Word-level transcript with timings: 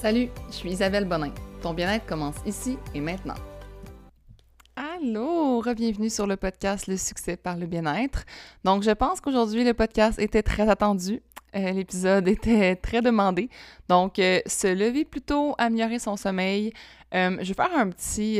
Salut, 0.00 0.28
je 0.46 0.54
suis 0.54 0.70
Isabelle 0.70 1.06
Bonin. 1.06 1.32
Ton 1.60 1.74
bien-être 1.74 2.06
commence 2.06 2.36
ici 2.46 2.78
et 2.94 3.00
maintenant. 3.00 3.34
Allô, 4.76 5.60
bienvenue 5.74 6.08
sur 6.08 6.28
le 6.28 6.36
podcast 6.36 6.86
Le 6.86 6.96
succès 6.96 7.36
par 7.36 7.56
le 7.56 7.66
bien-être. 7.66 8.22
Donc, 8.62 8.84
je 8.84 8.92
pense 8.92 9.20
qu'aujourd'hui, 9.20 9.64
le 9.64 9.74
podcast 9.74 10.20
était 10.20 10.44
très 10.44 10.68
attendu. 10.68 11.20
Euh, 11.56 11.72
l'épisode 11.72 12.28
était 12.28 12.76
très 12.76 13.02
demandé. 13.02 13.50
Donc, 13.88 14.20
euh, 14.20 14.38
se 14.46 14.68
lever 14.68 15.04
plus 15.04 15.20
tôt, 15.20 15.56
améliorer 15.58 15.98
son 15.98 16.16
sommeil. 16.16 16.72
Euh, 17.12 17.36
je 17.40 17.48
vais 17.48 17.54
faire 17.54 17.76
un 17.76 17.88
petit 17.90 18.38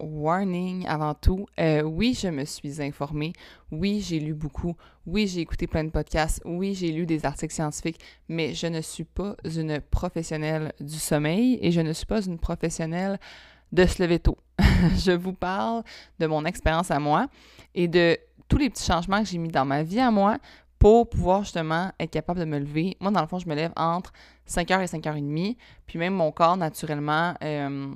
warning 0.00 0.86
avant 0.86 1.14
tout. 1.14 1.46
oui, 1.58 2.18
je 2.20 2.28
me 2.28 2.44
suis 2.44 2.82
informée. 2.82 3.32
Oui, 3.70 4.00
j'ai 4.00 4.18
lu 4.18 4.34
beaucoup. 4.34 4.76
Oui, 5.06 5.26
j'ai 5.26 5.40
écouté 5.40 5.66
plein 5.66 5.84
de 5.84 5.90
podcasts. 5.90 6.40
Oui, 6.44 6.74
j'ai 6.74 6.92
lu 6.92 7.06
des 7.06 7.24
articles 7.24 7.54
scientifiques. 7.54 8.00
Mais 8.28 8.54
je 8.54 8.66
ne 8.66 8.80
suis 8.80 9.04
pas 9.04 9.36
une 9.44 9.80
professionnelle 9.80 10.72
du 10.80 10.98
sommeil 10.98 11.58
et 11.62 11.70
je 11.70 11.80
ne 11.80 11.92
suis 11.92 12.06
pas 12.06 12.22
une 12.22 12.38
professionnelle 12.38 13.18
de 13.72 13.86
se 13.86 14.02
lever 14.02 14.18
tôt. 14.18 14.38
je 14.96 15.12
vous 15.12 15.32
parle 15.32 15.82
de 16.18 16.26
mon 16.26 16.44
expérience 16.44 16.90
à 16.90 16.98
moi 16.98 17.26
et 17.74 17.88
de 17.88 18.18
tous 18.48 18.58
les 18.58 18.68
petits 18.68 18.84
changements 18.84 19.22
que 19.22 19.28
j'ai 19.28 19.38
mis 19.38 19.48
dans 19.48 19.64
ma 19.64 19.82
vie 19.82 20.00
à 20.00 20.10
moi 20.10 20.38
pour 20.78 21.08
pouvoir 21.08 21.42
justement 21.44 21.92
être 22.00 22.10
capable 22.10 22.40
de 22.40 22.46
me 22.46 22.58
lever. 22.58 22.96
Moi, 23.00 23.10
dans 23.10 23.20
le 23.20 23.26
fond, 23.26 23.38
je 23.38 23.48
me 23.48 23.54
lève 23.54 23.72
entre 23.76 24.12
5h 24.48 24.80
et 24.82 24.86
5h30. 24.86 25.56
Puis 25.86 25.98
même 25.98 26.14
mon 26.14 26.32
corps, 26.32 26.56
naturellement, 26.56 27.34
euh, 27.44 27.94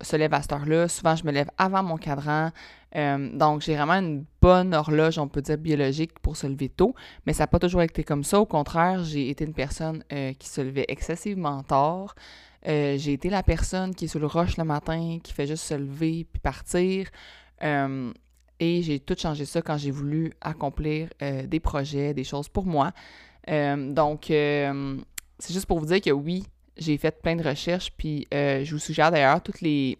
se 0.00 0.16
lève 0.16 0.32
à 0.34 0.42
cette 0.42 0.52
heure-là. 0.52 0.88
Souvent, 0.88 1.16
je 1.16 1.24
me 1.24 1.32
lève 1.32 1.50
avant 1.58 1.82
mon 1.82 1.96
cadran. 1.96 2.50
Euh, 2.96 3.36
donc, 3.36 3.62
j'ai 3.62 3.76
vraiment 3.76 3.94
une 3.94 4.24
bonne 4.40 4.74
horloge, 4.74 5.18
on 5.18 5.28
peut 5.28 5.42
dire, 5.42 5.58
biologique 5.58 6.18
pour 6.20 6.36
se 6.36 6.46
lever 6.46 6.68
tôt. 6.68 6.94
Mais 7.26 7.32
ça 7.32 7.44
n'a 7.44 7.46
pas 7.48 7.58
toujours 7.58 7.82
été 7.82 8.04
comme 8.04 8.24
ça. 8.24 8.40
Au 8.40 8.46
contraire, 8.46 9.04
j'ai 9.04 9.30
été 9.30 9.44
une 9.44 9.54
personne 9.54 10.04
euh, 10.12 10.32
qui 10.34 10.48
se 10.48 10.60
levait 10.60 10.86
excessivement 10.88 11.62
tard. 11.62 12.14
j'ai 12.64 13.12
été 13.12 13.30
la 13.30 13.42
personne 13.42 13.94
qui 13.94 14.04
est 14.06 14.08
sur 14.08 14.20
le 14.20 14.26
roche 14.26 14.56
le 14.56 14.64
matin, 14.64 15.18
qui 15.22 15.32
fait 15.32 15.46
juste 15.46 15.64
se 15.64 15.74
lever 15.74 16.26
puis 16.30 16.40
partir. 16.40 17.06
Et 18.60 18.82
j'ai 18.82 19.00
tout 19.00 19.16
changé 19.18 19.46
ça 19.46 19.62
quand 19.62 19.78
j'ai 19.78 19.90
voulu 19.90 20.32
accomplir 20.42 21.08
euh, 21.22 21.46
des 21.46 21.60
projets, 21.60 22.12
des 22.12 22.24
choses 22.24 22.48
pour 22.48 22.66
moi. 22.66 22.92
Euh, 23.48 23.90
donc, 23.92 24.30
euh, 24.30 24.98
c'est 25.38 25.54
juste 25.54 25.64
pour 25.64 25.80
vous 25.80 25.86
dire 25.86 26.02
que 26.02 26.10
oui, 26.10 26.44
j'ai 26.80 26.98
fait 26.98 27.22
plein 27.22 27.36
de 27.36 27.46
recherches, 27.46 27.92
puis 27.96 28.26
je 28.32 28.68
vous 28.70 28.78
suggère 28.78 29.10
d'ailleurs 29.12 29.42
tous 29.42 29.60
les 29.60 29.98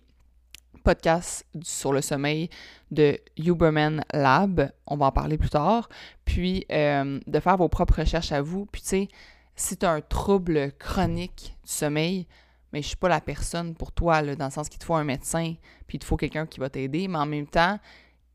podcasts 0.83 1.47
sur 1.63 1.93
le 1.93 2.01
sommeil 2.01 2.49
de 2.91 3.19
Huberman 3.37 4.03
Lab. 4.13 4.73
On 4.87 4.97
va 4.97 5.07
en 5.07 5.13
parler 5.13 5.39
plus 5.39 5.51
tard. 5.51 5.89
Puis, 6.25 6.65
de 6.71 7.41
faire 7.41 7.57
vos 7.57 7.69
propres 7.69 8.01
recherches 8.01 8.33
à 8.33 8.43
vous. 8.43 8.67
Puis, 8.67 8.83
tu 8.83 8.89
sais, 8.89 9.09
si 9.57 9.77
tu 9.77 9.85
as 9.85 9.93
un 9.93 10.01
trouble 10.01 10.73
chronique 10.79 11.55
du 11.65 11.71
sommeil, 11.71 12.27
mais 12.73 12.83
je 12.83 12.89
suis 12.89 12.97
pas 12.97 13.09
la 13.09 13.21
personne 13.21 13.75
pour 13.75 13.93
toi, 13.93 14.23
dans 14.23 14.47
le 14.47 14.51
sens 14.51 14.69
qu'il 14.69 14.79
te 14.79 14.85
faut 14.85 14.95
un 14.95 15.05
médecin, 15.05 15.55
puis 15.87 15.97
il 15.97 15.99
te 15.99 16.05
faut 16.05 16.17
quelqu'un 16.17 16.47
qui 16.47 16.61
va 16.61 16.71
t'aider, 16.71 17.09
mais 17.09 17.19
en 17.19 17.27
même 17.27 17.47
temps, 17.47 17.79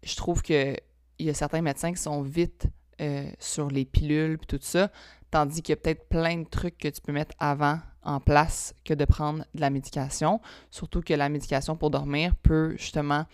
je 0.04 0.16
trouve 0.16 0.42
qu'il 0.42 0.78
y 1.20 1.30
a 1.30 1.34
certains 1.34 1.62
médecins 1.62 1.92
qui 1.92 2.02
sont 2.02 2.22
vite 2.22 2.68
euh, 3.02 3.30
sur 3.40 3.70
les 3.70 3.86
pilules 3.86 4.38
et 4.42 4.46
tout 4.46 4.60
ça, 4.62 4.92
tandis 5.32 5.62
qu'il 5.62 5.74
y 5.74 5.78
a 5.78 5.78
peut-être 5.78 6.08
plein 6.08 6.38
de 6.38 6.48
trucs 6.48 6.78
que 6.78 6.88
tu 6.88 7.02
peux 7.02 7.12
mettre 7.12 7.36
avant 7.40 7.80
en 8.06 8.20
place 8.20 8.74
que 8.86 8.94
de 8.94 9.06
prendre 9.06 9.46
de 9.54 9.62
la 9.62 9.70
médication. 9.70 10.40
Surtout 10.72 11.02
que 11.02 11.14
la 11.14 11.30
médication 11.30 11.76
pour 11.76 11.90
dormir 11.90 12.36
peut 12.44 12.76
justement 12.78 13.26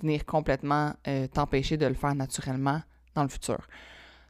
venir 0.00 0.24
complètement 0.24 0.94
euh, 1.08 1.26
t'empêcher 1.26 1.76
de 1.76 1.86
le 1.86 1.94
faire 1.94 2.14
naturellement 2.14 2.80
dans 3.14 3.22
le 3.22 3.28
futur. 3.28 3.58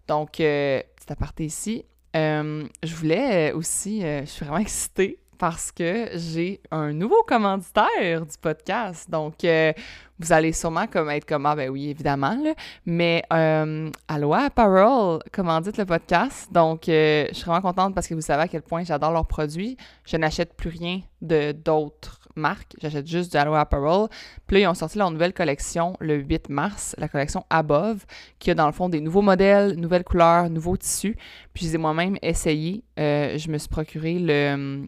Donc, 0.08 0.40
euh, 0.40 0.82
petit 0.96 1.12
aparté 1.12 1.44
ici. 1.44 1.84
je 2.14 2.94
voulais 2.94 3.52
aussi, 3.52 4.00
je 4.00 4.24
suis 4.24 4.44
vraiment 4.44 4.58
excitée 4.62 5.19
parce 5.40 5.72
que 5.72 6.10
j'ai 6.16 6.60
un 6.70 6.92
nouveau 6.92 7.22
commanditaire 7.26 8.26
du 8.26 8.36
podcast. 8.42 9.10
Donc, 9.10 9.42
euh, 9.42 9.72
vous 10.18 10.32
allez 10.34 10.52
sûrement 10.52 10.86
comme 10.86 11.08
être 11.08 11.24
comme 11.24 11.46
Ah, 11.46 11.56
ben 11.56 11.70
oui, 11.70 11.88
évidemment, 11.88 12.36
là. 12.44 12.52
mais 12.84 13.22
euh, 13.32 13.90
Aloha 14.06 14.44
Apparel 14.44 15.20
commandite 15.32 15.78
le 15.78 15.86
podcast. 15.86 16.52
Donc, 16.52 16.90
euh, 16.90 17.24
je 17.30 17.36
suis 17.36 17.46
vraiment 17.46 17.62
contente 17.62 17.94
parce 17.94 18.06
que 18.06 18.12
vous 18.12 18.20
savez 18.20 18.42
à 18.42 18.48
quel 18.48 18.60
point 18.60 18.84
j'adore 18.84 19.12
leurs 19.12 19.26
produits. 19.26 19.78
Je 20.04 20.18
n'achète 20.18 20.52
plus 20.52 20.68
rien 20.68 21.00
de 21.22 21.52
d'autres 21.52 22.20
marques. 22.36 22.76
J'achète 22.82 23.06
juste 23.06 23.32
du 23.32 23.38
Aloha 23.38 23.60
Apparel. 23.60 24.08
Puis 24.46 24.56
là, 24.56 24.60
ils 24.60 24.68
ont 24.68 24.74
sorti 24.74 24.98
leur 24.98 25.10
nouvelle 25.10 25.32
collection 25.32 25.96
le 26.00 26.16
8 26.16 26.50
mars, 26.50 26.94
la 26.98 27.08
collection 27.08 27.46
Above, 27.48 28.04
qui 28.40 28.50
a 28.50 28.54
dans 28.54 28.66
le 28.66 28.72
fond 28.72 28.90
des 28.90 29.00
nouveaux 29.00 29.22
modèles, 29.22 29.72
nouvelles 29.76 30.04
couleurs, 30.04 30.50
nouveaux 30.50 30.76
tissus. 30.76 31.16
Puis, 31.54 31.64
je 31.64 31.70
les 31.70 31.74
ai 31.76 31.78
moi-même 31.78 32.18
essayés. 32.20 32.84
je 32.98 33.50
me 33.50 33.56
suis 33.56 33.70
procuré 33.70 34.18
le 34.18 34.84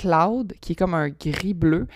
Cloud, 0.00 0.54
qui 0.62 0.72
est 0.72 0.76
comme 0.76 0.94
un 0.94 1.10
gris-bleu 1.10 1.86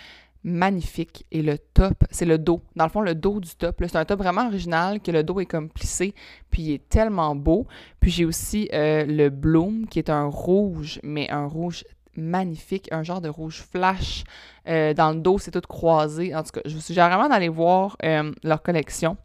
magnifique. 0.42 1.24
Et 1.32 1.40
le 1.40 1.56
top, 1.56 2.04
c'est 2.10 2.26
le 2.26 2.36
dos. 2.36 2.62
Dans 2.76 2.84
le 2.84 2.90
fond, 2.90 3.00
le 3.00 3.14
dos 3.14 3.40
du 3.40 3.56
top. 3.56 3.82
C'est 3.88 3.96
un 3.96 4.04
top 4.04 4.18
vraiment 4.18 4.46
original, 4.46 5.00
que 5.00 5.10
le 5.10 5.22
dos 5.22 5.40
est 5.40 5.46
comme 5.46 5.70
plissé, 5.70 6.14
puis 6.50 6.62
il 6.62 6.72
est 6.72 6.88
tellement 6.88 7.34
beau. 7.34 7.66
Puis 8.00 8.10
j'ai 8.10 8.26
aussi 8.26 8.68
euh, 8.74 9.06
le 9.06 9.30
Bloom, 9.30 9.86
qui 9.88 9.98
est 9.98 10.10
un 10.10 10.26
rouge, 10.26 11.00
mais 11.02 11.30
un 11.30 11.46
rouge 11.46 11.84
magnifique, 12.14 12.88
un 12.92 13.02
genre 13.02 13.22
de 13.22 13.30
rouge 13.30 13.64
flash. 13.72 14.24
Euh, 14.68 14.92
dans 14.92 15.12
le 15.12 15.20
dos, 15.20 15.38
c'est 15.38 15.50
tout 15.50 15.62
croisé. 15.66 16.34
En 16.34 16.42
tout 16.42 16.52
cas, 16.52 16.60
je 16.66 16.74
vous 16.74 16.82
suggère 16.82 17.08
vraiment 17.08 17.28
d'aller 17.28 17.48
voir 17.48 17.96
euh, 18.04 18.30
leur 18.42 18.62
collection 18.62 19.16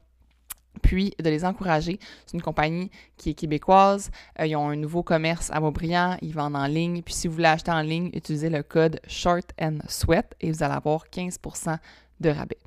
puis 0.81 1.13
de 1.21 1.29
les 1.29 1.45
encourager. 1.45 1.99
C'est 2.25 2.35
une 2.35 2.41
compagnie 2.41 2.89
qui 3.17 3.31
est 3.31 3.33
québécoise. 3.33 4.09
Euh, 4.39 4.47
ils 4.47 4.55
ont 4.55 4.69
un 4.69 4.75
nouveau 4.75 5.03
commerce 5.03 5.49
à 5.51 5.59
Beaubriand. 5.59 6.17
Ils 6.21 6.33
vendent 6.33 6.55
en 6.55 6.65
ligne. 6.65 7.01
Puis 7.01 7.13
si 7.13 7.27
vous 7.27 7.35
voulez 7.35 7.45
acheter 7.45 7.71
en 7.71 7.81
ligne, 7.81 8.09
utilisez 8.13 8.49
le 8.49 8.63
code 8.63 8.99
Short 9.07 9.51
and 9.61 9.79
Sweat 9.87 10.35
et 10.41 10.51
vous 10.51 10.63
allez 10.63 10.73
avoir 10.73 11.05
15% 11.07 11.77
de 12.19 12.29
rabais. 12.29 12.57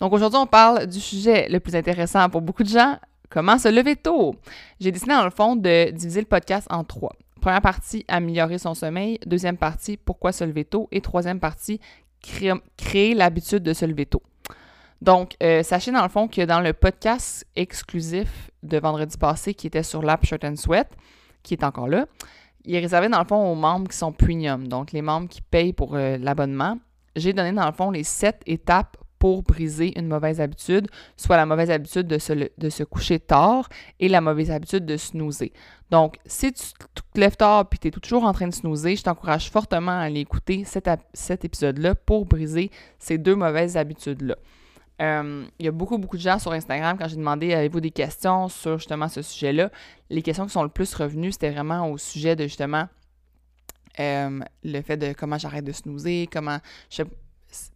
Donc 0.00 0.12
aujourd'hui, 0.12 0.38
on 0.38 0.46
parle 0.46 0.86
du 0.86 1.00
sujet 1.00 1.48
le 1.48 1.60
plus 1.60 1.76
intéressant 1.76 2.28
pour 2.28 2.40
beaucoup 2.40 2.62
de 2.62 2.68
gens, 2.68 2.98
comment 3.30 3.58
se 3.58 3.68
lever 3.68 3.96
tôt? 3.96 4.34
J'ai 4.80 4.90
décidé 4.90 5.12
dans 5.12 5.24
le 5.24 5.30
fond 5.30 5.56
de 5.56 5.90
diviser 5.90 6.20
le 6.20 6.26
podcast 6.26 6.66
en 6.70 6.84
trois. 6.84 7.14
Première 7.40 7.60
partie, 7.60 8.04
améliorer 8.08 8.58
son 8.58 8.74
sommeil. 8.74 9.18
Deuxième 9.26 9.58
partie, 9.58 9.96
pourquoi 9.96 10.32
se 10.32 10.44
lever 10.44 10.64
tôt? 10.64 10.88
Et 10.90 11.00
troisième 11.00 11.40
partie, 11.40 11.78
créer 12.76 13.14
l'habitude 13.14 13.62
de 13.62 13.72
se 13.72 13.84
lever 13.84 14.06
tôt. 14.06 14.22
Donc, 15.04 15.36
euh, 15.42 15.62
sachez 15.62 15.92
dans 15.92 16.02
le 16.02 16.08
fond 16.08 16.28
que 16.28 16.40
dans 16.46 16.60
le 16.60 16.72
podcast 16.72 17.46
exclusif 17.56 18.50
de 18.62 18.78
vendredi 18.78 19.18
passé 19.18 19.52
qui 19.52 19.66
était 19.66 19.82
sur 19.82 20.00
l'app 20.00 20.24
Shirt 20.24 20.42
and 20.44 20.56
Sweat, 20.56 20.88
qui 21.42 21.52
est 21.52 21.62
encore 21.62 21.88
là, 21.88 22.06
il 22.64 22.74
est 22.74 22.80
réservé 22.80 23.10
dans 23.10 23.18
le 23.18 23.26
fond 23.26 23.52
aux 23.52 23.54
membres 23.54 23.86
qui 23.86 23.98
sont 23.98 24.12
premium, 24.12 24.66
donc 24.66 24.92
les 24.92 25.02
membres 25.02 25.28
qui 25.28 25.42
payent 25.42 25.74
pour 25.74 25.94
euh, 25.94 26.16
l'abonnement. 26.16 26.78
J'ai 27.16 27.34
donné 27.34 27.52
dans 27.52 27.66
le 27.66 27.72
fond 27.72 27.90
les 27.90 28.02
sept 28.02 28.40
étapes 28.46 28.96
pour 29.18 29.42
briser 29.42 29.92
une 29.98 30.08
mauvaise 30.08 30.40
habitude, 30.40 30.88
soit 31.18 31.36
la 31.36 31.44
mauvaise 31.44 31.70
habitude 31.70 32.06
de 32.06 32.18
se, 32.18 32.82
coucher 32.82 33.20
tard 33.20 33.68
et 34.00 34.08
la 34.08 34.22
mauvaise 34.22 34.50
habitude 34.50 34.86
de 34.86 34.96
snoozer. 34.96 35.52
Donc, 35.90 36.16
si 36.24 36.50
tu 36.54 36.64
te 37.12 37.20
lèves 37.20 37.36
tard 37.36 37.66
et 37.70 37.76
tu 37.76 37.88
es 37.88 37.90
toujours 37.90 38.24
en 38.24 38.32
train 38.32 38.48
de 38.48 38.54
snoozer, 38.54 38.96
je 38.96 39.02
t'encourage 39.02 39.50
fortement 39.50 39.92
à 39.92 40.04
aller 40.04 40.20
écouter 40.20 40.64
cet, 40.64 40.88
cet 41.12 41.44
épisode-là 41.44 41.94
pour 41.94 42.24
briser 42.24 42.70
ces 42.98 43.18
deux 43.18 43.34
mauvaises 43.36 43.76
habitudes-là. 43.76 44.36
Euh, 45.02 45.44
il 45.58 45.66
y 45.66 45.68
a 45.68 45.72
beaucoup, 45.72 45.98
beaucoup 45.98 46.16
de 46.16 46.22
gens 46.22 46.38
sur 46.38 46.52
Instagram, 46.52 46.96
quand 46.98 47.08
j'ai 47.08 47.16
demandé 47.16 47.52
avez-vous 47.52 47.80
des 47.80 47.90
questions 47.90 48.48
sur 48.48 48.78
justement 48.78 49.08
ce 49.08 49.22
sujet-là, 49.22 49.70
les 50.08 50.22
questions 50.22 50.46
qui 50.46 50.52
sont 50.52 50.62
le 50.62 50.68
plus 50.68 50.94
revenues, 50.94 51.32
c'était 51.32 51.50
vraiment 51.50 51.90
au 51.90 51.98
sujet 51.98 52.36
de 52.36 52.44
justement 52.44 52.86
euh, 53.98 54.40
le 54.62 54.82
fait 54.82 54.96
de 54.96 55.12
comment 55.12 55.38
j'arrête 55.38 55.64
de 55.64 55.72
snoozer, 55.72 56.28
comment. 56.32 56.58
Je, 56.90 57.02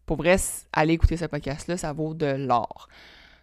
pour 0.06 0.16
vrai, 0.16 0.36
aller 0.72 0.94
écouter 0.94 1.16
ce 1.16 1.24
podcast-là, 1.24 1.76
ça 1.76 1.92
vaut 1.92 2.14
de 2.14 2.26
l'or. 2.26 2.88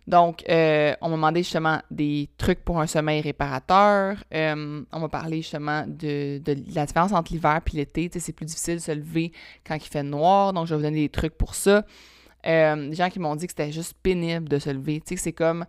Donc, 0.07 0.43
euh, 0.49 0.93
on 1.01 1.09
m'a 1.09 1.15
demandé 1.15 1.43
justement 1.43 1.81
des 1.89 2.29
trucs 2.37 2.63
pour 2.63 2.79
un 2.79 2.85
sommeil 2.87 3.21
réparateur. 3.21 4.23
on 4.31 4.85
m'a 4.91 5.09
parlé 5.09 5.37
justement 5.37 5.83
de, 5.87 6.37
de, 6.39 6.55
la 6.75 6.85
différence 6.85 7.11
entre 7.11 7.33
l'hiver 7.33 7.59
et 7.73 7.75
l'été. 7.75 8.09
C'est 8.19 8.33
plus 8.33 8.45
difficile 8.45 8.75
de 8.75 8.81
se 8.81 8.91
lever 8.91 9.31
quand 9.65 9.75
il 9.75 9.89
fait 9.89 10.03
noir. 10.03 10.53
Donc, 10.53 10.67
je 10.67 10.75
vais 10.75 10.77
vous 10.77 10.83
donner 10.83 11.01
des 11.01 11.09
trucs 11.09 11.35
pour 11.35 11.55
ça. 11.55 11.83
Euh, 12.45 12.89
des 12.89 12.95
gens 12.95 13.09
qui 13.09 13.19
m'ont 13.19 13.35
dit 13.35 13.47
que 13.47 13.51
c'était 13.51 13.71
juste 13.71 13.95
pénible 14.01 14.47
de 14.47 14.59
se 14.59 14.69
lever. 14.69 15.01
Tu 15.01 15.15
sais, 15.15 15.23
c'est 15.23 15.33
comme, 15.33 15.65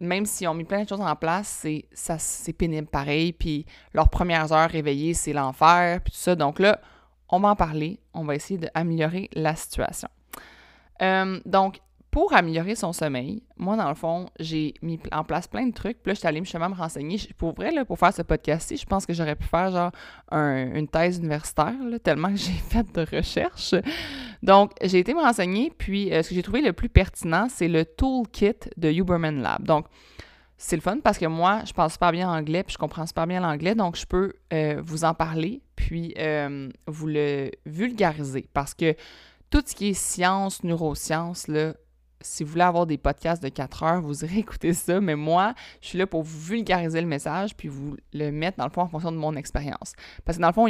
même 0.00 0.26
s'ils 0.26 0.48
ont 0.48 0.54
mis 0.54 0.64
plein 0.64 0.82
de 0.82 0.88
choses 0.88 1.00
en 1.00 1.16
place, 1.16 1.48
c'est, 1.48 1.86
ça, 1.92 2.18
c'est 2.18 2.52
pénible 2.52 2.88
pareil. 2.88 3.32
Puis 3.32 3.66
leurs 3.94 4.08
premières 4.08 4.52
heures 4.52 4.70
réveillées, 4.70 5.14
c'est 5.14 5.32
l'enfer, 5.32 6.00
puis 6.02 6.12
tout 6.12 6.18
ça. 6.18 6.34
Donc 6.34 6.58
là, 6.58 6.80
on 7.28 7.40
va 7.40 7.50
en 7.50 7.56
parler. 7.56 8.00
On 8.14 8.24
va 8.24 8.34
essayer 8.34 8.58
d'améliorer 8.58 9.28
la 9.32 9.54
situation. 9.54 10.08
Euh, 11.02 11.40
donc, 11.44 11.80
pour 12.18 12.34
améliorer 12.34 12.74
son 12.74 12.92
sommeil, 12.92 13.44
moi, 13.56 13.76
dans 13.76 13.88
le 13.88 13.94
fond, 13.94 14.26
j'ai 14.40 14.74
mis 14.82 14.98
en 15.12 15.22
place 15.22 15.46
plein 15.46 15.68
de 15.68 15.72
trucs. 15.72 16.02
Puis 16.02 16.10
là, 16.10 16.14
je 16.14 16.18
suis 16.18 16.26
allée 16.26 16.40
me 16.40 16.74
renseigner. 16.74 17.16
Pour 17.36 17.54
vrai, 17.54 17.70
là, 17.70 17.84
pour 17.84 17.96
faire 17.96 18.12
ce 18.12 18.22
podcast-ci, 18.22 18.76
je 18.76 18.84
pense 18.86 19.06
que 19.06 19.12
j'aurais 19.12 19.36
pu 19.36 19.44
faire 19.44 19.70
genre 19.70 19.92
une 20.32 20.88
thèse 20.88 21.18
universitaire, 21.18 21.76
tellement 22.02 22.30
que 22.30 22.36
j'ai 22.38 22.50
fait 22.50 22.84
de 22.92 23.06
recherche. 23.16 23.76
Donc, 24.42 24.72
j'ai 24.82 24.98
été 24.98 25.14
me 25.14 25.20
renseigner. 25.20 25.72
Puis, 25.78 26.12
euh, 26.12 26.24
ce 26.24 26.30
que 26.30 26.34
j'ai 26.34 26.42
trouvé 26.42 26.60
le 26.60 26.72
plus 26.72 26.88
pertinent, 26.88 27.46
c'est 27.48 27.68
le 27.68 27.84
toolkit 27.84 28.68
de 28.76 28.90
Huberman 28.90 29.40
Lab. 29.40 29.62
Donc, 29.62 29.86
c'est 30.56 30.74
le 30.74 30.82
fun 30.82 30.98
parce 30.98 31.18
que 31.18 31.26
moi, 31.26 31.62
je 31.66 31.72
parle 31.72 31.92
super 31.92 32.10
bien 32.10 32.28
anglais, 32.28 32.64
puis 32.64 32.72
je 32.72 32.78
comprends 32.78 33.06
super 33.06 33.28
bien 33.28 33.40
l'anglais, 33.40 33.76
donc 33.76 33.94
je 33.94 34.06
peux 34.06 34.32
euh, 34.52 34.82
vous 34.84 35.04
en 35.04 35.14
parler, 35.14 35.62
puis 35.76 36.14
euh, 36.18 36.68
vous 36.88 37.06
le 37.06 37.52
vulgariser. 37.64 38.48
Parce 38.52 38.74
que 38.74 38.96
tout 39.50 39.62
ce 39.64 39.76
qui 39.76 39.90
est 39.90 39.94
science, 39.94 40.64
neurosciences, 40.64 41.46
là, 41.46 41.74
si 42.20 42.44
vous 42.44 42.50
voulez 42.50 42.64
avoir 42.64 42.86
des 42.86 42.98
podcasts 42.98 43.42
de 43.42 43.48
4 43.48 43.82
heures, 43.82 44.00
vous 44.00 44.24
irez 44.24 44.38
écouter 44.38 44.74
ça. 44.74 45.00
Mais 45.00 45.16
moi, 45.16 45.54
je 45.80 45.88
suis 45.88 45.98
là 45.98 46.06
pour 46.06 46.22
vous 46.22 46.38
vulgariser 46.38 47.00
le 47.00 47.06
message 47.06 47.56
puis 47.56 47.68
vous 47.68 47.96
le 48.12 48.30
mettre 48.30 48.58
dans 48.58 48.64
le 48.64 48.70
fond 48.70 48.82
en 48.82 48.88
fonction 48.88 49.12
de 49.12 49.16
mon 49.16 49.34
expérience. 49.36 49.92
Parce 50.24 50.38
que 50.38 50.42
dans 50.42 50.48
le 50.48 50.54
fond, 50.54 50.68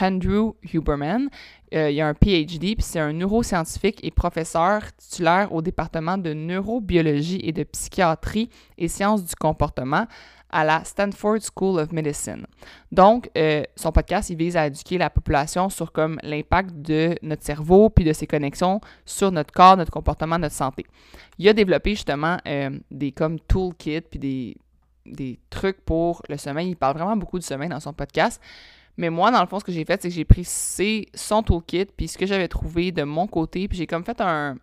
Andrew 0.00 0.54
Huberman, 0.72 1.28
euh, 1.74 1.90
il 1.90 2.00
a 2.00 2.08
un 2.08 2.14
PhD, 2.14 2.74
puis 2.74 2.82
c'est 2.82 3.00
un 3.00 3.12
neuroscientifique 3.12 4.00
et 4.02 4.10
professeur 4.10 4.82
titulaire 4.96 5.52
au 5.52 5.62
département 5.62 6.18
de 6.18 6.34
neurobiologie 6.34 7.40
et 7.42 7.52
de 7.52 7.62
psychiatrie 7.64 8.50
et 8.76 8.88
sciences 8.88 9.24
du 9.24 9.34
comportement 9.34 10.06
à 10.52 10.64
la 10.64 10.84
Stanford 10.84 11.38
School 11.40 11.80
of 11.80 11.92
Medicine. 11.92 12.46
Donc, 12.92 13.30
euh, 13.36 13.62
son 13.74 13.90
podcast, 13.90 14.30
il 14.30 14.36
vise 14.36 14.56
à 14.56 14.66
éduquer 14.66 14.98
la 14.98 15.10
population 15.10 15.68
sur 15.68 15.90
comme 15.90 16.18
l'impact 16.22 16.70
de 16.74 17.16
notre 17.22 17.42
cerveau 17.42 17.90
puis 17.90 18.04
de 18.04 18.12
ses 18.12 18.26
connexions 18.26 18.80
sur 19.04 19.32
notre 19.32 19.52
corps, 19.52 19.76
notre 19.76 19.90
comportement, 19.90 20.38
notre 20.38 20.54
santé. 20.54 20.86
Il 21.38 21.48
a 21.48 21.52
développé 21.52 21.90
justement 21.90 22.36
euh, 22.46 22.70
des 22.90 23.12
comme 23.12 23.40
toolkits 23.40 24.02
puis 24.02 24.18
des, 24.18 24.56
des 25.06 25.40
trucs 25.50 25.80
pour 25.80 26.22
le 26.28 26.36
sommeil. 26.36 26.68
Il 26.70 26.76
parle 26.76 26.96
vraiment 26.96 27.16
beaucoup 27.16 27.38
du 27.38 27.46
sommeil 27.46 27.68
dans 27.68 27.80
son 27.80 27.92
podcast. 27.92 28.40
Mais 28.96 29.08
moi, 29.08 29.30
dans 29.30 29.40
le 29.40 29.46
fond, 29.46 29.58
ce 29.58 29.64
que 29.64 29.72
j'ai 29.72 29.84
fait, 29.84 30.00
c'est 30.02 30.08
que 30.08 30.14
j'ai 30.14 30.24
pris 30.24 30.44
son 31.14 31.42
toolkit, 31.42 31.86
puis 31.86 32.08
ce 32.08 32.18
que 32.18 32.26
j'avais 32.26 32.48
trouvé 32.48 32.92
de 32.92 33.04
mon 33.04 33.26
côté, 33.26 33.66
puis 33.66 33.78
j'ai 33.78 33.86
comme 33.86 34.04
fait 34.04 34.20
un, 34.20 34.56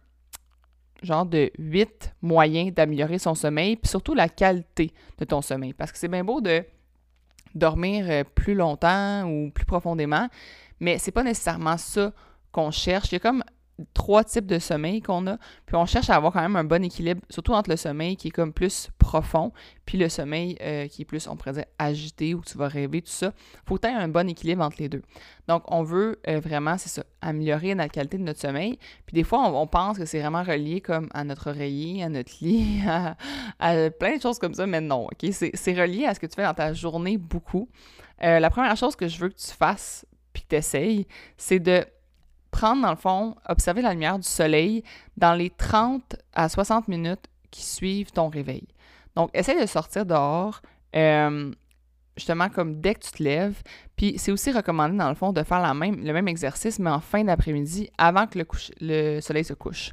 genre 1.02 1.26
de 1.26 1.52
huit 1.58 2.14
moyens 2.22 2.74
d'améliorer 2.74 3.20
son 3.20 3.36
sommeil, 3.36 3.76
puis 3.76 3.90
surtout 3.90 4.14
la 4.14 4.30
qualité 4.30 4.94
de 5.18 5.26
ton 5.26 5.42
sommeil. 5.42 5.74
Parce 5.74 5.92
que 5.92 5.98
c'est 5.98 6.08
bien 6.08 6.24
beau 6.24 6.42
de 6.42 6.64
dormir 7.56 8.06
euh, 8.10 8.24
plus 8.24 8.56
longtemps 8.56 9.24
ou 9.24 9.50
plus 9.52 9.66
profondément, 9.66 10.28
mais 10.80 10.98
c'est 10.98 11.12
pas 11.12 11.24
nécessairement 11.24 11.78
ça 11.78 12.14
qu'on 12.52 12.72
cherche. 12.72 13.12
Il 13.12 13.16
y 13.16 13.18
a 13.18 13.20
comme 13.20 13.44
trois 13.94 14.24
types 14.24 14.46
de 14.46 14.60
sommeil 14.60 15.02
qu'on 15.02 15.28
a. 15.28 15.38
Puis 15.66 15.76
on 15.76 15.86
cherche 15.86 16.10
à 16.10 16.16
avoir 16.16 16.34
quand 16.34 16.42
même 16.42 16.56
un 16.56 16.64
bon 16.64 16.84
équilibre, 16.84 17.22
surtout 17.30 17.54
entre 17.54 17.70
le 17.70 17.76
sommeil 17.76 18.16
qui 18.16 18.30
est 18.30 18.32
comme 18.32 18.54
plus 18.54 18.90
profond, 18.98 19.52
puis 19.86 19.98
le 19.98 20.10
sommeil 20.10 20.58
euh, 20.62 20.88
qui 20.88 21.04
est 21.04 21.06
plus, 21.06 21.28
on 21.28 21.36
pourrait 21.36 21.54
dire, 21.54 21.66
agité, 21.78 22.34
où 22.34 22.42
tu 22.42 22.58
vas 22.58 22.68
rêver, 22.68 23.02
tout 23.02 23.12
ça. 23.12 23.34
faut 23.66 23.76
que 23.78 23.88
tu 23.88 23.88
un 23.88 24.08
bon 24.08 24.30
équilibre 24.30 24.64
entre 24.64 24.78
les 24.80 24.90
deux. 24.90 25.02
Donc, 25.48 25.64
on 25.68 25.84
veut 25.84 26.20
euh, 26.28 26.40
vraiment, 26.40 26.78
c'est 26.78 26.90
ça, 26.90 27.04
améliorer 27.22 27.74
la 27.76 27.90
qualité 27.90 28.18
de 28.18 28.24
notre 28.24 28.40
sommeil. 28.40 28.78
Puis 29.06 29.16
des 29.16 29.24
fois, 29.24 29.40
on, 29.50 29.68
pense 29.68 29.98
que 29.98 30.06
c'est 30.06 30.20
vraiment 30.20 30.44
relié 30.44 30.82
comme 30.82 31.10
à 31.14 31.24
notre 31.24 31.50
oreiller, 31.50 32.04
à 32.04 32.10
notre 32.10 32.32
lit, 32.42 32.82
à, 33.60 33.90
plein 33.92 34.18
de 34.18 34.22
choses 34.22 34.40
comme 34.40 34.54
ça, 34.54 34.68
mais 34.68 34.82
non, 34.82 35.06
OK? 35.06 35.32
C'est 35.32 35.74
relié 35.80 36.06
à 36.06 36.14
ce 36.14 36.20
que 36.20 36.28
tu 36.28 36.36
fais 36.36 36.44
dans 36.44 36.54
ta 36.54 36.74
journée 36.74 37.18
beaucoup. 37.18 37.70
Euh, 38.24 38.40
la 38.40 38.50
première 38.50 38.76
chose 38.76 38.96
que 38.96 39.08
je 39.08 39.18
veux 39.20 39.30
que 39.30 39.40
tu 39.40 39.52
fasses, 39.52 40.06
puis 40.34 40.44
que 40.44 40.50
tu 40.50 40.56
essayes, 40.56 41.08
c'est 41.38 41.60
de 41.60 41.86
prendre, 42.52 42.82
dans 42.82 42.90
le 42.90 42.98
fond, 42.98 43.36
observer 43.48 43.82
la 43.82 43.94
lumière 43.94 44.20
du 44.20 44.28
soleil 44.28 44.84
dans 45.18 45.34
les 45.34 45.50
30 45.50 46.16
à 46.34 46.50
60 46.50 46.88
minutes 46.88 47.26
qui 47.52 47.64
suivent 47.64 48.12
ton 48.12 48.30
réveil. 48.30 48.68
Donc, 49.16 49.30
essaye 49.34 49.60
de 49.60 49.66
sortir 49.66 50.06
dehors, 50.06 50.62
euh, 50.96 51.52
justement, 52.16 52.50
comme 52.50 52.80
dès 52.80 52.96
que 52.96 53.00
tu 53.00 53.12
te 53.12 53.24
lèves. 53.24 53.62
Puis, 53.96 54.16
c'est 54.18 54.32
aussi 54.32 54.52
recommandé, 54.52 54.98
dans 54.98 55.10
le 55.10 55.16
fond, 55.16 55.34
de 55.34 55.44
faire 55.44 55.62
le 55.74 56.14
même 56.14 56.28
exercice, 56.28 56.80
mais 56.80 56.90
en 56.90 57.00
fin 57.00 57.24
d'après-midi, 57.24 57.90
avant 57.98 58.28
que 58.28 58.40
le, 58.40 58.46
le, 58.82 59.22
soleil 59.22 59.44
se 59.44 59.54
couche. 59.54 59.92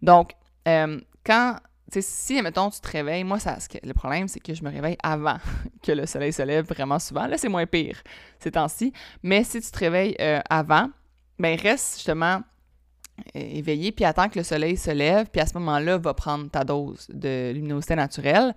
Donc, 0.00 0.32
euh, 0.68 1.00
quand 1.24 1.56
si, 2.00 2.40
mettons, 2.40 2.70
tu 2.70 2.80
te 2.80 2.88
réveilles, 2.88 3.24
moi, 3.24 3.38
ça, 3.38 3.58
le 3.82 3.92
problème, 3.92 4.28
c'est 4.28 4.40
que 4.40 4.54
je 4.54 4.64
me 4.64 4.70
réveille 4.70 4.96
avant 5.02 5.36
que 5.82 5.92
le 5.92 6.06
soleil 6.06 6.32
se 6.32 6.42
lève 6.42 6.66
vraiment 6.66 6.98
souvent. 6.98 7.26
Là, 7.26 7.36
c'est 7.36 7.48
moins 7.48 7.66
pire 7.66 8.02
ces 8.38 8.52
temps-ci. 8.52 8.92
Mais 9.22 9.44
si 9.44 9.60
tu 9.60 9.70
te 9.70 9.78
réveilles 9.78 10.16
euh, 10.20 10.40
avant, 10.48 10.88
ben 11.38 11.58
reste 11.58 11.96
justement 11.96 12.42
euh, 13.36 13.40
éveillé, 13.40 13.92
puis 13.92 14.04
attends 14.04 14.28
que 14.28 14.38
le 14.38 14.42
soleil 14.42 14.76
se 14.76 14.90
lève, 14.90 15.26
puis 15.30 15.40
à 15.40 15.46
ce 15.46 15.54
moment-là, 15.54 15.98
va 15.98 16.14
prendre 16.14 16.50
ta 16.50 16.64
dose 16.64 17.06
de 17.12 17.52
luminosité 17.52 17.94
naturelle. 17.94 18.54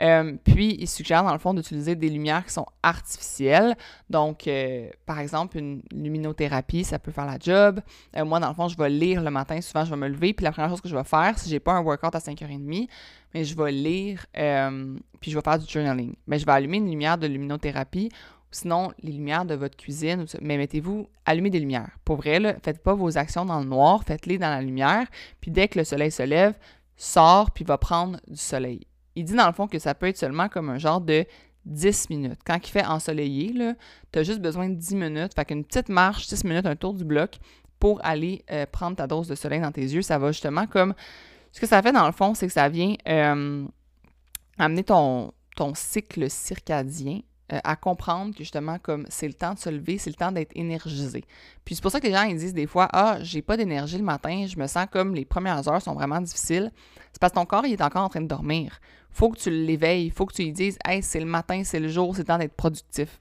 Euh, 0.00 0.36
puis, 0.42 0.76
il 0.80 0.88
suggère, 0.88 1.22
dans 1.22 1.32
le 1.32 1.38
fond, 1.38 1.52
d'utiliser 1.52 1.94
des 1.94 2.08
lumières 2.08 2.44
qui 2.46 2.52
sont 2.52 2.64
artificielles. 2.82 3.76
Donc, 4.08 4.48
euh, 4.48 4.88
par 5.04 5.18
exemple, 5.18 5.58
une 5.58 5.82
luminothérapie, 5.92 6.84
ça 6.84 6.98
peut 6.98 7.12
faire 7.12 7.26
la 7.26 7.38
job. 7.38 7.80
moi, 8.16 8.40
dans 8.40 8.48
le 8.48 8.54
fond, 8.54 8.68
je 8.68 8.78
vais 8.78 8.88
lire 8.88 9.22
le 9.22 9.30
matin. 9.30 9.60
Souvent, 9.60 9.84
je 9.84 9.90
vais 9.90 9.96
me 9.96 10.08
lever. 10.08 10.32
Puis, 10.32 10.44
la 10.44 10.52
première 10.52 10.70
chose 10.70 10.80
que 10.80 10.88
je 10.88 10.96
vais 10.96 11.04
faire, 11.04 11.38
si 11.38 11.50
j'ai 11.50 11.60
pas 11.60 11.72
un 11.72 11.82
workout 11.82 12.14
à 12.14 12.18
5h30, 12.18 12.88
mais 13.34 13.44
je 13.44 13.54
vais 13.54 13.70
lire, 13.70 14.24
puis 14.32 15.30
je 15.30 15.36
vais 15.36 15.42
faire 15.42 15.58
du 15.58 15.70
journaling. 15.70 16.14
Mais 16.26 16.38
je 16.38 16.46
vais 16.46 16.52
allumer 16.52 16.78
une 16.78 16.88
lumière 16.88 17.18
de 17.18 17.26
luminothérapie 17.26 18.08
sinon 18.50 18.92
les 19.02 19.12
lumières 19.12 19.44
de 19.44 19.54
votre 19.54 19.76
cuisine. 19.76 20.24
Mais 20.40 20.56
mettez-vous, 20.56 21.08
allumez 21.24 21.50
des 21.50 21.60
lumières. 21.60 21.96
Pour 22.04 22.16
vrai, 22.16 22.40
là, 22.40 22.54
faites 22.62 22.82
pas 22.82 22.94
vos 22.94 23.16
actions 23.18 23.44
dans 23.44 23.60
le 23.60 23.66
noir, 23.66 24.02
faites-les 24.04 24.38
dans 24.38 24.50
la 24.50 24.62
lumière. 24.62 25.06
Puis 25.40 25.50
dès 25.50 25.68
que 25.68 25.78
le 25.78 25.84
soleil 25.84 26.10
se 26.10 26.22
lève, 26.22 26.54
sort 26.96 27.50
puis 27.50 27.64
va 27.64 27.78
prendre 27.78 28.20
du 28.26 28.36
soleil. 28.36 28.86
Il 29.16 29.24
dit 29.24 29.34
dans 29.34 29.46
le 29.46 29.52
fond 29.52 29.66
que 29.66 29.78
ça 29.78 29.94
peut 29.94 30.06
être 30.06 30.16
seulement 30.16 30.48
comme 30.48 30.70
un 30.70 30.78
genre 30.78 31.00
de 31.00 31.24
10 31.66 32.10
minutes. 32.10 32.40
Quand 32.44 32.56
il 32.56 32.70
fait 32.70 32.84
ensoleillé, 32.84 33.54
tu 34.12 34.18
as 34.18 34.22
juste 34.22 34.40
besoin 34.40 34.68
de 34.68 34.74
10 34.74 34.94
minutes. 34.96 35.34
Fait 35.34 35.44
qu'une 35.44 35.64
petite 35.64 35.88
marche, 35.88 36.26
10 36.28 36.44
minutes, 36.44 36.66
un 36.66 36.76
tour 36.76 36.94
du 36.94 37.04
bloc 37.04 37.38
pour 37.78 38.04
aller 38.04 38.44
euh, 38.50 38.66
prendre 38.66 38.96
ta 38.96 39.06
dose 39.06 39.28
de 39.28 39.34
soleil 39.34 39.60
dans 39.60 39.72
tes 39.72 39.82
yeux. 39.82 40.02
Ça 40.02 40.18
va 40.18 40.32
justement 40.32 40.66
comme. 40.66 40.94
Ce 41.52 41.60
que 41.60 41.66
ça 41.66 41.82
fait 41.82 41.92
dans 41.92 42.06
le 42.06 42.12
fond, 42.12 42.34
c'est 42.34 42.46
que 42.46 42.52
ça 42.52 42.68
vient 42.68 42.94
euh, 43.08 43.66
amener 44.56 44.84
ton, 44.84 45.32
ton 45.56 45.74
cycle 45.74 46.30
circadien 46.30 47.20
euh, 47.52 47.58
à 47.64 47.76
comprendre 47.76 48.32
que 48.32 48.38
justement, 48.38 48.78
comme 48.78 49.06
c'est 49.08 49.26
le 49.26 49.34
temps 49.34 49.54
de 49.54 49.58
se 49.58 49.70
lever, 49.70 49.98
c'est 49.98 50.10
le 50.10 50.16
temps 50.16 50.32
d'être 50.32 50.52
énergisé. 50.54 51.24
Puis 51.64 51.74
c'est 51.74 51.82
pour 51.82 51.90
ça 51.90 52.00
que 52.00 52.06
les 52.06 52.12
gens 52.12 52.22
ils 52.22 52.36
disent 52.36 52.54
des 52.54 52.66
fois 52.66 52.88
Ah, 52.92 53.18
j'ai 53.22 53.42
pas 53.42 53.56
d'énergie 53.56 53.98
le 53.98 54.04
matin, 54.04 54.46
je 54.46 54.56
me 54.58 54.66
sens 54.66 54.86
comme 54.90 55.14
les 55.14 55.24
premières 55.24 55.66
heures 55.68 55.82
sont 55.82 55.94
vraiment 55.94 56.20
difficiles. 56.20 56.70
C'est 57.12 57.20
parce 57.20 57.32
que 57.32 57.38
ton 57.38 57.46
corps 57.46 57.66
il 57.66 57.72
est 57.72 57.82
encore 57.82 58.04
en 58.04 58.08
train 58.08 58.20
de 58.20 58.28
dormir. 58.28 58.80
faut 59.10 59.30
que 59.30 59.38
tu 59.38 59.50
l'éveilles, 59.50 60.10
faut 60.10 60.26
que 60.26 60.34
tu 60.34 60.42
lui 60.42 60.52
dises 60.52 60.78
Hey, 60.84 61.02
c'est 61.02 61.20
le 61.20 61.26
matin, 61.26 61.62
c'est 61.64 61.80
le 61.80 61.88
jour, 61.88 62.14
c'est 62.14 62.22
le 62.22 62.26
temps 62.26 62.38
d'être 62.38 62.54
productif. 62.54 63.20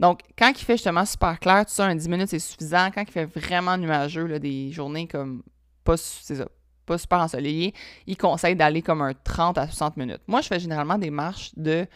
Donc, 0.00 0.20
quand 0.38 0.50
il 0.50 0.64
fait 0.64 0.74
justement 0.74 1.04
super 1.04 1.40
clair, 1.40 1.66
tu 1.66 1.74
sais, 1.74 1.82
un 1.82 1.94
10 1.94 2.08
minutes, 2.08 2.28
c'est 2.28 2.38
suffisant. 2.38 2.90
Quand 2.94 3.02
il 3.02 3.10
fait 3.10 3.24
vraiment 3.24 3.76
nuageux, 3.76 4.26
là, 4.26 4.38
des 4.38 4.70
journées 4.70 5.08
comme 5.08 5.42
pas, 5.82 5.96
ça, 5.96 6.46
pas 6.86 6.98
super 6.98 7.18
ensoleillées, 7.18 7.74
il 8.06 8.16
conseille 8.16 8.54
d'aller 8.54 8.82
comme 8.82 9.02
un 9.02 9.12
30 9.12 9.58
à 9.58 9.66
60 9.66 9.96
minutes. 9.96 10.22
Moi, 10.26 10.40
je 10.40 10.48
fais 10.48 10.60
généralement 10.60 10.98
des 10.98 11.10
marches 11.10 11.50
de 11.56 11.86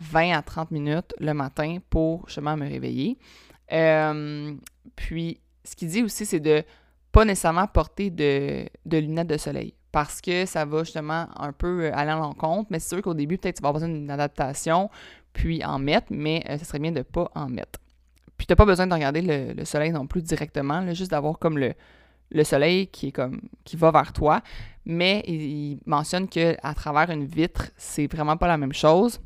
20 0.00 0.32
à 0.32 0.42
30 0.42 0.70
minutes 0.70 1.14
le 1.18 1.34
matin 1.34 1.78
pour 1.90 2.26
justement 2.26 2.56
me 2.56 2.66
réveiller. 2.66 3.18
Euh, 3.72 4.54
puis, 4.96 5.40
ce 5.64 5.76
qu'il 5.76 5.88
dit 5.88 6.02
aussi, 6.02 6.26
c'est 6.26 6.40
de 6.40 6.64
pas 7.12 7.24
nécessairement 7.24 7.66
porter 7.66 8.10
de, 8.10 8.66
lunettes 8.86 9.28
de 9.28 9.36
soleil 9.36 9.74
parce 9.92 10.20
que 10.20 10.46
ça 10.46 10.64
va 10.64 10.84
justement 10.84 11.26
un 11.36 11.52
peu 11.52 11.84
euh, 11.84 11.94
aller 11.94 12.12
à 12.12 12.16
l'encontre. 12.16 12.68
Mais 12.70 12.78
c'est 12.78 12.94
sûr 12.94 13.02
qu'au 13.02 13.14
début, 13.14 13.38
peut-être 13.38 13.56
tu 13.56 13.62
vas 13.62 13.68
avoir 13.68 13.80
besoin 13.82 13.94
d'une 13.94 14.10
adaptation, 14.10 14.88
puis 15.32 15.64
en 15.64 15.78
mettre, 15.78 16.08
mais 16.10 16.44
euh, 16.48 16.58
ce 16.58 16.64
serait 16.64 16.78
bien 16.78 16.92
de 16.92 17.02
pas 17.02 17.30
en 17.34 17.48
mettre. 17.48 17.80
Puis 18.36 18.46
tu 18.46 18.52
n'as 18.52 18.56
pas 18.56 18.64
besoin 18.64 18.86
de 18.86 18.94
regarder 18.94 19.20
le, 19.54 19.64
soleil 19.64 19.90
non 19.90 20.06
plus 20.06 20.22
directement, 20.22 20.94
juste 20.94 21.10
d'avoir 21.10 21.38
comme 21.38 21.58
le, 21.58 21.74
le 22.30 22.44
soleil 22.44 22.86
qui 22.86 23.08
est 23.08 23.12
comme 23.12 23.40
qui 23.64 23.76
va 23.76 23.90
vers 23.90 24.12
toi. 24.12 24.40
Mais 24.86 25.22
il, 25.26 25.42
il 25.42 25.80
mentionne 25.84 26.26
qu'à 26.26 26.74
travers 26.74 27.10
une 27.10 27.26
vitre, 27.26 27.70
c'est 27.76 28.10
vraiment 28.10 28.36
pas 28.38 28.48
la 28.48 28.56
même 28.56 28.72
chose. 28.72 29.20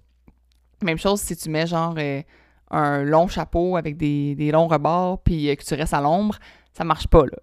Même 0.85 0.99
chose 0.99 1.21
si 1.21 1.35
tu 1.35 1.49
mets 1.49 1.67
genre 1.67 1.95
euh, 1.97 2.23
un 2.71 3.03
long 3.03 3.27
chapeau 3.27 3.77
avec 3.77 3.97
des, 3.97 4.51
longs 4.53 4.69
rebords 4.69 5.23
puis 5.23 5.49
euh, 5.49 5.55
que 5.55 5.65
tu 5.65 5.75
restes 5.75 5.95
à 5.95 6.01
l'ombre, 6.01 6.39
ça 6.73 6.85
marche 6.85 7.07
pas 7.09 7.25
là. 7.25 7.39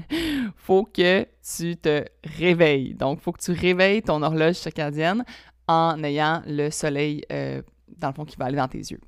faut 0.56 0.84
que 0.84 1.26
tu 1.56 1.76
te 1.76 2.04
réveilles. 2.38 2.94
Donc, 2.94 3.20
faut 3.20 3.32
que 3.32 3.42
tu 3.42 3.52
réveilles 3.52 4.02
ton 4.02 4.22
horloge 4.22 4.54
circadienne 4.54 5.24
en 5.66 6.02
ayant 6.02 6.42
le 6.46 6.70
soleil 6.70 7.22
euh, 7.30 7.60
dans 7.98 8.08
le 8.08 8.14
fond 8.14 8.24
qui 8.24 8.36
va 8.36 8.46
aller 8.46 8.56
dans 8.56 8.68
tes 8.68 8.78
yeux. 8.78 9.00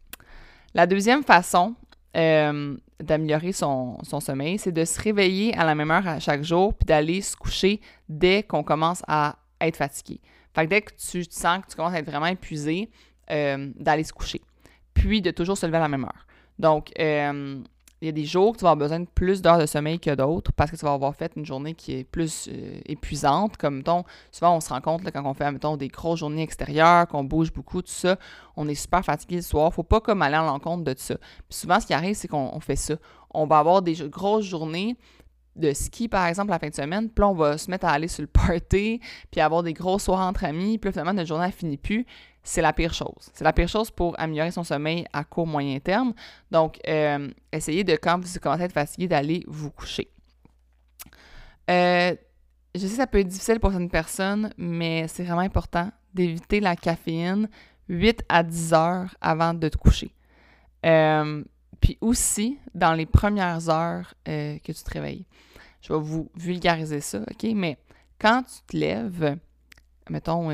La 0.75 0.87
deuxième 0.87 1.25
façon 1.25 1.75
d'améliorer 2.13 3.53
son, 3.53 3.97
son, 4.03 4.19
sommeil, 4.19 4.59
c'est 4.59 4.73
de 4.73 4.85
se 4.85 5.01
réveiller 5.01 5.57
à 5.57 5.65
la 5.65 5.77
même 5.77 5.93
heure 5.93 6.07
à 6.09 6.19
chaque 6.19 6.43
jour 6.43 6.75
puis 6.75 6.85
d'aller 6.85 7.21
se 7.21 7.37
coucher 7.37 7.81
dès 8.09 8.43
qu'on 8.43 8.65
commence 8.65 9.03
à 9.07 9.37
être 9.61 9.77
fatigué. 9.77 10.21
Fait 10.55 10.65
que 10.65 10.71
dès 10.71 10.83
que 10.83 10.93
tu 10.95 11.25
sens 11.31 11.63
que 11.63 11.71
tu 11.71 11.77
commences 11.77 11.95
à 11.95 11.99
être 11.99 12.11
vraiment 12.11 12.27
épuisé, 12.27 12.91
euh, 13.31 13.71
d'aller 13.77 14.05
se 14.05 14.13
coucher. 14.13 14.41
Puis 14.95 15.23
de 15.23 15.31
toujours 15.31 15.57
se 15.57 15.67
lever 15.67 15.79
à 15.79 15.81
la 15.81 15.89
même 15.89 16.05
heure. 16.05 16.27
Donc, 16.59 16.93
euh, 16.99 17.63
il 18.03 18.07
y 18.07 18.09
a 18.09 18.13
des 18.13 18.25
jours 18.25 18.53
que 18.53 18.59
tu 18.59 18.65
vas 18.65 18.71
avoir 18.71 18.89
besoin 18.89 19.01
de 19.01 19.09
plus 19.15 19.43
d'heures 19.43 19.59
de 19.59 19.67
sommeil 19.67 20.01
que 20.01 20.15
d'autres 20.15 20.53
parce 20.53 20.71
que 20.71 20.77
tu 20.77 20.85
vas 20.85 20.93
avoir 20.93 21.15
fait 21.15 21.33
une 21.37 21.45
journée 21.45 21.75
qui 21.75 21.93
est 21.93 22.05
plus 22.05 22.49
euh, 22.49 22.81
épuisante. 22.87 23.59
Comme, 23.59 23.79
mettons, 23.79 24.05
souvent 24.33 24.57
on 24.57 24.61
se 24.61 24.71
rend 24.71 24.81
compte 24.81 25.03
quand 25.11 25.25
on 25.25 25.35
fait, 25.35 25.51
mettons, 25.53 25.77
des 25.77 25.89
grosses 25.89 26.21
journées 26.21 26.43
extérieures, 26.43 27.07
qu'on 27.09 27.25
bouge 27.25 27.53
beaucoup, 27.53 27.83
tout 27.83 27.91
ça, 27.91 28.17
on 28.57 28.69
est 28.69 28.75
super 28.75 29.05
fatigué 29.05 29.37
le 29.37 29.43
soir. 29.43 29.73
Faut 29.73 29.83
pas 29.83 30.01
comme 30.01 30.23
aller 30.23 30.37
à 30.37 30.43
l'encontre 30.43 30.85
de 30.85 30.95
ça. 30.97 31.17
Puis 31.17 31.59
souvent, 31.59 31.79
ce 31.79 31.87
qui 31.87 31.95
arrive, 31.95 32.15
c'est 32.15 32.29
qu'on 32.29 32.59
fait 32.61 32.77
ça. 32.77 32.95
On 33.33 33.47
va 33.47 33.59
avoir 33.59 33.83
des 33.83 33.95
grosses 34.09 34.47
journées 34.47 34.97
de 35.57 35.73
ski, 35.73 36.09
par 36.09 36.27
exemple, 36.27 36.51
la 36.51 36.59
fin 36.59 36.69
de 36.69 36.75
semaine, 36.75 37.11
puis 37.11 37.25
on 37.25 37.35
va 37.35 37.59
se 37.59 37.71
mettre 37.71 37.85
à 37.85 37.91
aller 37.91 38.09
sur 38.09 38.23
le 38.23 38.29
party, 38.33 39.01
puis 39.31 39.41
avoir 39.41 39.63
des 39.63 39.75
grosses 39.75 40.05
soirées 40.05 40.25
entre 40.25 40.45
amis, 40.45 40.79
puis 40.79 40.91
finalement, 40.91 41.13
notre 41.13 41.29
journée, 41.29 41.47
elle 41.47 41.53
finit 41.53 41.77
plus 41.77 42.07
c'est 42.43 42.63
la 42.63 42.73
pire 42.73 42.95
chose. 42.95 43.31
C'est 43.35 43.45
la 43.45 43.53
pire 43.53 43.69
chose 43.69 43.91
pour 43.91 44.19
améliorer 44.19 44.51
son 44.51 44.65
sommeil 44.65 45.05
à 45.13 45.25
court 45.25 45.47
moyen 45.47 45.79
terme. 45.79 46.13
Donc, 46.51 46.79
euh, 46.89 47.29
essayez 47.53 47.85
de, 47.85 47.93
quand 47.93 48.19
vous 48.19 48.39
commencez 48.41 48.63
à 48.63 48.65
être 48.67 48.73
fatigué, 48.73 49.09
d'aller 49.09 49.45
vous 49.47 49.71
coucher. 49.71 50.11
Euh, 51.71 52.15
je 52.75 52.81
sais 52.81 52.89
que 52.89 52.97
ça 52.97 53.07
peut 53.07 53.19
être 53.19 53.29
difficile 53.29 53.61
pour 53.61 53.71
certaines 53.71 53.91
personnes, 53.91 54.53
mais 54.57 55.07
c'est 55.09 55.25
vraiment 55.25 55.41
important 55.41 55.91
d'éviter 56.15 56.61
la 56.61 56.77
caféine 56.77 57.49
8 57.89 58.25
à 58.29 58.43
10 58.43 58.73
heures 58.73 59.15
avant 59.21 59.55
de 59.55 59.69
te 59.69 59.77
coucher. 59.77 60.15
Euh, 60.87 61.45
puis 61.81 61.99
aussi, 62.01 62.59
dans 62.75 62.95
les 62.95 63.07
premières 63.07 63.69
heures 63.69 64.15
que 64.25 64.59
tu 64.59 64.75
te 64.75 64.91
réveilles. 64.91 65.27
Je 65.83 65.93
vais 65.93 65.99
vous 65.99 66.31
vulgariser 66.35 67.01
ça, 67.01 67.21
OK? 67.21 67.51
Mais 67.55 67.79
quand 68.19 68.43
tu 68.43 68.61
te 68.67 68.77
lèves, 68.77 69.39
mettons, 70.11 70.51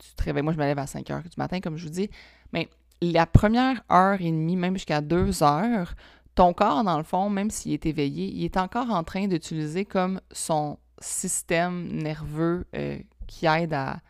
tu 0.00 0.14
te 0.14 0.22
réveilles. 0.22 0.42
Moi, 0.42 0.52
je 0.52 0.58
me 0.58 0.64
lève 0.64 0.78
à 0.78 0.86
5 0.86 1.10
heures 1.10 1.22
du 1.22 1.28
matin, 1.36 1.60
comme 1.60 1.76
je 1.76 1.84
vous 1.84 1.90
dis. 1.90 2.10
Mais 2.52 2.68
la 3.00 3.26
première 3.26 3.82
heure 3.90 4.20
et 4.20 4.30
demie, 4.30 4.56
même 4.56 4.74
jusqu'à 4.74 5.00
2 5.00 5.42
heures, 5.42 5.94
ton 6.34 6.52
corps, 6.52 6.84
dans 6.84 6.98
le 6.98 7.04
fond, 7.04 7.28
même 7.28 7.50
s'il 7.50 7.72
est 7.72 7.86
éveillé, 7.86 8.26
il 8.26 8.44
est 8.44 8.56
encore 8.56 8.90
en 8.90 9.04
train 9.04 9.26
d'utiliser 9.26 9.84
comme 9.84 10.20
son 10.32 10.78
système 11.00 11.88
nerveux 11.88 12.66
euh, 12.74 12.98
qui 13.26 13.46
aide 13.46 13.72
à, 13.72 14.00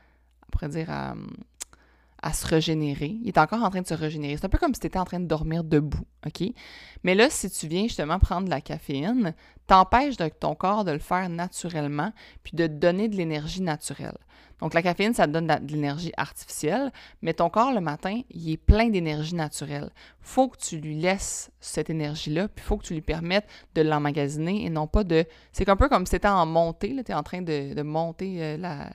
à 0.60 0.68
dire, 0.68 0.90
à, 0.90 1.14
à 2.22 2.32
se 2.32 2.46
régénérer. 2.46 3.18
Il 3.22 3.28
est 3.28 3.38
encore 3.38 3.62
en 3.62 3.70
train 3.70 3.82
de 3.82 3.86
se 3.86 3.94
régénérer. 3.94 4.36
C'est 4.36 4.46
un 4.46 4.50
peu 4.50 4.58
comme 4.58 4.74
si 4.74 4.80
tu 4.80 4.86
étais 4.86 4.98
en 4.98 5.04
train 5.04 5.20
de 5.20 5.26
dormir 5.26 5.64
debout, 5.64 6.04
OK? 6.26 6.46
Mais 7.04 7.14
là, 7.14 7.30
si 7.30 7.50
tu 7.50 7.66
viens 7.66 7.84
justement 7.84 8.18
prendre 8.18 8.44
de 8.44 8.50
la 8.50 8.60
caféine, 8.60 9.34
t'empêches 9.66 10.16
ton 10.38 10.54
corps 10.54 10.84
de 10.84 10.92
le 10.92 10.98
faire 10.98 11.28
naturellement, 11.28 12.12
puis 12.42 12.52
de 12.54 12.66
te 12.66 12.72
donner 12.72 13.08
de 13.08 13.16
l'énergie 13.16 13.62
naturelle. 13.62 14.18
Donc, 14.60 14.74
la 14.74 14.82
caféine, 14.82 15.14
ça 15.14 15.26
te 15.26 15.32
donne 15.32 15.46
de 15.46 15.72
l'énergie 15.72 16.12
artificielle, 16.16 16.92
mais 17.22 17.32
ton 17.32 17.48
corps, 17.48 17.72
le 17.72 17.80
matin, 17.80 18.20
il 18.30 18.50
est 18.50 18.56
plein 18.58 18.88
d'énergie 18.88 19.34
naturelle. 19.34 19.90
faut 20.20 20.48
que 20.48 20.58
tu 20.58 20.78
lui 20.78 20.96
laisses 20.96 21.50
cette 21.60 21.88
énergie-là, 21.88 22.48
puis 22.48 22.62
il 22.62 22.68
faut 22.68 22.76
que 22.76 22.84
tu 22.84 22.94
lui 22.94 23.00
permettes 23.00 23.46
de 23.74 23.82
l'emmagasiner 23.82 24.64
et 24.64 24.70
non 24.70 24.86
pas 24.86 25.02
de... 25.02 25.24
C'est 25.52 25.68
un 25.68 25.76
peu 25.76 25.88
comme 25.88 26.04
si 26.04 26.10
tu 26.10 26.16
étais 26.16 26.28
en 26.28 26.44
montée, 26.44 26.94
tu 27.04 27.12
es 27.12 27.14
en 27.14 27.22
train 27.22 27.40
de, 27.40 27.82
monter 27.82 28.42
euh, 28.42 28.56
la, 28.58 28.90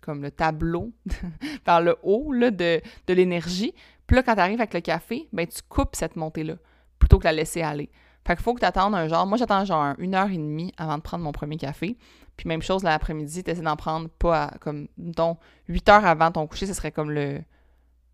comme 0.00 0.22
le 0.22 0.30
tableau 0.30 0.92
par 1.64 1.80
le 1.80 1.96
haut 2.02 2.32
là, 2.32 2.50
de, 2.50 2.80
de 3.06 3.14
l'énergie. 3.14 3.74
Puis 4.06 4.16
là, 4.16 4.22
quand 4.22 4.34
tu 4.34 4.40
arrives 4.40 4.60
avec 4.60 4.74
le 4.74 4.80
café, 4.80 5.28
ben, 5.32 5.46
tu 5.46 5.60
coupes 5.68 5.96
cette 5.96 6.16
montée-là 6.16 6.54
plutôt 6.98 7.18
que 7.18 7.24
la 7.24 7.32
laisser 7.32 7.62
aller. 7.62 7.90
Fait 8.26 8.34
qu'il 8.34 8.42
faut 8.42 8.54
que 8.54 8.60
tu 8.60 8.66
attendes 8.66 8.94
un 8.94 9.06
genre. 9.06 9.26
Moi, 9.26 9.38
j'attends 9.38 9.64
genre 9.64 9.94
une 9.98 10.14
heure 10.14 10.30
et 10.30 10.36
demie 10.36 10.72
avant 10.76 10.96
de 10.96 11.02
prendre 11.02 11.22
mon 11.22 11.32
premier 11.32 11.56
café. 11.56 11.96
Puis 12.36 12.48
même 12.48 12.62
chose 12.62 12.82
l'après-midi, 12.82 13.44
tu 13.44 13.50
essaies 13.50 13.62
d'en 13.62 13.76
prendre 13.76 14.08
pas 14.08 14.50
comme, 14.60 14.88
mettons, 14.98 15.36
8 15.68 15.88
heures 15.88 16.04
avant 16.04 16.30
ton 16.32 16.46
coucher, 16.46 16.66
ce 16.66 16.74
serait 16.74 16.92
comme 16.92 17.10
le, 17.10 17.40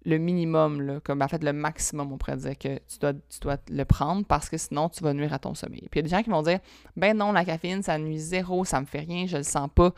le 0.05 0.19
minimum, 0.19 0.81
là, 0.81 1.01
comme 1.01 1.23
en 1.23 1.29
fait 1.29 1.43
le 1.43 1.53
maximum, 1.53 2.13
on 2.13 2.19
pourrait 2.19 2.37
dire 2.37 2.59
que 2.59 2.77
tu 2.79 2.99
dois, 3.01 3.15
tu 3.15 3.41
dois 3.41 3.57
le 3.71 3.85
prendre 3.85 4.25
parce 4.27 4.49
que 4.49 4.57
sinon 4.57 4.89
tu 4.89 5.03
vas 5.03 5.15
nuire 5.15 5.33
à 5.33 5.39
ton 5.39 5.55
sommeil. 5.55 5.89
Puis 5.91 5.99
il 5.99 5.99
y 5.99 6.01
a 6.01 6.03
des 6.03 6.09
gens 6.09 6.23
qui 6.23 6.31
vont 6.31 6.43
dire 6.43 6.61
Ben 6.97 7.17
non, 7.17 7.33
la 7.33 7.45
caféine, 7.45 7.83
ça 7.83 7.99
nuit 7.99 8.19
zéro, 8.19 8.65
ça 8.65 8.81
me 8.81 8.87
fait 8.87 9.01
rien, 9.01 9.27
je 9.27 9.39
le 9.39 9.43
sens 9.43 9.69
pas. 9.75 9.93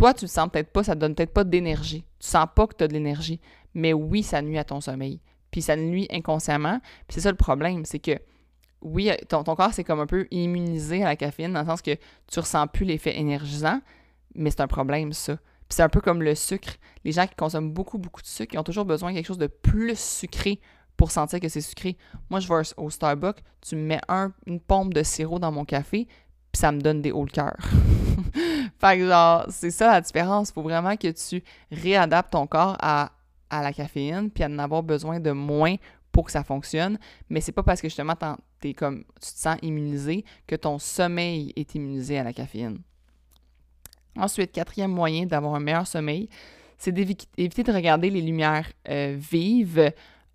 Toi, 0.00 0.14
tu 0.14 0.24
le 0.24 0.30
sens 0.30 0.48
peut-être 0.50 0.72
pas, 0.72 0.82
ça 0.82 0.94
te 0.94 1.00
donne 1.00 1.14
peut-être 1.14 1.34
pas 1.34 1.44
d'énergie. 1.44 2.06
Tu 2.20 2.26
sens 2.26 2.46
pas 2.56 2.66
que 2.66 2.74
tu 2.74 2.84
as 2.84 2.88
de 2.88 2.94
l'énergie. 2.94 3.38
Mais 3.74 3.92
oui, 3.92 4.22
ça 4.22 4.40
nuit 4.40 4.56
à 4.56 4.64
ton 4.64 4.80
sommeil. 4.80 5.20
Puis 5.50 5.60
ça 5.60 5.76
nuit 5.76 6.08
inconsciemment. 6.10 6.80
Puis 7.06 7.16
c'est 7.16 7.20
ça 7.20 7.30
le 7.30 7.36
problème, 7.36 7.84
c'est 7.84 7.98
que 7.98 8.18
oui, 8.80 9.10
ton, 9.28 9.44
corps, 9.44 9.74
c'est 9.74 9.84
comme 9.84 10.00
un 10.00 10.06
peu 10.06 10.26
immunisé 10.30 11.02
à 11.02 11.08
la 11.08 11.16
caféine, 11.16 11.52
dans 11.52 11.60
le 11.60 11.66
sens 11.66 11.82
que 11.82 11.90
tu 12.28 12.40
ressens 12.40 12.66
plus 12.68 12.86
l'effet 12.86 13.18
énergisant, 13.18 13.82
mais 14.34 14.50
c'est 14.50 14.62
un 14.62 14.68
problème, 14.68 15.12
ça. 15.12 15.36
Puis 15.36 15.76
c'est 15.76 15.82
un 15.82 15.90
peu 15.90 16.00
comme 16.00 16.22
le 16.22 16.34
sucre. 16.34 16.76
Les 17.04 17.12
gens 17.12 17.26
qui 17.26 17.34
consomment 17.34 17.70
beaucoup, 17.70 17.98
beaucoup 17.98 18.22
de 18.22 18.26
sucre, 18.26 18.54
ils 18.54 18.58
ont 18.58 18.64
toujours 18.64 18.86
besoin 18.86 19.10
de 19.10 19.16
quelque 19.16 19.26
chose 19.26 19.36
de 19.36 19.48
plus 19.48 19.98
sucré 19.98 20.62
pour 20.96 21.10
sentir 21.10 21.40
que 21.40 21.50
c'est 21.50 21.60
sucré. 21.60 21.98
Moi, 22.30 22.40
je 22.40 22.48
vais 22.48 22.62
au 22.78 22.88
Starbucks, 22.88 23.42
tu 23.60 23.76
me 23.76 23.82
mets 23.82 24.00
une 24.46 24.60
pompe 24.60 24.94
de 24.94 25.02
sirop 25.02 25.38
dans 25.38 25.52
mon 25.52 25.66
café, 25.66 26.06
puis 26.06 26.58
ça 26.58 26.72
me 26.72 26.80
donne 26.80 27.02
des 27.02 27.12
hauts 27.12 27.26
le 27.26 27.30
cœur. 27.30 27.58
fait 28.80 28.98
que 28.98 29.08
genre, 29.08 29.46
c'est 29.48 29.70
ça 29.70 29.88
la 29.88 30.00
différence. 30.00 30.50
Faut 30.50 30.62
vraiment 30.62 30.96
que 30.96 31.08
tu 31.08 31.42
réadaptes 31.70 32.32
ton 32.32 32.46
corps 32.46 32.76
à, 32.80 33.10
la 33.50 33.72
caféine, 33.72 34.30
puis 34.30 34.44
à 34.44 34.46
en 34.46 34.58
avoir 34.58 34.82
besoin 34.82 35.20
de 35.20 35.32
moins 35.32 35.76
pour 36.12 36.26
que 36.26 36.32
ça 36.32 36.44
fonctionne. 36.44 36.98
Mais 37.28 37.40
c'est 37.40 37.52
pas 37.52 37.62
parce 37.62 37.80
que 37.80 37.88
justement 37.88 38.14
es 38.62 38.74
comme, 38.74 39.04
tu 39.20 39.32
te 39.32 39.38
sens 39.38 39.56
immunisé 39.62 40.24
que 40.46 40.56
ton 40.56 40.78
sommeil 40.78 41.52
est 41.56 41.74
immunisé 41.74 42.18
à 42.18 42.24
la 42.24 42.32
caféine. 42.32 42.78
Ensuite, 44.16 44.52
quatrième 44.52 44.90
moyen 44.90 45.26
d'avoir 45.26 45.54
un 45.54 45.60
meilleur 45.60 45.86
sommeil, 45.86 46.28
c'est 46.78 46.92
d'éviter 46.92 47.62
de 47.62 47.72
regarder 47.72 48.10
les 48.10 48.22
lumières 48.22 48.70
euh, 48.88 49.16
vives 49.18 49.92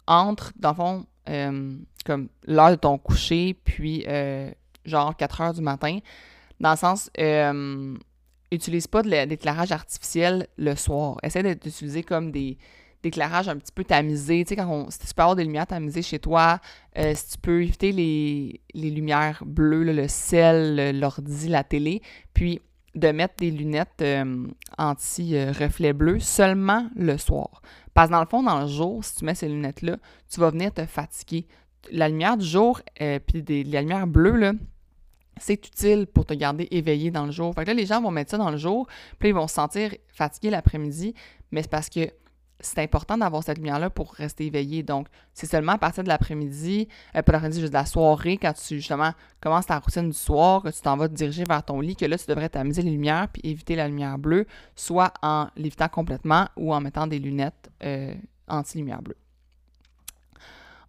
entre, 0.08 0.54
dans 0.56 0.70
le 0.70 0.76
fond, 0.76 1.06
euh, 1.30 1.78
comme 2.06 2.30
l'heure 2.48 2.72
de 2.72 2.76
ton 2.76 2.98
coucher, 2.98 3.56
puis 3.64 4.06
euh, 4.08 4.52
genre 4.86 5.16
4 5.16 5.42
heures 5.42 5.54
du 5.54 5.62
matin. 5.62 6.00
Dans 6.60 6.72
le 6.72 6.78
sens, 6.78 7.10
euh, 7.20 7.98
utilise 8.52 8.88
pas 8.88 9.02
d'éclairage 9.02 9.72
artificiel 9.72 10.48
le 10.58 10.76
soir. 10.76 11.18
Essaie 11.24 11.44
d'utiliser 11.56 12.04
comme 12.04 12.32
des 12.32 12.58
éclairages 13.04 13.50
un 13.50 13.58
petit 13.58 13.72
peu 13.72 13.84
tamisés. 13.84 14.44
Tu 14.44 14.50
sais, 14.50 14.56
quand 14.56 14.90
si 14.90 15.00
tu 15.00 15.14
peux 15.14 15.22
avoir 15.22 15.36
des 15.36 15.44
lumières 15.44 15.68
tamisées 15.68 16.02
chez 16.02 16.20
toi, 16.20 16.60
euh, 16.98 17.14
si 17.16 17.32
tu 17.32 17.38
peux 17.38 17.64
éviter 17.64 17.92
les, 17.92 18.62
lumières 18.74 19.44
bleues, 19.46 19.84
le 19.84 20.08
sel, 20.08 21.00
l'ordi, 21.00 21.48
la 21.48 21.64
télé, 21.64 22.02
puis 22.34 22.62
de 22.96 23.10
mettre 23.10 23.36
des 23.38 23.52
lunettes 23.52 24.02
euh, 24.02 24.48
anti-reflet 24.78 25.94
bleu 25.94 26.20
seulement 26.20 26.88
le 26.96 27.18
soir. 27.18 27.62
Parce 27.94 28.08
que 28.10 28.14
dans 28.14 28.22
le 28.22 28.28
fond, 28.28 28.44
dans 28.44 28.62
le 28.62 28.68
jour, 28.68 29.04
si 29.04 29.16
tu 29.16 29.26
mets 29.26 29.36
ces 29.36 29.50
lunettes-là, 29.50 29.98
tu 30.30 30.40
vas 30.40 30.50
venir 30.50 30.74
te 30.74 30.86
fatiguer. 30.86 31.46
La 31.92 32.10
lumière 32.10 32.38
du 32.38 32.46
jour, 32.46 32.82
euh, 33.02 33.20
puis 33.20 33.44
la 33.66 33.82
lumière 33.82 34.08
bleue, 34.08 34.38
là, 34.38 34.54
c'est 35.40 35.66
utile 35.68 36.08
pour 36.08 36.26
te 36.26 36.34
garder 36.34 36.68
éveillé 36.72 37.12
dans 37.12 37.26
le 37.26 37.32
jour. 37.32 37.54
Fait 37.54 37.64
que 37.64 37.68
là, 37.68 37.74
les 37.74 37.86
gens 37.86 38.02
vont 38.02 38.12
mettre 38.12 38.32
ça 38.32 38.38
dans 38.38 38.52
le 38.52 38.58
jour, 38.58 38.88
puis 39.20 39.30
ils 39.30 39.36
vont 39.36 39.48
se 39.48 39.56
sentir 39.56 39.94
fatigués 40.08 40.50
l'après-midi, 40.50 41.14
mais 41.52 41.62
c'est 41.62 41.72
parce 41.72 41.90
que 41.90 42.10
c'est 42.60 42.80
important 42.80 43.18
d'avoir 43.18 43.44
cette 43.44 43.58
lumière-là 43.58 43.90
pour 43.90 44.14
rester 44.14 44.46
éveillé. 44.46 44.82
Donc, 44.82 45.08
c'est 45.34 45.46
seulement 45.46 45.74
à 45.74 45.78
partir 45.78 46.04
de 46.04 46.08
l'après-midi, 46.08 46.88
euh, 47.16 47.22
pas 47.22 47.34
l'après-midi, 47.34 47.60
juste 47.60 47.74
de 47.74 47.78
la 47.78 47.86
soirée, 47.86 48.38
quand 48.38 48.54
tu 48.54 48.76
justement 48.76 49.12
commences 49.42 49.66
ta 49.66 49.78
routine 49.78 50.10
du 50.10 50.18
soir, 50.18 50.64
que 50.64 50.70
tu 50.70 50.82
t'en 50.82 50.96
vas 50.98 51.10
te 51.10 51.14
diriger 51.14 51.44
vers 51.48 51.64
ton 51.64 51.82
lit, 51.82 51.96
que 51.96 52.06
là, 52.06 52.18
tu 52.18 52.26
devrais 52.28 52.50
t'amuser 52.50 52.82
les 52.82 52.92
lumières 52.92 53.28
puis 53.28 53.42
éviter 53.44 53.76
la 53.76 53.88
lumière 53.88 54.18
bleue, 54.18 54.48
soit 54.76 55.14
en 55.22 55.48
l'évitant 55.58 55.90
complètement 55.90 56.48
ou 56.56 56.74
en 56.74 56.80
mettant 56.82 57.08
des 57.08 57.20
lunettes 57.20 57.70
euh, 57.84 58.16
anti-lumière 58.48 59.02
bleue. 59.02 59.18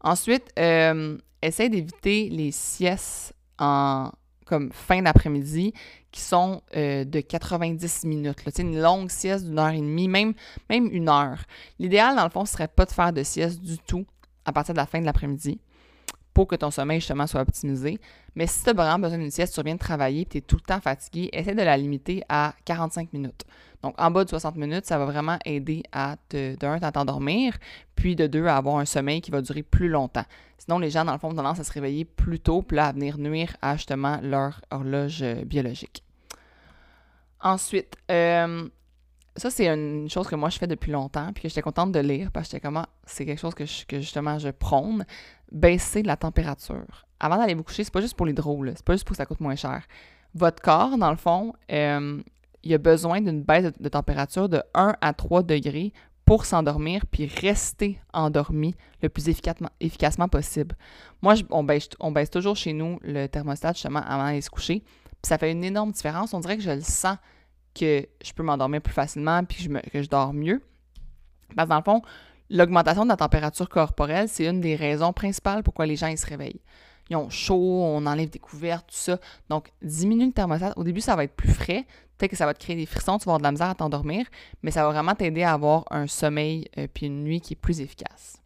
Ensuite, 0.00 0.52
euh, 0.58 1.18
essaie 1.42 1.68
d'éviter 1.68 2.28
les 2.28 2.52
siestes 2.52 3.34
en 3.58 4.12
comme 4.46 4.72
fin 4.72 5.02
d'après-midi 5.02 5.74
qui 6.10 6.20
sont 6.20 6.62
euh, 6.74 7.04
de 7.04 7.20
90 7.20 8.04
minutes. 8.04 8.38
C'est 8.46 8.62
une 8.62 8.80
longue 8.80 9.10
sieste 9.10 9.44
d'une 9.44 9.58
heure 9.58 9.70
et 9.70 9.80
demie, 9.80 10.08
même, 10.08 10.32
même 10.70 10.88
une 10.90 11.10
heure. 11.10 11.44
L'idéal, 11.78 12.16
dans 12.16 12.24
le 12.24 12.30
fond, 12.30 12.46
ce 12.46 12.52
serait 12.52 12.68
pas 12.68 12.86
de 12.86 12.92
faire 12.92 13.12
de 13.12 13.22
sieste 13.22 13.60
du 13.60 13.76
tout 13.78 14.06
à 14.46 14.52
partir 14.52 14.72
de 14.72 14.78
la 14.78 14.86
fin 14.86 15.00
de 15.00 15.04
l'après-midi 15.04 15.60
pour 16.36 16.46
que 16.46 16.54
ton 16.54 16.70
sommeil, 16.70 17.00
justement, 17.00 17.26
soit 17.26 17.40
optimisé. 17.40 17.98
Mais 18.34 18.46
si 18.46 18.62
tu 18.62 18.68
as 18.68 18.74
vraiment 18.74 18.98
besoin 18.98 19.16
d'une 19.16 19.30
sieste, 19.30 19.54
tu 19.54 19.60
reviens 19.60 19.76
de 19.76 19.80
travailler 19.80 20.20
et 20.20 20.26
tu 20.26 20.36
es 20.36 20.40
tout 20.42 20.56
le 20.56 20.60
temps 20.60 20.82
fatigué, 20.82 21.30
essaie 21.32 21.54
de 21.54 21.62
la 21.62 21.78
limiter 21.78 22.24
à 22.28 22.52
45 22.66 23.14
minutes. 23.14 23.46
Donc, 23.82 23.94
en 23.96 24.10
bas 24.10 24.22
de 24.22 24.28
60 24.28 24.54
minutes, 24.56 24.84
ça 24.84 24.98
va 24.98 25.06
vraiment 25.06 25.38
aider 25.46 25.82
à, 25.92 26.16
te, 26.28 26.54
d'un, 26.56 26.78
t'endormir, 26.78 27.56
puis 27.94 28.16
de 28.16 28.26
deux, 28.26 28.44
à 28.44 28.58
avoir 28.58 28.76
un 28.76 28.84
sommeil 28.84 29.22
qui 29.22 29.30
va 29.30 29.40
durer 29.40 29.62
plus 29.62 29.88
longtemps. 29.88 30.26
Sinon, 30.58 30.78
les 30.78 30.90
gens, 30.90 31.06
dans 31.06 31.14
le 31.14 31.18
fond, 31.18 31.30
ont 31.30 31.34
tendance 31.34 31.58
à 31.58 31.64
se 31.64 31.72
réveiller 31.72 32.04
plus 32.04 32.38
tôt, 32.38 32.60
puis 32.60 32.78
à 32.80 32.92
venir 32.92 33.16
nuire 33.16 33.56
à 33.62 33.78
justement 33.78 34.18
leur 34.22 34.60
horloge 34.70 35.22
euh, 35.22 35.42
biologique. 35.42 36.04
Ensuite, 37.40 37.96
euh, 38.10 38.68
ça, 39.36 39.50
c'est 39.50 39.68
une 39.68 40.10
chose 40.10 40.28
que 40.28 40.36
moi, 40.36 40.50
je 40.50 40.58
fais 40.58 40.66
depuis 40.66 40.92
longtemps, 40.92 41.32
puis 41.32 41.44
que 41.44 41.48
j'étais 41.48 41.62
contente 41.62 41.92
de 41.92 42.00
lire, 42.00 42.30
parce 42.30 42.50
que 42.50 42.58
comment, 42.58 42.84
c'est 43.06 43.24
quelque 43.24 43.40
chose 43.40 43.54
que 43.54 43.64
justement 43.64 44.38
je 44.38 44.50
prône, 44.50 45.06
baisser 45.52 46.02
la 46.02 46.16
température. 46.16 47.06
Avant 47.20 47.36
d'aller 47.36 47.54
vous 47.54 47.62
coucher, 47.62 47.84
c'est 47.84 47.92
pas 47.92 48.00
juste 48.00 48.16
pour 48.16 48.26
les 48.26 48.32
drôles, 48.32 48.72
c'est 48.76 48.84
pas 48.84 48.94
juste 48.94 49.04
pour 49.04 49.12
que 49.12 49.18
ça 49.18 49.26
coûte 49.26 49.40
moins 49.40 49.56
cher. 49.56 49.82
Votre 50.34 50.62
corps, 50.62 50.98
dans 50.98 51.10
le 51.10 51.16
fond, 51.16 51.54
euh, 51.72 52.20
il 52.62 52.74
a 52.74 52.78
besoin 52.78 53.20
d'une 53.20 53.42
baisse 53.42 53.72
de, 53.78 53.88
température 53.88 54.48
de 54.48 54.62
1 54.74 54.96
à 55.00 55.12
3 55.14 55.42
degrés 55.42 55.92
pour 56.24 56.44
s'endormir 56.44 57.06
puis 57.06 57.26
rester 57.26 58.00
endormi 58.12 58.74
le 59.00 59.08
plus 59.08 59.28
efficacement, 59.28 60.28
possible. 60.28 60.76
Moi, 61.22 61.34
on, 61.50 61.62
baisse, 61.62 61.88
on, 62.00 62.10
baisse, 62.10 62.30
toujours 62.30 62.56
chez 62.56 62.72
nous 62.72 62.98
le 63.02 63.28
thermostat 63.28 63.72
justement 63.72 64.00
avant 64.00 64.24
d'aller 64.24 64.40
se 64.40 64.50
coucher. 64.50 64.80
Puis 64.80 65.28
ça 65.28 65.38
fait 65.38 65.52
une 65.52 65.64
énorme 65.64 65.92
différence. 65.92 66.34
On 66.34 66.40
dirait 66.40 66.56
que 66.56 66.62
je 66.64 66.72
le 66.72 66.80
sens 66.80 67.16
que 67.74 68.06
je 68.24 68.32
peux 68.32 68.42
m'endormir 68.42 68.82
plus 68.82 68.92
facilement 68.92 69.44
puis 69.44 69.58
que 69.58 69.62
je, 69.62 69.68
me, 69.68 69.80
que 69.80 70.02
je 70.02 70.08
dors 70.08 70.32
mieux. 70.32 70.60
Parce 71.54 71.66
que 71.66 71.70
dans 71.70 71.78
le 71.78 71.84
fond, 71.84 72.02
l'augmentation 72.50 73.04
de 73.04 73.08
la 73.08 73.16
température 73.16 73.68
corporelle, 73.68 74.28
c'est 74.28 74.46
une 74.46 74.60
des 74.60 74.76
raisons 74.76 75.12
principales 75.12 75.62
pourquoi 75.62 75.86
les 75.86 75.96
gens 75.96 76.14
se 76.16 76.26
réveillent 76.26 76.60
ils 77.08 77.16
ont 77.16 77.30
chaud, 77.30 77.82
on 77.84 78.04
enlève 78.06 78.30
des 78.30 78.38
couvertes, 78.38 78.86
tout 78.88 78.96
ça. 78.96 79.18
Donc, 79.48 79.72
diminue 79.82 80.26
le 80.26 80.32
thermostat. 80.32 80.72
Au 80.76 80.84
début, 80.84 81.00
ça 81.00 81.14
va 81.14 81.24
être 81.24 81.36
plus 81.36 81.52
frais. 81.52 81.86
Peut-être 82.18 82.30
que 82.30 82.36
ça 82.36 82.46
va 82.46 82.54
te 82.54 82.58
créer 82.58 82.76
des 82.76 82.86
frissons, 82.86 83.18
tu 83.18 83.26
vas 83.26 83.32
avoir 83.34 83.38
de 83.38 83.44
la 83.44 83.52
misère 83.52 83.68
à 83.68 83.74
t'endormir, 83.74 84.26
mais 84.62 84.70
ça 84.70 84.82
va 84.82 84.90
vraiment 84.90 85.14
t'aider 85.14 85.42
à 85.42 85.52
avoir 85.52 85.84
un 85.90 86.06
sommeil 86.06 86.66
euh, 86.78 86.86
puis 86.92 87.06
une 87.06 87.22
nuit 87.22 87.42
qui 87.42 87.52
est 87.52 87.56
plus 87.56 87.80
efficace. 87.80 88.38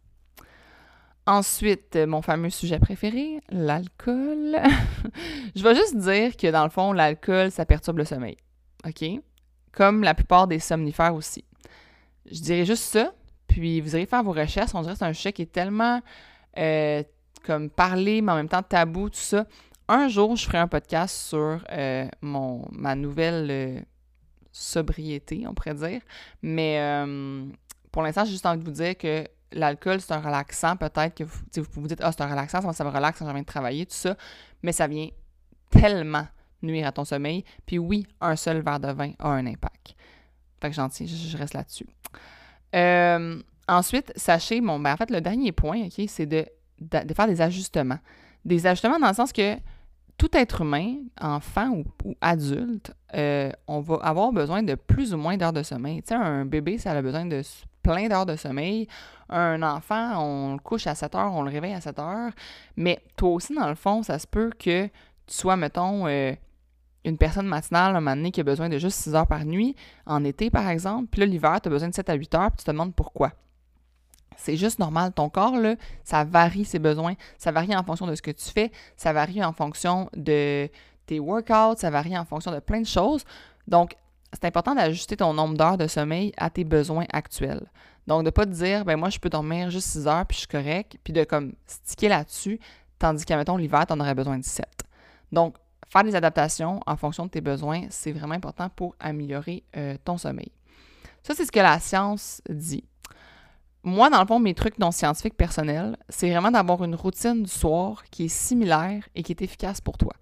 Ensuite, 1.25 1.95
euh, 1.95 2.05
mon 2.05 2.21
fameux 2.21 2.49
sujet 2.49 2.79
préféré, 2.79 3.39
l'alcool. 3.49 4.57
je 5.55 5.63
vais 5.63 5.75
juste 5.75 5.95
dire 5.95 6.35
que 6.35 6.51
dans 6.51 6.65
le 6.65 6.69
fond, 6.69 6.91
l'alcool, 6.91 7.49
ça 7.49 7.65
perturbe 7.65 7.99
le 7.99 8.05
sommeil. 8.05 8.35
OK? 8.85 9.05
Comme 9.71 10.03
la 10.03 10.13
plupart 10.15 10.47
des 10.47 10.59
somnifères 10.59 11.15
aussi. 11.15 11.45
Je 12.29 12.41
dirais 12.41 12.65
juste 12.65 12.83
ça, 12.83 13.13
puis 13.51 13.81
vous 13.81 13.95
irez 13.95 14.05
faire 14.05 14.23
vos 14.23 14.31
recherches. 14.31 14.71
On 14.73 14.81
dirait 14.81 14.93
que 14.93 14.99
c'est 14.99 15.05
un 15.05 15.13
sujet 15.13 15.33
qui 15.33 15.43
est 15.43 15.51
tellement 15.51 16.01
euh, 16.57 17.03
comme 17.43 17.69
parler, 17.69 18.21
mais 18.21 18.31
en 18.31 18.35
même 18.35 18.49
temps 18.49 18.63
tabou, 18.63 19.09
tout 19.09 19.19
ça. 19.19 19.45
Un 19.87 20.07
jour, 20.07 20.35
je 20.35 20.45
ferai 20.45 20.57
un 20.57 20.67
podcast 20.67 21.15
sur 21.15 21.63
euh, 21.69 22.07
mon, 22.21 22.65
ma 22.71 22.95
nouvelle 22.95 23.85
sobriété, 24.51 25.43
on 25.47 25.53
pourrait 25.53 25.73
dire. 25.73 26.01
Mais 26.41 26.79
pour 27.91 28.01
l'instant, 28.01 28.23
j'ai 28.23 28.31
juste 28.31 28.45
envie 28.45 28.59
de 28.59 28.63
vous 28.63 28.71
dire 28.71 28.97
que 28.97 29.25
l'alcool, 29.51 29.99
c'est 29.99 30.13
un 30.13 30.21
relaxant. 30.21 30.77
Peut-être 30.77 31.13
que 31.13 31.23
vous, 31.23 31.39
vous 31.55 31.81
vous 31.81 31.87
dites, 31.87 31.99
ah, 32.01 32.11
c'est 32.11 32.21
un 32.21 32.29
relaxant, 32.29 32.71
ça, 32.71 32.83
me 32.83 32.89
relaxe 32.89 33.19
quand 33.19 33.25
j'ai 33.25 33.31
envie 33.31 33.41
de 33.41 33.45
travailler, 33.45 33.85
tout 33.85 33.95
ça. 33.95 34.15
Mais 34.63 34.71
ça 34.71 34.87
vient 34.87 35.09
tellement 35.69 36.27
nuire 36.61 36.87
à 36.87 36.91
ton 36.91 37.05
sommeil. 37.05 37.43
Puis 37.65 37.79
oui, 37.79 38.07
un 38.21 38.35
seul 38.35 38.61
verre 38.61 38.79
de 38.79 38.91
vin 38.91 39.11
a 39.19 39.29
un 39.29 39.45
impact. 39.45 39.95
Fait 40.61 40.69
que 40.69 40.75
gentil, 40.75 41.07
je 41.07 41.37
reste 41.37 41.53
là-dessus. 41.53 41.87
Euh, 42.75 43.41
ensuite, 43.67 44.11
sachez, 44.15 44.61
bon, 44.61 44.79
ben, 44.79 44.93
en 44.93 44.97
fait, 44.97 45.09
le 45.11 45.21
dernier 45.21 45.51
point, 45.51 45.85
OK, 45.85 46.05
c'est 46.07 46.25
de, 46.25 46.45
faire 47.15 47.27
des 47.27 47.41
ajustements. 47.41 47.99
Des 48.45 48.65
ajustements 48.65 48.99
dans 48.99 49.09
le 49.09 49.13
sens 49.13 49.31
que 49.31 49.55
tout 50.17 50.29
être 50.33 50.61
humain, 50.61 50.97
enfant 51.19 51.81
ou, 52.05 52.15
adulte, 52.21 52.93
euh, 53.15 53.51
on 53.67 53.79
va 53.79 53.95
avoir 54.03 54.31
besoin 54.31 54.61
de 54.63 54.75
plus 54.75 55.13
ou 55.13 55.17
moins 55.17 55.37
d'heures 55.37 55.53
de 55.53 55.63
sommeil. 55.63 56.01
Tu 56.03 56.09
sais, 56.09 56.15
un 56.15 56.45
bébé, 56.45 56.77
ça 56.77 56.91
a 56.91 57.01
besoin 57.01 57.25
de 57.25 57.41
plein 57.81 58.07
d'heures 58.07 58.25
de 58.25 58.35
sommeil. 58.35 58.87
Un 59.29 59.61
enfant, 59.63 60.23
on 60.23 60.53
le 60.53 60.59
couche 60.59 60.87
à 60.87 60.95
7 60.95 61.15
heures, 61.15 61.33
on 61.33 61.41
le 61.41 61.49
réveille 61.49 61.73
à 61.73 61.81
7 61.81 61.99
heures. 61.99 62.31
Mais 62.75 62.99
toi 63.15 63.29
aussi, 63.29 63.55
dans 63.55 63.67
le 63.67 63.75
fond, 63.75 64.03
ça 64.03 64.19
se 64.19 64.27
peut 64.27 64.51
que 64.57 64.85
tu 64.85 64.91
sois, 65.27 65.55
mettons, 65.55 66.07
euh, 66.07 66.33
une 67.03 67.17
personne 67.17 67.47
matinale, 67.47 67.95
un 67.95 67.99
moment 67.99 68.15
donné, 68.15 68.31
qui 68.31 68.41
a 68.41 68.43
besoin 68.43 68.69
de 68.69 68.77
juste 68.77 68.97
6 68.97 69.15
heures 69.15 69.27
par 69.27 69.45
nuit, 69.45 69.75
en 70.05 70.23
été, 70.23 70.49
par 70.49 70.69
exemple. 70.69 71.07
Puis 71.11 71.21
là, 71.21 71.25
l'hiver, 71.25 71.59
tu 71.61 71.67
as 71.67 71.71
besoin 71.71 71.89
de 71.89 71.95
7 71.95 72.09
à 72.09 72.13
8 72.13 72.35
heures, 72.35 72.51
puis 72.51 72.59
tu 72.59 72.65
te 72.65 72.71
demandes 72.71 72.93
pourquoi. 72.95 73.31
C'est 74.37 74.57
juste 74.57 74.79
normal. 74.79 75.11
Ton 75.13 75.29
corps, 75.29 75.57
là, 75.57 75.75
ça 76.03 76.23
varie 76.23 76.65
ses 76.65 76.79
besoins. 76.79 77.13
Ça 77.37 77.51
varie 77.51 77.75
en 77.75 77.83
fonction 77.83 78.07
de 78.07 78.15
ce 78.15 78.21
que 78.21 78.31
tu 78.31 78.49
fais. 78.49 78.71
Ça 78.97 79.13
varie 79.13 79.43
en 79.43 79.53
fonction 79.53 80.09
de 80.15 80.69
tes 81.05 81.19
workouts. 81.19 81.77
Ça 81.77 81.89
varie 81.89 82.17
en 82.17 82.25
fonction 82.25 82.51
de 82.51 82.59
plein 82.59 82.81
de 82.81 82.87
choses. 82.87 83.23
Donc, 83.67 83.95
c'est 84.33 84.45
important 84.45 84.73
d'ajuster 84.73 85.17
ton 85.17 85.33
nombre 85.33 85.57
d'heures 85.57 85.77
de 85.77 85.87
sommeil 85.87 86.31
à 86.37 86.49
tes 86.49 86.63
besoins 86.63 87.05
actuels. 87.11 87.67
Donc, 88.07 88.21
de 88.21 88.25
ne 88.25 88.29
pas 88.31 88.45
te 88.45 88.51
dire, 88.51 88.83
ben 88.85 88.97
moi, 88.97 89.09
je 89.09 89.19
peux 89.19 89.29
dormir 89.29 89.69
juste 89.69 89.89
6 89.89 90.07
heures, 90.07 90.25
puis 90.25 90.35
je 90.35 90.39
suis 90.39 90.47
correct, 90.47 90.97
puis 91.03 91.13
de 91.13 91.23
comme 91.23 91.53
sticker 91.67 92.09
là-dessus, 92.09 92.59
tandis 92.97 93.25
qu'à, 93.25 93.37
mettons, 93.37 93.57
l'hiver, 93.57 93.85
tu 93.85 93.93
en 93.93 93.99
aurais 93.99 94.15
besoin 94.15 94.39
de 94.39 94.43
7. 94.43 94.65
Donc, 95.31 95.55
faire 95.91 96.03
des 96.03 96.15
adaptations 96.15 96.79
en 96.85 96.95
fonction 96.95 97.25
de 97.25 97.31
tes 97.31 97.41
besoins, 97.41 97.87
c'est 97.89 98.11
vraiment 98.11 98.35
important 98.35 98.69
pour 98.69 98.95
améliorer 98.99 99.63
euh, 99.75 99.97
ton 100.05 100.17
sommeil. 100.17 100.51
Ça, 101.21 101.33
c'est 101.35 101.45
ce 101.45 101.51
que 101.51 101.59
la 101.59 101.79
science 101.79 102.41
dit. 102.49 102.85
Moi, 103.83 104.09
dans 104.09 104.21
le 104.21 104.27
fond, 104.27 104.39
mes 104.39 104.53
trucs 104.53 104.79
non 104.79 104.91
scientifiques 104.91 105.35
personnels, 105.35 105.97
c'est 106.07 106.29
vraiment 106.29 106.51
d'avoir 106.51 106.83
une 106.83 106.95
routine 106.95 107.43
du 107.43 107.49
soir 107.49 108.03
qui 108.09 108.25
est 108.25 108.29
similaire 108.29 109.07
et 109.15 109.23
qui 109.23 109.31
est 109.31 109.41
efficace 109.41 109.81
pour 109.81 109.97
toi. 109.97 110.13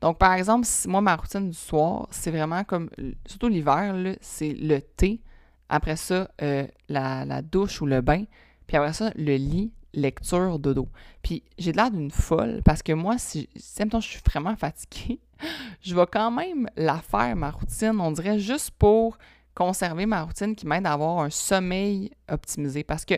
Donc, 0.00 0.18
par 0.18 0.32
exemple, 0.32 0.66
moi, 0.86 1.00
ma 1.00 1.14
routine 1.14 1.48
du 1.48 1.56
soir, 1.56 2.08
c'est 2.10 2.30
vraiment 2.30 2.64
comme, 2.64 2.90
surtout 3.26 3.48
l'hiver, 3.48 3.94
c'est 4.20 4.52
le 4.52 4.80
thé. 4.80 5.20
Après 5.68 5.96
ça, 5.96 6.28
euh, 6.42 6.66
la, 6.88 7.40
douche 7.42 7.80
ou 7.80 7.86
le 7.86 8.00
bain. 8.00 8.24
Puis 8.66 8.76
après 8.76 8.92
ça, 8.92 9.12
le 9.16 9.36
lit, 9.36 9.72
lecture, 9.94 10.58
dodo. 10.58 10.88
Puis 11.22 11.42
j'ai 11.58 11.72
l'air 11.72 11.90
d'une 11.90 12.10
folle 12.10 12.60
parce 12.64 12.82
que 12.82 12.92
moi, 12.92 13.18
si, 13.18 13.48
si 13.56 13.82
je 13.82 13.98
suis 14.00 14.20
vraiment 14.24 14.56
fatiguée, 14.56 15.20
je 15.82 15.94
vais 15.94 16.06
quand 16.10 16.30
même 16.30 16.68
la 16.76 16.98
faire, 16.98 17.34
ma 17.36 17.50
routine, 17.50 18.00
on 18.00 18.12
dirait 18.12 18.38
juste 18.38 18.70
pour 18.72 19.18
conserver 19.54 20.06
ma 20.06 20.22
routine 20.22 20.54
qui 20.54 20.66
m'aide 20.66 20.86
à 20.86 20.92
avoir 20.92 21.20
un 21.20 21.30
sommeil 21.30 22.10
optimisé. 22.28 22.82
Parce 22.82 23.04
que 23.04 23.14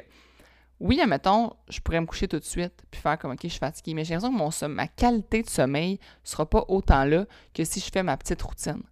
oui, 0.79 1.01
admettons, 1.01 1.55
je 1.69 1.81
pourrais 1.81 2.01
me 2.01 2.07
coucher 2.07 2.29
tout 2.29 2.39
de 2.39 2.45
suite 2.45 2.85
puis 2.91 3.01
faire 3.01 3.19
comme 3.19 3.33
OK, 3.33 3.41
je 3.43 3.49
suis 3.49 3.59
fatiguée, 3.59 3.95
mais 3.95 4.05
j'ai 4.05 4.15
l'impression 4.15 4.67
que 4.69 4.73
ma 4.73 4.89
qualité 4.89 5.43
de 5.43 5.49
sommeil 5.49 5.93
ne 5.93 5.99
sera 6.29 6.45
pas 6.49 6.65
autant 6.69 7.05
là 7.05 7.25
que 7.55 7.65
si 7.65 7.81
je 7.81 7.91
fais 7.91 8.03
ma 8.03 8.17
petite 8.17 8.43
routine. 8.43 8.83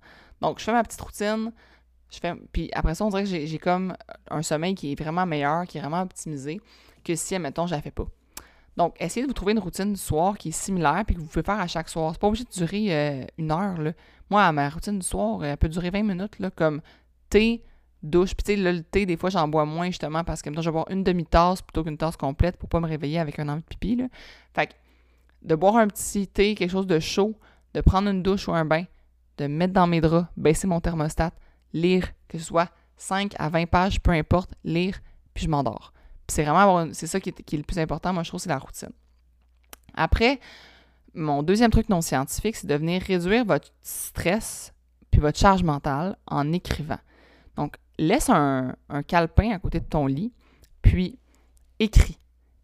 Donc, 0.40 0.59
je 0.59 0.64
fais 0.64 0.72
ma 0.72 0.82
petite 0.82 1.00
routine, 1.00 1.52
puis 2.53 2.70
après 2.72 2.94
ça, 2.94 3.05
on 3.05 3.11
dirait 3.11 3.24
que 3.24 3.29
j'ai 3.29 3.59
comme 3.59 3.96
un 4.31 4.42
sommeil 4.42 4.74
qui 4.74 4.92
est 4.92 5.00
vraiment 5.00 5.27
meilleur, 5.27 5.66
qui 5.66 5.79
est 5.79 5.81
vraiment 5.81 6.03
optimisé 6.03 6.61
que 7.05 7.14
si, 7.14 7.35
admettons, 7.35 7.66
je 7.66 7.74
la 7.74 7.83
fais 7.83 7.90
pas. 7.90 8.07
Donc, 8.77 8.96
essayez 8.98 9.22
de 9.22 9.29
vous 9.29 9.35
trouver 9.35 9.53
une 9.53 9.61
routine 9.61 9.92
du 9.92 10.00
soir 10.00 10.37
qui 10.37 10.48
est 10.48 10.53
similaire 10.53 11.05
puis 11.07 11.14
que 11.14 11.20
vous 11.20 11.27
pouvez 11.27 11.44
faire 11.44 11.61
à 11.61 11.66
chaque 11.66 11.88
soir. 11.88 12.12
C'est 12.12 12.20
pas 12.20 12.27
obligé 12.27 12.44
de 12.44 12.50
durer 12.50 12.87
euh, 12.90 13.24
une 13.38 13.53
heure. 13.53 13.81
Là. 13.81 13.92
Moi, 14.31 14.50
ma 14.53 14.68
routine 14.68 14.98
du 14.98 15.07
soir, 15.07 15.44
elle 15.44 15.57
peut 15.57 15.68
durer 15.68 15.90
20 15.90 16.03
minutes, 16.03 16.37
comme 16.57 16.81
thé, 17.31 17.62
douche. 18.03 18.35
Puis 18.35 18.44
tu 18.44 18.62
sais, 18.62 18.72
le 18.72 18.83
thé, 18.83 19.07
des 19.07 19.16
fois, 19.16 19.31
j'en 19.31 19.46
bois 19.46 19.64
moins 19.64 19.87
justement 19.87 20.24
parce 20.24 20.42
que 20.42 20.50
je 20.53 20.61
vais 20.61 20.72
boire 20.72 20.90
une 20.90 21.05
demi-tasse 21.05 21.62
plutôt 21.62 21.85
qu'une 21.85 21.96
tasse 21.96 22.16
complète 22.16 22.57
pour 22.57 22.68
pas 22.68 22.81
me 22.81 22.88
réveiller 22.88 23.20
avec 23.20 23.38
un 23.38 23.48
envie 23.48 23.62
de 23.62 23.66
pipi. 23.66 23.96
Là. 23.96 24.07
Fait 24.55 24.66
que 24.68 24.72
de 25.42 25.55
boire 25.55 25.77
un 25.77 25.87
petit 25.87 26.27
thé, 26.27 26.55
quelque 26.55 26.70
chose 26.70 26.87
de 26.87 26.98
chaud, 26.98 27.35
de 27.74 27.81
prendre 27.81 28.09
une 28.09 28.22
douche 28.22 28.48
ou 28.48 28.53
un 28.53 28.64
bain, 28.64 28.85
de 29.38 29.46
mettre 29.46 29.72
dans 29.72 29.87
mes 29.87 30.00
draps, 30.00 30.27
baisser 30.37 30.66
mon 30.66 30.81
thermostat, 30.81 31.33
lire, 31.74 32.08
que 32.28 32.38
ce 32.38 32.44
soit 32.44 32.70
5 32.96 33.34
à 33.38 33.50
20 33.50 33.66
pages, 33.66 34.00
peu 34.00 34.12
importe, 34.12 34.54
lire, 34.64 34.98
puis 35.34 35.44
je 35.44 35.50
m'endors. 35.50 35.92
c'est 36.28 36.44
vraiment 36.44 36.88
c'est 36.94 37.06
ça 37.06 37.20
qui 37.20 37.28
est, 37.28 37.52
le 37.52 37.62
plus 37.62 37.78
important, 37.78 38.14
moi 38.14 38.22
je 38.22 38.30
trouve, 38.30 38.40
c'est 38.40 38.48
la 38.48 38.58
routine. 38.58 38.92
Après, 39.94 40.40
mon 41.12 41.42
deuxième 41.42 41.70
truc 41.70 41.88
non 41.88 42.00
scientifique, 42.00 42.56
c'est 42.56 42.66
de 42.66 42.74
venir 42.74 43.02
réduire 43.02 43.44
votre 43.44 43.68
stress 43.82 44.72
puis 45.10 45.20
votre 45.20 45.38
charge 45.38 45.62
mentale 45.62 46.16
en 46.26 46.52
écrivant. 46.52 46.98
Donc, 47.56 47.76
laisse 47.98 48.28
un, 48.30 48.74
calepin 49.06 49.52
à 49.52 49.58
côté 49.60 49.78
de 49.78 49.84
ton 49.84 50.06
lit, 50.06 50.32
puis 50.82 51.18
écris. 51.78 52.18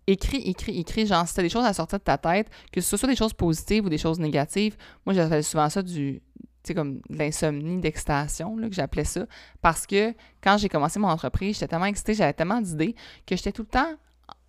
Écris, 0.09 0.39
écris, 0.39 0.81
écris. 0.81 1.07
Genre, 1.07 1.29
si 1.29 1.35
des 1.37 1.49
choses 1.49 1.65
à 1.65 1.73
sortir 1.73 2.01
de 2.01 2.05
ta 2.05 2.19
tête, 2.19 2.51
que 2.73 2.81
ce 2.81 2.97
soit 2.97 3.09
des 3.09 3.15
choses 3.15 3.33
positives 3.33 3.85
ou 3.85 3.89
des 3.89 3.99
choses 3.99 4.19
négatives, 4.19 4.77
moi, 5.07 5.15
j'appelle 5.15 5.45
souvent 5.45 5.71
ça 5.71 5.83
du, 5.83 6.21
sais, 6.65 6.75
comme 6.75 6.97
de 7.09 7.19
l'insomnie 7.19 7.81
d'excitation, 7.81 8.57
que 8.57 8.73
j'appelais 8.73 9.05
ça. 9.05 9.27
Parce 9.61 9.87
que 9.87 10.15
quand 10.43 10.59
j'ai 10.59 10.69
commencé 10.69 10.99
mon 10.99 11.09
entreprise, 11.09 11.57
j'étais 11.57 11.69
tellement 11.69 11.87
excitée, 11.87 12.15
j'avais 12.15 12.33
tellement 12.33 12.61
d'idées 12.61 12.95
que 13.27 13.37
j'étais 13.37 13.53
tout 13.53 13.63
le 13.63 13.69
temps 13.69 13.95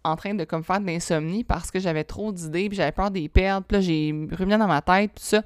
en 0.04 0.16
train 0.16 0.34
de 0.34 0.44
comme 0.44 0.64
faire 0.64 0.80
de 0.80 0.86
l'insomnie 0.86 1.44
parce 1.44 1.72
que 1.72 1.80
j'avais 1.80 2.04
trop 2.04 2.32
d'idées, 2.32 2.70
puis 2.70 2.76
j'avais 2.76 2.92
peur 2.92 3.12
d'y 3.12 3.30
perdre, 3.30 3.66
puis 3.68 3.78
là, 3.78 3.82
j'ai 3.82 4.36
remis 4.36 4.58
dans 4.58 4.68
ma 4.68 4.82
tête, 4.82 5.14
tout 5.16 5.24
ça. 5.24 5.44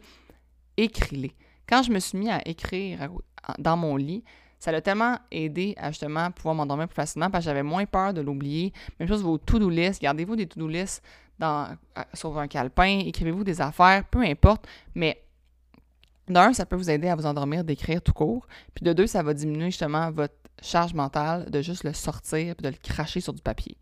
Écris-les. 0.78 1.34
Quand 1.67 1.84
je 1.84 1.91
me 1.91 1.99
suis 1.99 2.17
mis 2.17 2.30
à 2.30 2.47
écrire 2.47 3.10
dans 3.58 3.78
mon 3.78 3.95
lit, 3.95 4.23
ça 4.60 4.71
l'a 4.71 4.82
tellement 4.82 5.17
aidé 5.32 5.75
à 5.78 5.91
justement 5.91 6.32
pouvoir 6.32 6.56
m'endormir 6.56 6.88
plus 6.88 6.95
facilement 6.95 7.30
parce 7.30 7.43
que 7.43 7.49
j'avais 7.49 7.63
moins 7.63 7.86
peur 7.86 8.13
de 8.13 8.21
l'oublier. 8.21 8.73
Même 8.99 9.08
chose 9.08 9.23
vos 9.23 9.38
to-do 9.38 9.69
list. 9.69 10.01
Gardez-vous 10.01 10.36
des 10.36 10.47
to-do 10.47 10.67
list 10.67 11.04
dans, 11.38 11.75
sur 12.13 12.38
un 12.39 12.47
calepin, 12.47 12.99
écrivez-vous 13.06 13.43
des 13.43 13.62
affaires, 13.62 14.04
peu 14.06 14.21
importe. 14.21 14.67
Mais 14.95 15.21
d'un, 16.28 16.54
ça 16.54 16.66
peut 16.66 16.76
vous 16.76 16.90
aider 16.90 17.08
à 17.08 17.16
vous 17.16 17.26
endormir 17.26 17.64
d'écrire 17.64 18.02
tout 18.02 18.14
court. 18.14 18.48
Puis 18.74 18.84
de 18.84 18.94
deux, 18.94 19.08
ça 19.08 19.24
va 19.24 19.34
diminuer 19.34 19.68
justement 19.68 20.12
votre 20.12 20.36
charge 20.62 20.94
mentale 20.94 21.50
de 21.52 21.62
juste 21.62 21.84
le 21.84 21.94
sortir 21.94 22.56
et 22.58 22.62
de 22.62 22.70
le 22.70 22.76
cracher 22.82 23.20
sur 23.22 23.34
du 23.34 23.42
papier. 23.42 23.78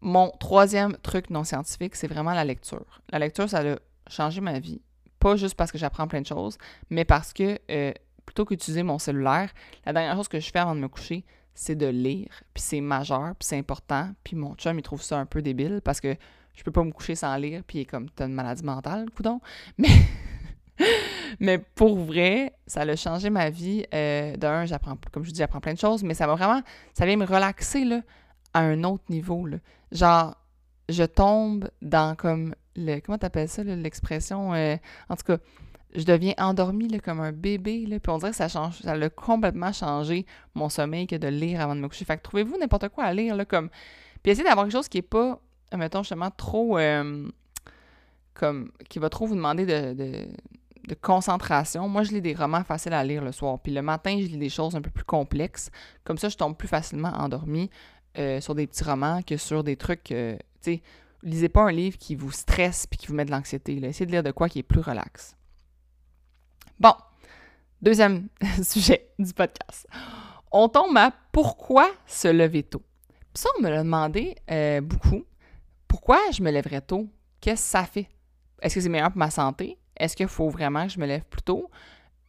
Mon 0.00 0.30
troisième 0.40 0.96
truc 0.98 1.30
non 1.30 1.44
scientifique, 1.44 1.94
c'est 1.94 2.08
vraiment 2.08 2.32
la 2.32 2.44
lecture. 2.44 3.00
La 3.10 3.18
lecture, 3.18 3.48
ça 3.48 3.60
a 3.60 3.76
changé 4.08 4.40
ma 4.40 4.58
vie. 4.58 4.80
Pas 5.18 5.36
juste 5.36 5.54
parce 5.54 5.70
que 5.70 5.78
j'apprends 5.78 6.08
plein 6.08 6.22
de 6.22 6.26
choses, 6.26 6.56
mais 6.88 7.04
parce 7.04 7.32
que 7.32 7.58
euh, 7.70 7.92
plutôt 8.24 8.46
qu'utiliser 8.46 8.82
mon 8.82 8.98
cellulaire, 8.98 9.52
la 9.84 9.92
dernière 9.92 10.16
chose 10.16 10.28
que 10.28 10.40
je 10.40 10.50
fais 10.50 10.58
avant 10.58 10.74
de 10.74 10.80
me 10.80 10.88
coucher, 10.88 11.24
c'est 11.54 11.76
de 11.76 11.86
lire. 11.86 12.42
Puis 12.54 12.62
c'est 12.62 12.80
majeur, 12.80 13.34
puis 13.38 13.46
c'est 13.46 13.58
important. 13.58 14.10
Puis 14.24 14.36
mon 14.36 14.54
chum, 14.54 14.78
il 14.78 14.82
trouve 14.82 15.02
ça 15.02 15.18
un 15.18 15.26
peu 15.26 15.42
débile 15.42 15.82
parce 15.84 16.00
que 16.00 16.16
je 16.54 16.62
peux 16.62 16.72
pas 16.72 16.84
me 16.84 16.92
coucher 16.92 17.14
sans 17.14 17.36
lire, 17.36 17.62
puis 17.66 17.78
il 17.78 17.80
est 17.82 17.86
comme, 17.86 18.08
t'as 18.10 18.26
une 18.26 18.34
maladie 18.34 18.64
mentale, 18.64 19.10
coudon. 19.10 19.40
Mais, 19.78 19.88
mais 21.38 21.58
pour 21.58 21.98
vrai, 21.98 22.54
ça 22.66 22.80
a 22.80 22.96
changé 22.96 23.30
ma 23.30 23.50
vie. 23.50 23.84
Euh, 23.94 24.36
D'un, 24.36 24.64
j'apprends, 24.64 24.96
comme 25.12 25.22
je 25.22 25.28
vous 25.28 25.32
dis, 25.32 25.38
j'apprends 25.38 25.60
plein 25.60 25.74
de 25.74 25.78
choses, 25.78 26.02
mais 26.02 26.14
ça 26.14 26.26
va 26.26 26.34
vraiment, 26.34 26.62
ça 26.94 27.06
vient 27.06 27.16
me 27.16 27.26
relaxer, 27.26 27.84
là, 27.84 28.00
à 28.54 28.60
un 28.60 28.82
autre 28.84 29.04
niveau, 29.08 29.46
là. 29.46 29.58
Genre, 29.92 30.36
je 30.88 31.04
tombe 31.04 31.68
dans 31.82 32.16
comme 32.16 32.54
le, 32.76 33.00
comment 33.00 33.18
t'appelles 33.18 33.48
ça, 33.48 33.62
l'expression, 33.62 34.54
euh, 34.54 34.76
en 35.08 35.16
tout 35.16 35.24
cas, 35.24 35.38
je 35.94 36.04
deviens 36.04 36.34
endormie 36.38 36.88
là, 36.88 36.98
comme 37.00 37.20
un 37.20 37.32
bébé. 37.32 37.86
Là, 37.86 37.98
puis 37.98 38.12
on 38.12 38.18
dirait 38.18 38.30
que 38.30 38.36
ça 38.36 38.48
change, 38.48 38.80
ça 38.80 38.92
a 38.92 39.08
complètement 39.10 39.72
changé 39.72 40.26
mon 40.54 40.68
sommeil 40.68 41.06
que 41.06 41.16
de 41.16 41.28
lire 41.28 41.60
avant 41.60 41.74
de 41.74 41.80
me 41.80 41.88
coucher. 41.88 42.04
Fait 42.04 42.16
que 42.16 42.22
trouvez-vous 42.22 42.56
n'importe 42.58 42.88
quoi 42.90 43.04
à 43.04 43.12
lire, 43.12 43.36
là, 43.36 43.44
comme. 43.44 43.70
Puis 44.22 44.32
essayez 44.32 44.44
d'avoir 44.44 44.66
quelque 44.66 44.76
chose 44.76 44.88
qui 44.88 44.98
est 44.98 45.02
pas, 45.02 45.40
mettons, 45.76 46.02
justement, 46.02 46.30
trop. 46.30 46.78
Euh, 46.78 47.28
comme. 48.34 48.70
qui 48.88 48.98
va 48.98 49.08
trop 49.08 49.26
vous 49.26 49.34
demander 49.34 49.66
de, 49.66 49.94
de 49.94 50.28
concentration. 50.94 51.88
Moi, 51.88 52.02
je 52.02 52.12
lis 52.12 52.20
des 52.20 52.34
romans 52.34 52.64
faciles 52.64 52.92
à 52.92 53.04
lire 53.04 53.22
le 53.22 53.32
soir. 53.32 53.58
Puis 53.60 53.72
le 53.72 53.82
matin, 53.82 54.16
je 54.20 54.26
lis 54.26 54.38
des 54.38 54.48
choses 54.48 54.74
un 54.76 54.80
peu 54.80 54.90
plus 54.90 55.04
complexes. 55.04 55.70
Comme 56.04 56.18
ça, 56.18 56.28
je 56.28 56.36
tombe 56.36 56.56
plus 56.56 56.68
facilement 56.68 57.10
endormie 57.10 57.70
euh, 58.18 58.40
sur 58.40 58.54
des 58.54 58.66
petits 58.66 58.84
romans 58.84 59.22
que 59.22 59.36
sur 59.36 59.64
des 59.64 59.76
trucs. 59.76 60.12
Euh, 60.12 60.36
tu 60.62 60.74
sais, 60.74 60.82
lisez 61.22 61.48
pas 61.48 61.62
un 61.62 61.72
livre 61.72 61.98
qui 61.98 62.14
vous 62.14 62.32
stresse 62.32 62.86
puis 62.86 62.98
qui 62.98 63.06
vous 63.06 63.14
met 63.14 63.24
de 63.24 63.30
l'anxiété. 63.30 63.76
Essayez 63.76 64.06
de 64.06 64.12
lire 64.12 64.22
de 64.22 64.30
quoi 64.30 64.48
qui 64.48 64.60
est 64.60 64.64
plus 64.64 64.80
relax. 64.80 65.36
Bon, 66.78 66.94
deuxième 67.82 68.28
sujet 68.62 69.10
du 69.18 69.32
podcast. 69.32 69.86
On 70.50 70.68
tombe 70.68 70.96
à 70.96 71.12
pourquoi 71.32 71.90
se 72.06 72.28
lever 72.28 72.62
tôt? 72.62 72.82
Puis 73.32 73.42
ça, 73.42 73.50
on 73.58 73.62
me 73.62 73.70
l'a 73.70 73.82
demandé 73.82 74.34
euh, 74.50 74.80
beaucoup. 74.80 75.24
Pourquoi 75.86 76.18
je 76.32 76.42
me 76.42 76.50
lèverais 76.50 76.80
tôt? 76.80 77.08
Qu'est-ce 77.40 77.62
que 77.62 77.68
ça 77.68 77.84
fait? 77.84 78.08
Est-ce 78.60 78.74
que 78.74 78.80
c'est 78.80 78.88
meilleur 78.88 79.10
pour 79.10 79.18
ma 79.18 79.30
santé? 79.30 79.78
Est-ce 80.00 80.16
qu'il 80.16 80.28
faut 80.28 80.48
vraiment 80.48 80.86
que 80.86 80.92
je 80.92 80.98
me 80.98 81.06
lève 81.06 81.24
plus 81.24 81.42
tôt? 81.42 81.70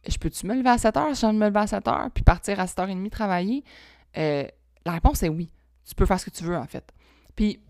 Je 0.06 0.16
peux-tu 0.18 0.46
me 0.46 0.54
lever 0.54 0.68
à 0.68 0.78
7 0.78 0.96
heures 0.96 1.16
si 1.16 1.22
je 1.22 1.32
me 1.32 1.46
lever 1.48 1.60
à 1.60 1.66
7 1.66 1.88
heures 1.88 2.10
puis 2.12 2.22
partir 2.22 2.60
à 2.60 2.66
7h30 2.66 3.08
travailler? 3.10 3.64
Euh, 4.18 4.44
la 4.84 4.92
réponse 4.92 5.22
est 5.22 5.28
oui. 5.28 5.50
Tu 5.84 5.94
peux 5.94 6.06
faire 6.06 6.20
ce 6.20 6.26
que 6.26 6.30
tu 6.30 6.44
veux, 6.44 6.56
en 6.56 6.66
fait. 6.66 6.92
Puis, 7.34 7.60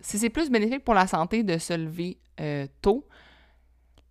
si 0.00 0.18
c'est 0.18 0.30
plus 0.30 0.50
bénéfique 0.50 0.84
pour 0.84 0.94
la 0.94 1.06
santé 1.06 1.42
de 1.42 1.58
se 1.58 1.74
lever 1.74 2.18
euh, 2.40 2.66
tôt, 2.80 3.06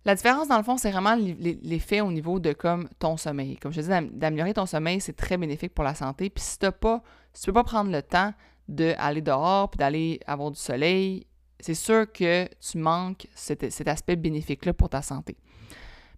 la 0.04 0.14
différence, 0.14 0.46
dans 0.46 0.58
le 0.58 0.62
fond, 0.62 0.76
c'est 0.76 0.92
vraiment 0.92 1.16
l'effet 1.16 2.00
au 2.00 2.12
niveau 2.12 2.38
de 2.38 2.52
comme 2.52 2.88
ton 3.00 3.16
sommeil. 3.16 3.56
Comme 3.56 3.72
je 3.72 3.80
te 3.80 3.86
dis, 3.86 4.10
d'améliorer 4.12 4.54
ton 4.54 4.66
sommeil, 4.66 5.00
c'est 5.00 5.16
très 5.16 5.36
bénéfique 5.36 5.74
pour 5.74 5.84
la 5.84 5.96
santé. 5.96 6.30
Puis 6.30 6.44
si 6.44 6.58
tu 6.60 6.70
pas, 6.70 7.02
tu 7.32 7.46
peux 7.46 7.52
pas 7.52 7.64
prendre 7.64 7.90
le 7.90 8.02
temps 8.02 8.32
d'aller 8.68 9.20
dehors 9.20 9.68
puis 9.68 9.78
d'aller 9.78 10.20
avoir 10.26 10.52
du 10.52 10.60
soleil, 10.60 11.26
c'est 11.60 11.74
sûr 11.74 12.10
que 12.10 12.48
tu 12.60 12.78
manques 12.78 13.26
cet, 13.34 13.88
aspect 13.88 14.16
bénéfique-là 14.16 14.72
pour 14.72 14.88
ta 14.88 15.02
santé. 15.02 15.36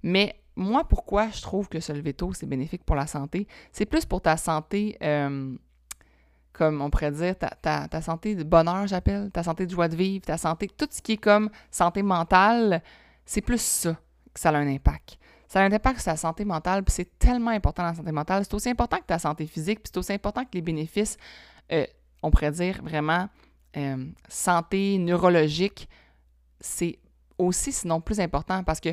Mais 0.02 0.34
moi, 0.56 0.84
pourquoi 0.84 1.30
je 1.30 1.40
trouve 1.40 1.68
que 1.68 1.80
se 1.80 1.92
lever 1.92 2.14
tôt, 2.14 2.32
c'est 2.32 2.46
bénéfique 2.46 2.84
pour 2.84 2.96
la 2.96 3.06
santé? 3.06 3.46
C'est 3.72 3.86
plus 3.86 4.04
pour 4.04 4.20
ta 4.20 4.36
santé, 4.36 4.96
euh, 5.02 5.56
comme 6.52 6.80
on 6.80 6.90
pourrait 6.90 7.12
dire, 7.12 7.36
ta, 7.38 7.88
ta 7.88 8.02
santé 8.02 8.34
de 8.34 8.42
bonheur, 8.42 8.86
j'appelle, 8.86 9.30
ta 9.30 9.42
santé 9.42 9.66
de 9.66 9.70
joie 9.70 9.88
de 9.88 9.96
vivre, 9.96 10.24
ta 10.24 10.36
santé, 10.36 10.68
tout 10.68 10.88
ce 10.90 11.00
qui 11.00 11.12
est 11.12 11.16
comme 11.16 11.50
santé 11.70 12.02
mentale, 12.02 12.82
c'est 13.24 13.42
plus 13.42 13.60
ça 13.60 13.96
que 14.32 14.40
ça 14.40 14.50
a 14.50 14.56
un 14.56 14.66
impact. 14.66 15.18
Ça 15.48 15.60
a 15.60 15.62
un 15.62 15.72
impact 15.72 16.00
sur 16.00 16.10
la 16.10 16.16
santé 16.16 16.44
mentale, 16.44 16.82
puis 16.82 16.92
c'est 16.94 17.18
tellement 17.18 17.50
important 17.50 17.82
la 17.82 17.94
santé 17.94 18.12
mentale. 18.12 18.44
C'est 18.44 18.54
aussi 18.54 18.68
important 18.68 18.98
que 18.98 19.06
ta 19.06 19.18
santé 19.18 19.46
physique, 19.46 19.80
puis 19.82 19.90
c'est 19.92 19.98
aussi 19.98 20.12
important 20.12 20.44
que 20.44 20.50
les 20.52 20.60
bénéfices, 20.60 21.16
euh, 21.72 21.86
on 22.22 22.30
pourrait 22.30 22.50
dire 22.50 22.82
vraiment 22.82 23.28
euh, 23.76 24.06
santé 24.28 24.98
neurologique, 24.98 25.88
c'est 26.60 26.98
aussi 27.38 27.72
sinon 27.72 28.00
plus 28.00 28.20
important 28.20 28.64
parce 28.64 28.80
que 28.80 28.90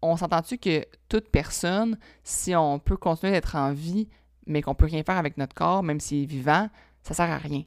on 0.00 0.16
s'entend-tu 0.16 0.58
que 0.58 0.84
toute 1.08 1.28
personne, 1.28 1.98
si 2.22 2.54
on 2.54 2.78
peut 2.78 2.96
continuer 2.96 3.32
d'être 3.32 3.56
en 3.56 3.72
vie, 3.72 4.08
mais 4.46 4.62
qu'on 4.62 4.74
peut 4.74 4.86
rien 4.86 5.02
faire 5.02 5.16
avec 5.16 5.36
notre 5.36 5.54
corps, 5.54 5.82
même 5.82 5.98
s'il 5.98 6.22
est 6.22 6.26
vivant, 6.26 6.68
ça 7.02 7.14
sert 7.14 7.28
à 7.28 7.38
rien. 7.38 7.64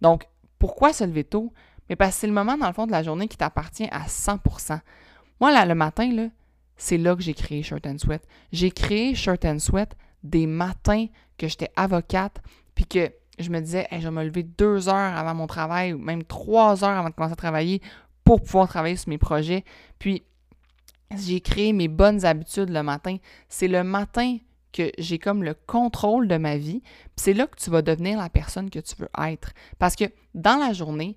Donc, 0.00 0.26
pourquoi 0.58 0.94
se 0.94 1.04
lever 1.04 1.24
tôt? 1.24 1.52
Mais 1.90 1.96
parce 1.96 2.14
que 2.14 2.20
c'est 2.20 2.26
le 2.26 2.32
moment, 2.32 2.56
dans 2.56 2.68
le 2.68 2.72
fond, 2.72 2.86
de 2.86 2.92
la 2.92 3.02
journée 3.02 3.28
qui 3.28 3.36
t'appartient 3.36 3.88
à 3.90 4.06
100% 4.06 4.80
moi, 5.40 5.52
là, 5.52 5.66
le 5.66 5.74
matin, 5.74 6.10
là, 6.12 6.28
c'est 6.76 6.98
là 6.98 7.14
que 7.14 7.22
j'ai 7.22 7.34
créé 7.34 7.62
Shirt 7.62 7.86
and 7.86 7.98
Sweat. 7.98 8.22
J'ai 8.52 8.70
créé 8.70 9.14
Shirt 9.14 9.44
and 9.44 9.58
Sweat 9.58 9.94
des 10.22 10.46
matins 10.46 11.06
que 11.38 11.48
j'étais 11.48 11.70
avocate, 11.76 12.40
puis 12.74 12.86
que 12.86 13.12
je 13.38 13.50
me 13.50 13.60
disais, 13.60 13.86
je 13.90 13.98
vais 13.98 14.10
me 14.10 14.24
lever 14.24 14.42
deux 14.42 14.88
heures 14.88 15.16
avant 15.16 15.34
mon 15.34 15.46
travail, 15.46 15.92
ou 15.92 15.98
même 15.98 16.24
trois 16.24 16.84
heures 16.84 16.98
avant 16.98 17.08
de 17.08 17.14
commencer 17.14 17.32
à 17.32 17.36
travailler 17.36 17.82
pour 18.22 18.42
pouvoir 18.42 18.68
travailler 18.68 18.96
sur 18.96 19.08
mes 19.08 19.18
projets. 19.18 19.64
Puis, 19.98 20.22
j'ai 21.16 21.40
créé 21.40 21.72
mes 21.72 21.88
bonnes 21.88 22.24
habitudes 22.24 22.70
le 22.70 22.82
matin. 22.82 23.16
C'est 23.48 23.68
le 23.68 23.84
matin 23.84 24.38
que 24.72 24.90
j'ai 24.98 25.18
comme 25.18 25.44
le 25.44 25.54
contrôle 25.54 26.26
de 26.26 26.36
ma 26.36 26.56
vie. 26.56 26.82
C'est 27.16 27.32
là 27.32 27.46
que 27.46 27.56
tu 27.56 27.70
vas 27.70 27.82
devenir 27.82 28.18
la 28.18 28.28
personne 28.28 28.70
que 28.70 28.80
tu 28.80 28.96
veux 28.96 29.08
être. 29.26 29.52
Parce 29.78 29.94
que 29.94 30.04
dans 30.34 30.56
la 30.56 30.72
journée, 30.72 31.16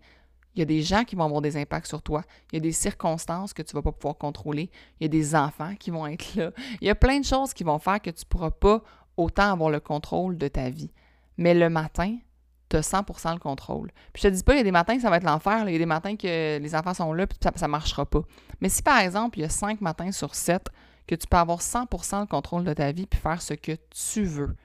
il 0.54 0.60
y 0.60 0.62
a 0.62 0.66
des 0.66 0.82
gens 0.82 1.04
qui 1.04 1.16
vont 1.16 1.26
avoir 1.26 1.42
des 1.42 1.58
impacts 1.58 1.88
sur 1.88 2.02
toi. 2.02 2.24
Il 2.52 2.56
y 2.56 2.58
a 2.58 2.62
des 2.62 2.72
circonstances 2.72 3.54
que 3.54 3.62
tu 3.62 3.76
ne 3.76 3.80
vas 3.80 3.84
pas 3.84 3.92
pouvoir 3.92 4.18
contrôler. 4.18 4.70
Il 5.00 5.04
y 5.04 5.06
a 5.06 5.10
des 5.10 5.36
enfants 5.36 5.76
qui 5.76 5.92
vont 5.92 6.08
être 6.08 6.36
là. 6.36 6.52
Il 6.82 6.88
y 6.88 6.90
a 6.90 6.96
plein 6.96 7.20
de 7.20 7.26
choses 7.26 7.54
qui 7.54 7.64
vont 7.64 7.80
faire 7.80 8.02
que 8.02 8.10
tu 8.10 8.24
ne 8.26 8.30
pourras 8.30 8.52
pas 8.52 8.84
autant 9.18 9.52
avoir 9.52 9.70
le 9.70 9.80
contrôle 9.80 10.38
de 10.38 10.48
ta 10.48 10.70
vie. 10.70 10.92
Mais 11.38 11.54
le 11.54 11.70
matin, 11.70 12.18
tu 12.70 12.78
as 12.78 12.82
100% 12.82 13.34
le 13.34 13.40
contrôle. 13.40 13.92
Puis 14.14 14.24
je 14.24 14.28
te 14.28 14.34
dis 14.34 14.44
pas, 14.44 14.54
il 14.54 14.58
y 14.58 14.62
a 14.62 14.64
des 14.64 14.72
matins 14.72 14.96
que 14.96 15.02
ça 15.02 15.10
va 15.10 15.18
être 15.18 15.24
l'enfer. 15.24 15.64
Il 15.68 15.72
y 15.72 15.76
a 15.76 15.80
des 15.80 15.86
matins 15.86 16.16
que 16.16 16.58
les 16.58 16.76
enfants 16.76 16.94
sont 16.94 17.14
là 17.14 17.28
puis 17.28 17.38
ça 17.42 17.68
ne 17.68 17.72
marchera 17.72 18.06
pas. 18.06 18.22
Mais 18.62 18.70
si 18.70 18.82
par 18.82 19.00
exemple, 19.00 19.40
il 19.40 19.44
y 19.44 19.46
a 19.46 19.50
cinq 19.50 19.82
matins 19.82 20.12
sur 20.12 20.36
sept 20.36 20.68
que 21.08 21.16
tu 21.16 21.28
peux 21.28 21.38
avoir 21.38 21.60
100% 21.60 22.22
le 22.22 22.26
contrôle 22.26 22.64
de 22.64 22.74
ta 22.74 22.92
vie 22.92 23.06
puis 23.06 23.20
faire 23.20 23.42
ce 23.42 23.54
que 23.54 23.72
tu 23.90 24.24
veux, 24.24 24.56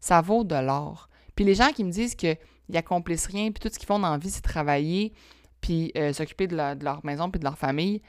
ça 0.00 0.20
vaut 0.20 0.44
de 0.44 0.54
l'or. 0.54 1.08
Puis 1.34 1.44
les 1.44 1.54
gens 1.54 1.72
qui 1.72 1.84
me 1.84 1.90
disent 1.90 2.14
que 2.14 2.36
ils 2.68 2.76
accomplissent 2.76 3.26
rien, 3.26 3.50
puis 3.50 3.60
tout 3.60 3.72
ce 3.72 3.78
qu'ils 3.78 3.86
font 3.86 3.98
dans 3.98 4.10
la 4.10 4.18
vie, 4.18 4.30
c'est 4.30 4.40
travailler, 4.40 5.12
puis 5.60 5.92
euh, 5.96 6.12
s'occuper 6.12 6.46
de, 6.46 6.56
leur 6.56 7.04
maison, 7.04 7.30
puis 7.30 7.38
de 7.38 7.44
leur 7.44 7.58
famille, 7.58 8.02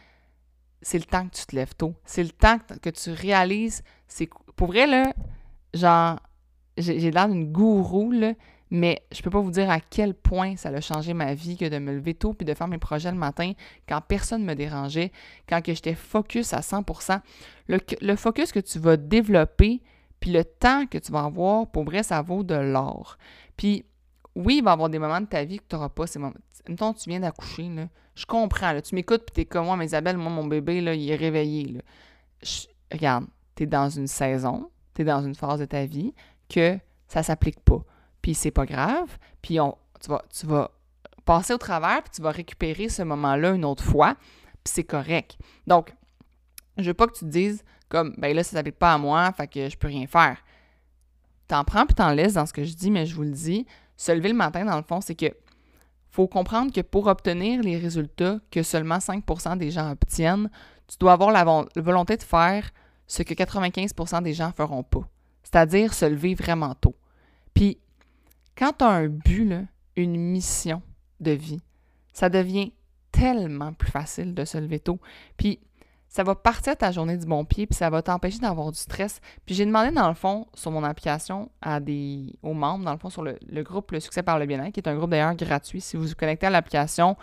c'est 0.82 0.98
le 0.98 1.06
temps 1.06 1.28
que 1.28 1.36
tu 1.36 1.46
te 1.46 1.56
lèves 1.56 1.76
tôt. 1.76 1.96
C'est 2.06 2.24
le 2.24 2.30
temps 2.30 2.58
que, 2.82 2.90
tu 2.90 3.12
réalises. 3.12 3.84
C'est 4.08 4.30
Pour 4.56 4.68
vrai, 4.68 4.88
là, 4.88 5.14
genre, 5.74 6.20
j'ai 6.78 7.12
l'air 7.12 7.30
d'une 7.30 7.52
gourou, 7.52 8.14
mais 8.72 9.04
je 9.12 9.22
peux 9.22 9.30
pas 9.30 9.40
vous 9.40 9.52
dire 9.52 9.70
à 9.70 9.80
quel 9.80 10.14
point 10.14 10.56
ça 10.58 10.70
a 10.70 10.82
changé 10.82 11.14
ma 11.14 11.34
vie 11.34 11.58
que 11.58 11.66
de 11.66 11.78
me 11.78 11.94
lever 11.94 12.14
tôt 12.14 12.34
puis 12.34 12.46
de 12.46 12.54
faire 12.54 12.68
mes 12.68 12.78
projets 12.78 13.12
le 13.12 13.18
matin 13.18 13.54
quand 13.88 14.02
personne 14.02 14.42
ne 14.42 14.48
me 14.48 14.56
dérangeait, 14.56 15.12
quand 15.48 15.62
j'étais 15.66 15.94
focus 15.94 16.54
à 16.54 16.60
100%. 16.60 17.22
Le, 17.68 18.16
focus 18.16 18.52
que 18.52 18.60
tu 18.60 18.80
vas 18.80 18.98
développer, 18.98 19.82
puis 20.20 20.32
le 20.32 20.44
temps 20.44 20.86
que 20.88 20.98
tu 20.98 21.12
vas 21.12 21.26
avoir, 21.26 21.68
pour 21.68 21.84
vrai, 21.84 22.04
ça 22.04 22.22
vaut 22.22 22.44
de 22.44 22.56
l'or. 22.56 23.18
Puis 23.56 23.86
oui, 24.36 24.58
il 24.58 24.64
va 24.64 24.72
y 24.72 24.74
avoir 24.74 24.90
des 24.90 25.00
moments 25.00 25.22
de 25.22 25.28
ta 25.28 25.44
vie 25.44 25.60
que 25.60 25.66
tu 25.70 25.76
n'auras 25.76 25.90
pas 25.90 26.08
ces 26.08 26.20
moments. 26.20 26.36
Mettons, 26.68 26.94
tu 26.94 27.10
viens 27.10 27.20
d'accoucher, 27.20 27.70
là. 27.70 27.88
Je 28.16 28.26
comprends. 28.26 28.80
Tu 28.82 28.96
m'écoutes, 28.96 29.24
puis 29.26 29.34
t'es 29.34 29.46
comme 29.46 29.66
moi, 29.66 29.78
mais 29.78 29.86
Isabelle, 29.86 30.18
moi, 30.18 30.32
mon 30.32 30.46
bébé, 30.46 30.82
là, 30.82 30.94
il 30.96 31.10
est 31.10 31.16
réveillé, 31.16 31.74
là. 31.74 31.82
Regarde, 32.92 33.26
t'es 33.56 33.66
dans 33.66 33.90
une 33.90 34.08
saison, 34.08 34.70
t'es 34.94 35.04
dans 35.04 35.22
une 35.22 35.36
phase 35.36 35.60
de 35.60 35.66
ta 35.66 35.86
vie 35.86 36.14
que 36.50 36.78
ça 37.08 37.24
s'applique 37.24 37.60
pas. 37.62 37.84
Puis 38.22 38.34
c'est 38.34 38.52
pas 38.52 38.66
grave, 38.66 39.18
puis 39.42 39.60
on, 39.60 39.78
tu, 40.02 40.10
vas, 40.10 40.24
tu 40.34 40.46
vas 40.48 40.72
passer 41.26 41.54
au 41.54 41.58
travers, 41.58 42.02
puis 42.04 42.12
tu 42.16 42.22
vas 42.22 42.32
récupérer 42.32 42.90
ce 42.90 43.04
moment-là 43.04 43.52
une 43.52 43.66
autre 43.66 43.84
fois, 43.84 44.16
puis 44.64 44.74
c'est 44.74 44.84
correct. 44.84 45.38
Donc, 45.68 45.94
je 46.78 46.84
veux 46.84 46.94
pas 46.94 47.08
que 47.08 47.14
tu 47.14 47.26
te 47.26 47.30
dises 47.30 47.64
comme, 47.90 48.16
ben 48.18 48.36
là, 48.36 48.44
ça 48.44 48.52
s'applique 48.52 48.80
pas 48.80 48.94
à 48.94 48.98
moi, 48.98 49.32
fait 49.34 49.48
que 49.48 49.70
je 49.70 49.78
peux 49.78 49.88
rien 49.88 50.08
faire. 50.08 50.38
T'en 51.48 51.64
prends 51.64 51.86
puis 51.86 51.96
t'en 51.96 52.12
laisses 52.12 52.34
dans 52.34 52.46
ce 52.46 52.54
que 52.54 52.64
je 52.64 52.74
dis, 52.74 52.90
mais 52.90 53.06
je 53.06 53.16
vous 53.16 53.24
le 53.24 53.32
dis, 53.32 53.66
se 53.96 54.12
lever 54.12 54.30
le 54.30 54.36
matin, 54.36 54.66
dans 54.66 54.78
le 54.78 54.84
fond, 54.84 55.02
c'est 55.02 55.16
que 55.16 55.28
faut 56.10 56.28
comprendre 56.28 56.72
que 56.72 56.82
pour 56.82 57.08
obtenir 57.08 57.62
les 57.62 57.78
résultats 57.78 58.40
que 58.50 58.64
seulement 58.64 59.00
5% 59.00 59.58
des 59.58 59.70
gens 59.70 59.92
obtiennent, 59.92 60.50
tu 60.88 60.98
dois 60.98 61.12
avoir 61.12 61.32
la, 61.32 61.44
volonté 61.76 62.16
de 62.16 62.24
faire 62.24 62.72
ce 63.06 63.22
que 63.22 63.34
95% 63.34 64.24
des 64.24 64.34
gens 64.34 64.52
feront 64.56 64.84
pas, 64.84 65.08
c'est-à-dire 65.46 65.94
se 65.94 66.06
lever 66.06 66.34
vraiment 66.36 66.76
tôt. 66.76 66.96
Puis, 67.54 67.80
quand 68.58 68.74
tu 68.80 68.84
as 68.84 68.90
un 68.90 69.08
but, 69.08 69.54
une 69.96 70.18
mission 70.18 70.82
de 71.22 71.32
vie, 71.32 71.62
ça 72.12 72.30
devient 72.30 72.74
tellement 73.12 73.72
plus 73.72 73.92
facile 73.92 74.34
de 74.34 74.44
se 74.44 74.58
lever 74.58 74.80
tôt. 74.80 75.00
Puis, 75.38 75.60
ça 76.10 76.24
va 76.24 76.34
partir 76.34 76.78
ta 76.78 76.92
journée 76.92 77.18
du 77.18 77.26
bon 77.26 77.44
pied, 77.44 77.68
puis 77.68 77.76
ça 77.76 77.90
va 77.90 78.02
t'empêcher 78.02 78.40
d'avoir 78.40 78.72
du 78.72 78.80
stress. 78.80 79.20
Puis 79.46 79.54
j'ai 79.54 79.66
demandé, 79.66 79.92
dans 79.92 80.08
le 80.08 80.14
fond, 80.14 80.48
sur 80.54 80.72
mon 80.72 80.84
application, 80.84 81.52
à 81.62 81.82
des, 81.82 82.34
aux 82.42 82.54
membres, 82.54 82.86
dans 82.86 82.94
le 82.94 82.98
fond, 82.98 83.10
sur 83.10 83.22
le, 83.22 83.64
groupe 83.64 83.92
Le 83.92 84.00
Succès 84.00 84.24
par 84.24 84.40
le 84.40 84.46
bien-être, 84.46 84.72
qui 84.72 84.80
est 84.80 84.88
un 84.88 84.96
groupe 84.96 85.10
d'ailleurs 85.10 85.36
gratuit. 85.36 85.82
Si 85.82 85.98
vous 85.98 86.08
vous 86.08 86.16
connectez 86.16 86.48
à 86.48 86.50
l'application 86.50 87.18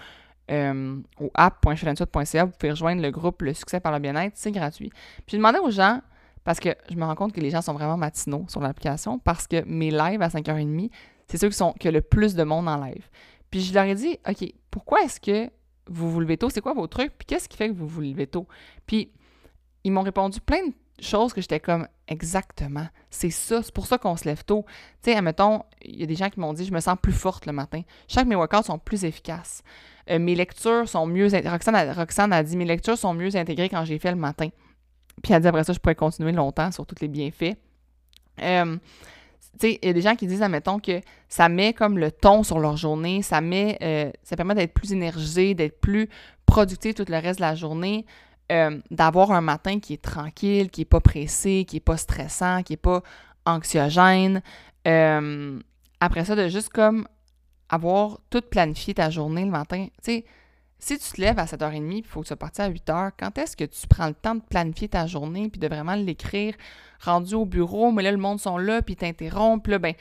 euh, 0.50 0.98
au 1.18 1.30
vous 1.32 2.52
pouvez 2.58 2.70
rejoindre 2.70 3.00
le 3.00 3.11
groupe 3.11 3.40
Le 3.40 3.54
Succès 3.54 3.80
par 3.80 3.92
le 3.92 3.98
bien-être, 3.98 4.35
c'est 4.37 4.52
gratuit. 4.52 4.90
Puis 4.90 5.24
j'ai 5.28 5.37
demandé 5.38 5.58
aux 5.58 5.70
gens, 5.70 6.02
parce 6.44 6.61
que 6.61 6.70
je 6.90 6.96
me 6.96 7.05
rends 7.05 7.14
compte 7.14 7.33
que 7.33 7.40
les 7.40 7.50
gens 7.50 7.62
sont 7.62 7.74
vraiment 7.74 7.96
matinaux 7.96 8.44
sur 8.48 8.61
l'application, 8.61 9.18
parce 9.18 9.46
que 9.46 9.64
mes 9.64 9.90
lives 9.90 10.22
à 10.22 10.28
5h30, 10.28 10.90
c'est 11.28 11.38
ceux 11.38 11.48
qui 11.48 11.57
sont 11.57 11.72
que 11.78 11.88
le 11.88 12.00
plus 12.00 12.35
de 12.35 12.42
monde 12.44 12.68
en 12.68 12.76
live. 12.85 13.09
Puis 13.50 13.61
je 13.61 13.74
leur 13.74 13.85
ai 13.85 13.94
dit, 13.94 14.18
OK, 14.28 14.52
pourquoi 14.70 15.02
est-ce 15.02 15.20
que 15.20 15.50
vous 15.88 16.11
vous 16.11 16.20
levez 16.20 16.38
tôt, 16.38 16.50
c'est 16.50 16.61
quoi 16.61 16.74
vos 16.74 16.87
trucs, 16.87 17.12
puis 17.18 17.26
qu'est-ce 17.26 17.48
qui 17.48 17.57
fait 17.57 17.68
que 17.68 17.74
vous 17.74 17.87
vous 17.87 18.00
levez 18.00 18.26
tôt? 18.26 18.46
Puis 18.87 19.12
ils 19.85 19.92
m'ont 19.92 20.02
répondu 20.02 20.40
plein 20.40 20.66
de 20.66 20.72
choses 21.00 21.33
que 21.33 21.40
j'étais 21.40 21.61
comme 21.61 21.87
exactement, 22.07 22.87
c'est 23.11 23.31
ça, 23.31 23.62
c'est 23.62 23.74
pour 23.74 23.87
ça 23.87 23.98
qu'on 23.98 24.16
se 24.16 24.24
lève 24.24 24.44
tôt. 24.44 24.64
Tu 25.02 25.11
sais, 25.11 25.16
admettons, 25.16 25.62
il 25.83 26.00
y 26.00 26.02
a 26.02 26.07
des 26.07 26.14
gens 26.14 26.31
qui 26.31 26.40
m'ont 26.40 26.52
dit 26.52 26.64
je 26.64 26.72
me 26.72 26.81
sens 26.81 26.96
plus 27.00 27.12
forte 27.12 27.46
le 27.46 27.52
matin. 27.52 27.83
Chaque 28.09 28.26
mes 28.26 28.37
workouts 28.37 28.62
sont 28.64 28.78
plus 28.78 29.05
efficaces. 29.05 29.62
Euh, 30.11 30.18
mes 30.18 30.35
lectures 30.35 30.88
sont 30.88 31.07
mieux. 31.07 31.28
Roxane 31.44 31.74
a, 31.74 31.92
Roxane 31.92 32.33
a 32.33 32.42
dit 32.42 32.57
mes 32.57 32.64
lectures 32.64 32.98
sont 32.98 33.14
mieux 33.14 33.35
intégrées 33.37 33.68
quand 33.68 33.85
j'ai 33.85 33.98
fait 33.98 34.11
le 34.11 34.16
matin. 34.16 34.48
Puis 35.22 35.33
elle 35.33 35.42
dit 35.42 35.48
après 35.48 35.64
ça, 35.64 35.72
je 35.72 35.79
pourrais 35.79 35.94
continuer 35.94 36.33
longtemps 36.33 36.70
sur 36.70 36.87
tous 36.87 37.01
les 37.01 37.09
bienfaits. 37.09 37.57
Euh, 38.40 38.77
tu 39.55 39.59
sais, 39.61 39.79
il 39.83 39.87
y 39.87 39.90
a 39.90 39.92
des 39.92 40.01
gens 40.01 40.16
qui 40.16 40.27
disent, 40.27 40.42
admettons, 40.42 40.79
que 40.79 41.01
ça 41.29 41.48
met 41.48 41.72
comme 41.72 41.98
le 41.98 42.11
ton 42.11 42.42
sur 42.42 42.59
leur 42.59 42.77
journée, 42.77 43.22
ça 43.22 43.40
met, 43.40 43.79
euh, 43.83 44.11
ça 44.22 44.37
permet 44.37 44.55
d'être 44.55 44.72
plus 44.72 44.92
énergisé, 44.92 45.55
d'être 45.55 45.81
plus 45.81 46.09
productif 46.46 46.94
tout 46.94 47.05
le 47.09 47.18
reste 47.18 47.38
de 47.38 47.44
la 47.44 47.55
journée. 47.55 48.07
euh, 48.53 48.79
d'avoir 48.90 49.31
un 49.33 49.40
matin 49.40 49.81
qui 49.81 49.94
est 49.94 50.03
tranquille, 50.03 50.70
qui 50.70 50.83
n'est 50.83 50.87
pas 50.87 51.01
pressé, 51.01 51.64
qui 51.66 51.77
n'est 51.77 51.81
pas 51.81 51.96
stressant, 51.96 52.62
qui 52.62 52.75
n'est 52.75 52.79
pas 52.79 53.03
anxiogène. 53.46 54.42
Après 54.85 56.25
ça, 56.25 56.35
de 56.35 56.48
juste 56.48 56.68
comme 56.68 57.07
avoir 57.68 58.18
tout 58.29 58.42
planifié 58.42 58.94
ta 58.94 59.09
journée 59.09 59.44
le 59.44 59.51
matin. 59.51 59.87
Tu 59.87 59.92
sais, 60.03 60.25
si 60.82 60.98
tu 60.98 61.12
te 61.12 61.20
lèves 61.20 61.38
à 61.38 61.44
7h30 61.44 61.98
il 61.98 62.04
faut 62.04 62.20
que 62.20 62.24
tu 62.24 62.28
sois 62.28 62.36
parti 62.36 62.60
à 62.60 62.68
8h, 62.68 63.12
quand 63.16 63.38
est-ce 63.38 63.56
que 63.56 63.64
tu 63.64 63.86
prends 63.86 64.08
le 64.08 64.14
temps 64.14 64.34
de 64.34 64.40
planifier 64.40 64.88
ta 64.88 65.06
journée 65.06 65.48
puis 65.48 65.60
de 65.60 65.68
vraiment 65.68 65.94
l'écrire 65.94 66.54
rendu 67.00 67.34
au 67.34 67.46
bureau, 67.46 67.92
mais 67.92 68.02
là, 68.02 68.10
le 68.10 68.16
monde 68.18 68.40
sont 68.40 68.58
là, 68.58 68.82
puis 68.82 68.96
t'interrompent, 68.96 69.68
là, 69.68 69.78
ben, 69.78 69.94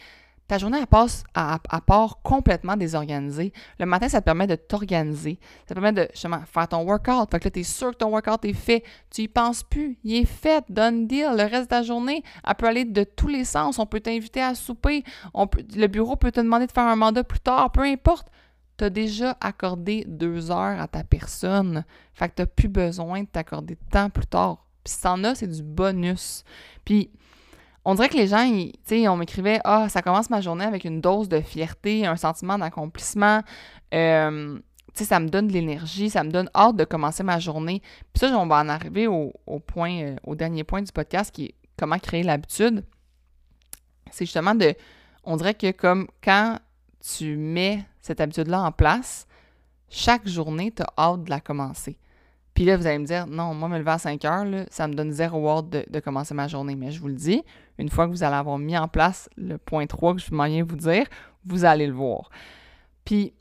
ta 0.48 0.58
journée, 0.58 0.80
elle 0.80 0.88
passe 0.88 1.24
à, 1.36 1.60
part 1.86 2.20
complètement 2.24 2.76
désorganisée. 2.76 3.54
Le 3.80 3.86
matin, 3.86 4.10
ça 4.10 4.22
te 4.22 4.26
permet 4.26 4.48
de 4.48 4.56
t'organiser. 4.56 5.40
Ça 5.66 5.76
te 5.76 5.80
permet 5.80 5.94
de 5.94 6.10
justement 6.12 6.42
faire 6.52 6.68
ton 6.68 6.84
workout. 6.84 7.32
Fait 7.32 7.40
que 7.40 7.46
là, 7.46 7.52
tu 7.52 7.60
es 7.62 7.64
sûr 7.64 7.92
que 7.92 7.98
ton 7.98 8.10
workout 8.10 8.44
est 8.44 8.52
fait. 8.52 8.84
Tu 9.12 9.22
y 9.22 9.28
penses 9.30 9.64
plus. 9.64 9.98
Il 10.04 10.14
est 10.16 10.26
fait. 10.26 10.66
Done 10.68 11.08
deal. 11.08 11.30
Le 11.38 11.44
reste 11.44 11.72
de 11.72 11.76
la 11.76 11.84
journée, 11.84 12.22
elle 12.46 12.56
peut 12.56 12.68
aller 12.68 12.84
de 12.84 13.06
tous 13.06 13.30
les 13.30 13.46
sens. 13.46 13.80
On 13.80 13.86
peut 13.86 14.02
t'inviter 14.02 14.42
à 14.42 14.54
souper. 14.54 15.06
Le 15.34 15.88
bureau 15.88 16.18
peut 16.18 16.34
te 16.34 16.42
demander 16.42 16.68
de 16.68 16.72
faire 16.74 16.84
un 16.84 16.98
mandat 16.98 17.24
plus 17.24 17.40
tard. 17.40 17.72
Peu 17.72 17.84
importe. 17.84 18.28
Tu 18.82 18.90
déjà 18.90 19.38
accordé 19.42 20.06
deux 20.08 20.50
heures 20.50 20.80
à 20.82 20.88
ta 20.88 21.04
personne. 21.04 21.86
Fait 22.16 22.30
que 22.30 22.36
tu 22.36 22.42
n'as 22.42 22.48
plus 22.48 22.68
besoin 22.68 23.22
de 23.22 23.28
t'accorder 23.28 23.76
de 23.76 23.90
temps 23.92 24.10
plus 24.10 24.26
tard. 24.26 24.66
Puis 24.84 24.96
si 24.96 25.02
t'en 25.04 25.24
as, 25.24 25.36
c'est 25.36 25.48
du 25.48 25.62
bonus. 25.62 26.44
Puis 26.84 27.12
on 27.86 27.94
dirait 27.94 28.10
que 28.10 28.18
les 28.18 28.26
gens, 28.26 28.44
tu 28.50 28.72
sais, 28.84 29.08
on 29.08 29.18
m'écrivait 29.18 29.60
Ah, 29.66 29.88
ça 29.88 30.02
commence 30.02 30.32
ma 30.32 30.42
journée 30.42 30.66
avec 30.66 30.84
une 30.84 31.00
dose 31.00 31.30
de 31.30 31.42
fierté, 31.42 32.08
un 32.08 32.16
sentiment 32.16 32.58
d'accomplissement. 32.58 33.42
Euh, 33.94 34.58
tu 34.96 35.04
sais, 35.04 35.06
ça 35.06 35.20
me 35.20 35.30
donne 35.30 35.48
de 35.48 35.54
l'énergie, 35.54 36.10
ça 36.10 36.24
me 36.24 36.32
donne 36.32 36.50
hâte 36.56 36.76
de 36.76 36.84
commencer 36.84 37.22
ma 37.22 37.38
journée. 37.38 37.84
Puis 38.14 38.22
ça, 38.22 38.36
on 38.36 38.48
va 38.48 38.62
en 38.62 38.70
arriver 38.70 39.06
au, 39.06 39.32
point, 39.68 40.02
euh, 40.02 40.16
au 40.24 40.34
dernier 40.34 40.64
point 40.64 40.82
du 40.82 40.92
podcast 40.92 41.30
qui 41.32 41.46
est 41.46 41.56
comment 41.78 42.00
créer 42.00 42.24
l'habitude. 42.24 42.84
C'est 44.10 44.26
justement 44.26 44.56
de. 44.56 44.74
On 45.24 45.38
dirait 45.38 45.54
que 45.54 45.70
comme 45.70 46.08
quand 46.24 46.58
tu 47.00 47.38
mets 47.38 47.86
cette 48.02 48.22
habitude-là 48.22 48.62
en 48.62 48.72
place, 48.72 49.28
chaque 49.90 50.28
journée, 50.28 50.72
tu 50.72 50.84
as 50.84 50.94
hâte 50.98 51.24
de 51.24 51.30
la 51.30 51.40
commencer. 51.40 51.98
Puis 52.54 52.66
là, 52.66 52.76
vous 52.76 52.86
allez 52.86 53.00
me 53.00 53.06
dire, 53.06 53.28
non, 53.28 53.54
moi, 53.54 53.70
me 53.70 53.78
lever 53.78 53.92
à 53.92 53.98
5 53.98 54.26
heures, 54.26 54.66
ça 54.70 54.88
me 54.88 54.94
donne 54.94 55.12
zéro 55.12 55.48
hâte 55.50 55.70
de, 55.70 56.00
commencer 56.00 56.34
ma 56.34 56.48
journée. 56.48 56.76
Mais 56.76 56.92
je 56.92 57.00
vous 57.00 57.08
le 57.08 57.14
dis, 57.14 57.44
une 57.78 57.90
fois 57.90 58.08
que 58.08 58.12
vous 58.12 58.24
allez 58.24 58.36
avoir 58.36 58.58
mis 58.58 58.78
en 58.78 58.88
place 58.88 59.30
le 59.38 59.58
point 59.58 59.86
3 59.86 60.16
que 60.16 60.22
je 60.22 60.30
viens 60.30 60.64
vous 60.64 60.76
dire, 60.76 61.06
vous 61.46 61.66
allez 61.66 61.88
le 61.88 61.94
voir. 61.94 62.30
Puis, 63.06 63.34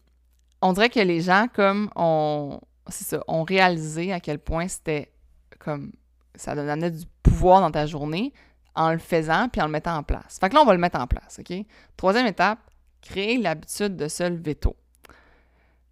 on 0.63 0.73
dirait 0.73 0.91
que 0.91 1.01
les 1.01 1.21
gens, 1.21 1.47
comme, 1.53 1.91
ont, 1.97 2.61
ça, 2.89 3.21
réalisé 3.29 4.13
à 4.13 4.21
quel 4.21 4.39
point 4.39 4.69
c'était 4.69 5.13
comme, 5.59 5.93
ça 6.35 6.55
donnait 6.55 6.91
du 6.91 7.05
pouvoir 7.23 7.61
dans 7.61 7.71
ta 7.71 7.87
journée 7.87 8.33
en 8.75 8.93
le 8.93 8.99
faisant 8.99 9.49
puis 9.49 9.61
en 9.61 9.67
le 9.67 9.73
mettant 9.73 9.97
en 9.97 10.03
place. 10.03 10.39
Fait 10.41 10.49
que 10.49 10.55
là, 10.55 10.63
on 10.63 10.65
va 10.65 10.73
le 10.73 10.79
mettre 10.79 10.99
en 10.99 11.07
place, 11.07 11.41
OK? 11.41 11.53
Troisième 11.97 12.27
étape, 12.27 12.59
créer 13.01 13.39
l'habitude 13.39 13.97
de 13.97 14.09
se 14.09 14.23
lever 14.23 14.55
tôt. 14.55 14.77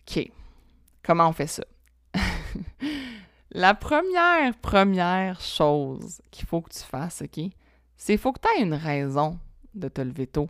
OK. 0.08 0.30
Comment 1.02 1.28
on 1.28 1.32
fait 1.32 1.46
ça? 1.46 1.64
La 3.50 3.74
première, 3.74 4.54
première 4.60 5.40
chose 5.40 6.20
qu'il 6.30 6.46
faut 6.46 6.60
que 6.60 6.70
tu 6.70 6.80
fasses, 6.80 7.22
OK, 7.22 7.40
c'est 7.96 8.12
qu'il 8.12 8.18
faut 8.18 8.32
que 8.32 8.40
tu 8.40 8.48
aies 8.48 8.62
une 8.62 8.74
raison 8.74 9.38
de 9.74 9.88
te 9.88 10.02
lever 10.02 10.26
tôt. 10.26 10.48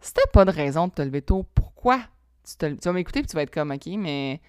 Si 0.00 0.12
tu 0.12 0.20
pas 0.32 0.44
de 0.44 0.50
raison 0.50 0.88
de 0.88 0.92
te 0.92 1.02
lever 1.02 1.22
tôt, 1.22 1.46
pourquoi 1.54 2.00
tu, 2.44 2.56
te, 2.56 2.66
tu 2.66 2.80
vas 2.84 2.92
m'écouter 2.92 3.20
et 3.20 3.24
tu 3.24 3.34
vas 3.34 3.42
être 3.42 3.52
comme, 3.52 3.70
OK, 3.70 3.86
mais 3.96 4.40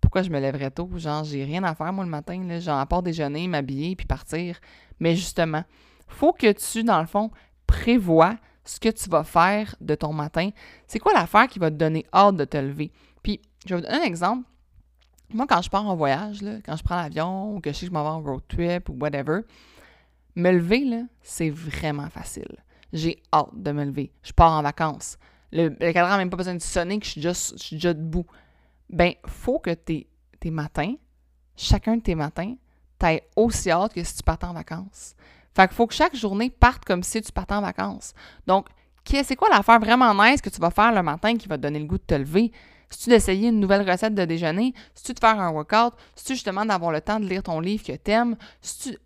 pourquoi 0.00 0.22
je 0.22 0.30
me 0.30 0.40
lèverais 0.40 0.70
tôt? 0.70 0.88
Genre, 0.96 1.24
j'ai 1.24 1.44
rien 1.44 1.62
à 1.64 1.74
faire, 1.74 1.92
moi, 1.92 2.04
le 2.04 2.10
matin, 2.10 2.58
genre, 2.58 2.78
à 2.78 2.86
part 2.86 3.02
déjeuner, 3.02 3.46
m'habiller 3.48 3.96
puis 3.96 4.06
partir. 4.06 4.58
Mais 4.98 5.14
justement, 5.14 5.64
faut 6.08 6.32
que 6.32 6.52
tu, 6.52 6.84
dans 6.84 7.00
le 7.00 7.06
fond, 7.06 7.30
prévois 7.66 8.36
ce 8.66 8.80
que 8.80 8.88
tu 8.88 9.08
vas 9.08 9.24
faire 9.24 9.74
de 9.80 9.94
ton 9.94 10.12
matin. 10.12 10.50
C'est 10.86 10.98
quoi 10.98 11.12
l'affaire 11.12 11.48
qui 11.48 11.58
va 11.58 11.70
te 11.70 11.76
donner 11.76 12.04
hâte 12.12 12.36
de 12.36 12.44
te 12.44 12.56
lever? 12.56 12.92
Puis, 13.22 13.40
je 13.64 13.74
vais 13.74 13.80
vous 13.80 13.86
donner 13.86 14.02
un 14.02 14.06
exemple. 14.06 14.46
Moi, 15.32 15.46
quand 15.48 15.62
je 15.62 15.70
pars 15.70 15.86
en 15.86 15.96
voyage, 15.96 16.40
quand 16.64 16.76
je 16.76 16.82
prends 16.82 16.96
l'avion 16.96 17.54
ou 17.54 17.60
que 17.60 17.72
je 17.72 17.76
sais 17.76 17.86
que 17.86 17.90
je 17.90 17.94
m'en 17.94 18.02
vais 18.02 18.10
en 18.10 18.22
road 18.22 18.42
trip 18.48 18.88
ou 18.88 18.96
whatever, 19.00 19.40
me 20.36 20.52
lever, 20.52 20.84
là, 20.84 21.02
c'est 21.22 21.50
vraiment 21.50 22.08
facile. 22.10 22.56
J'ai 22.92 23.22
hâte 23.32 23.50
de 23.54 23.72
me 23.72 23.84
lever. 23.84 24.12
Je 24.22 24.32
pars 24.32 24.52
en 24.52 24.62
vacances. 24.62 25.18
Le, 25.52 25.70
cadran 25.92 26.10
n'a 26.10 26.18
même 26.18 26.30
pas 26.30 26.36
besoin 26.36 26.54
de 26.54 26.62
sonner 26.62 26.98
que 26.98 27.06
je 27.06 27.12
suis 27.12 27.20
déjà, 27.20 27.32
je 27.32 27.62
suis 27.62 27.76
déjà 27.76 27.94
debout. 27.94 28.26
Ben, 28.90 29.14
faut 29.26 29.58
que 29.58 29.70
tes, 29.70 30.08
tes 30.38 30.50
matins, 30.50 30.94
chacun 31.56 31.96
de 31.96 32.02
tes 32.02 32.14
matins, 32.14 32.54
t'aies 32.98 33.28
aussi 33.34 33.70
hâte 33.70 33.94
que 33.94 34.04
si 34.04 34.16
tu 34.16 34.22
partais 34.22 34.46
en 34.46 34.52
vacances. 34.52 35.14
Fait 35.56 35.66
qu'il 35.68 35.74
faut 35.74 35.86
que 35.86 35.94
chaque 35.94 36.14
journée 36.14 36.50
parte 36.50 36.84
comme 36.84 37.02
si 37.02 37.22
tu 37.22 37.32
partais 37.32 37.54
en 37.54 37.62
vacances. 37.62 38.12
Donc, 38.46 38.66
c'est 39.06 39.36
quoi 39.36 39.48
l'affaire 39.48 39.80
vraiment 39.80 40.12
nice 40.14 40.42
que 40.42 40.50
tu 40.50 40.60
vas 40.60 40.70
faire 40.70 40.92
le 40.92 41.02
matin 41.02 41.34
qui 41.36 41.48
va 41.48 41.56
te 41.56 41.62
donner 41.62 41.78
le 41.78 41.86
goût 41.86 41.96
de 41.96 42.02
te 42.02 42.14
lever? 42.14 42.52
Si 42.90 43.04
tu 43.04 43.10
d'essayer 43.10 43.48
une 43.48 43.58
nouvelle 43.58 43.88
recette 43.88 44.14
de 44.14 44.24
déjeuner, 44.26 44.74
si 44.94 45.04
tu 45.04 45.14
de 45.14 45.18
faire 45.18 45.40
un 45.40 45.50
workout, 45.50 45.94
si 46.14 46.26
tu 46.26 46.34
justement 46.34 46.66
d'avoir 46.66 46.92
le 46.92 47.00
temps 47.00 47.18
de 47.18 47.24
lire 47.24 47.42
ton 47.42 47.58
livre 47.58 47.82
que 47.82 47.92
tu 47.92 48.10
aimes, 48.10 48.36
si 48.60 48.98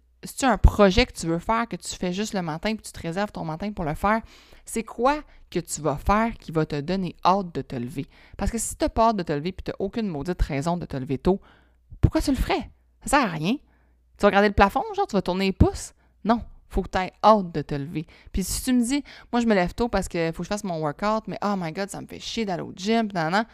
as 0.42 0.50
un 0.50 0.58
projet 0.58 1.06
que 1.06 1.12
tu 1.12 1.26
veux 1.26 1.38
faire, 1.38 1.68
que 1.68 1.76
tu 1.76 1.94
fais 1.94 2.12
juste 2.12 2.34
le 2.34 2.42
matin, 2.42 2.74
puis 2.74 2.82
tu 2.82 2.90
te 2.90 3.00
réserves 3.00 3.30
ton 3.30 3.44
matin 3.44 3.70
pour 3.70 3.84
le 3.84 3.94
faire, 3.94 4.20
c'est 4.64 4.82
quoi 4.82 5.22
que 5.50 5.60
tu 5.60 5.80
vas 5.80 5.96
faire 5.96 6.32
qui 6.38 6.50
va 6.50 6.66
te 6.66 6.80
donner 6.80 7.14
hâte 7.24 7.54
de 7.54 7.62
te 7.62 7.76
lever? 7.76 8.06
Parce 8.36 8.50
que 8.50 8.58
si 8.58 8.76
tu 8.76 8.88
pas 8.88 9.10
hâte 9.10 9.16
de 9.16 9.22
te 9.22 9.32
lever 9.32 9.52
puis 9.52 9.62
tu 9.62 9.70
n'as 9.70 9.76
aucune 9.78 10.08
maudite 10.08 10.42
raison 10.42 10.76
de 10.76 10.84
te 10.84 10.96
lever 10.96 11.18
tôt, 11.18 11.40
pourquoi 12.00 12.20
tu 12.20 12.32
le 12.32 12.36
ferais? 12.36 12.70
Ça 13.04 13.18
sert 13.18 13.22
à 13.22 13.30
rien. 13.30 13.54
Tu 13.54 14.22
vas 14.22 14.28
regarder 14.28 14.48
le 14.48 14.54
plafond, 14.54 14.82
genre, 14.96 15.06
tu 15.06 15.14
vas 15.14 15.22
tourner 15.22 15.46
les 15.46 15.52
pouces? 15.52 15.94
Non, 16.24 16.42
faut 16.68 16.82
que 16.82 16.88
tu 16.88 16.98
aies 16.98 17.12
hâte 17.22 17.52
de 17.52 17.62
te 17.62 17.74
lever. 17.74 18.06
Puis 18.32 18.44
si 18.44 18.62
tu 18.62 18.72
me 18.72 18.82
dis, 18.82 19.02
moi, 19.32 19.40
je 19.40 19.46
me 19.46 19.54
lève 19.54 19.74
tôt 19.74 19.88
parce 19.88 20.08
qu'il 20.08 20.32
faut 20.32 20.38
que 20.38 20.44
je 20.44 20.48
fasse 20.48 20.64
mon 20.64 20.80
workout, 20.80 21.26
mais 21.26 21.38
oh 21.42 21.54
my 21.56 21.72
God, 21.72 21.90
ça 21.90 22.00
me 22.00 22.06
fait 22.06 22.20
chier 22.20 22.44
d'aller 22.44 22.62
au 22.62 22.72
gym, 22.74 23.08
nan, 23.12 23.44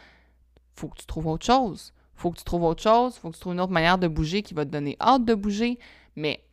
faut 0.75 0.87
que 0.87 0.97
tu 0.97 1.05
trouves 1.05 1.27
autre 1.27 1.45
chose. 1.45 1.93
Faut 2.15 2.31
que 2.31 2.37
tu 2.37 2.43
trouves 2.43 2.63
autre 2.63 2.81
chose, 2.81 3.15
faut 3.17 3.29
que 3.29 3.35
tu 3.35 3.41
trouves 3.41 3.53
une 3.53 3.61
autre 3.61 3.73
manière 3.73 3.97
de 3.97 4.07
bouger 4.07 4.41
qui 4.41 4.53
va 4.53 4.65
te 4.65 4.71
donner 4.71 4.97
hâte 4.99 5.25
de 5.25 5.35
bouger. 5.35 5.77
Mais 6.15 6.43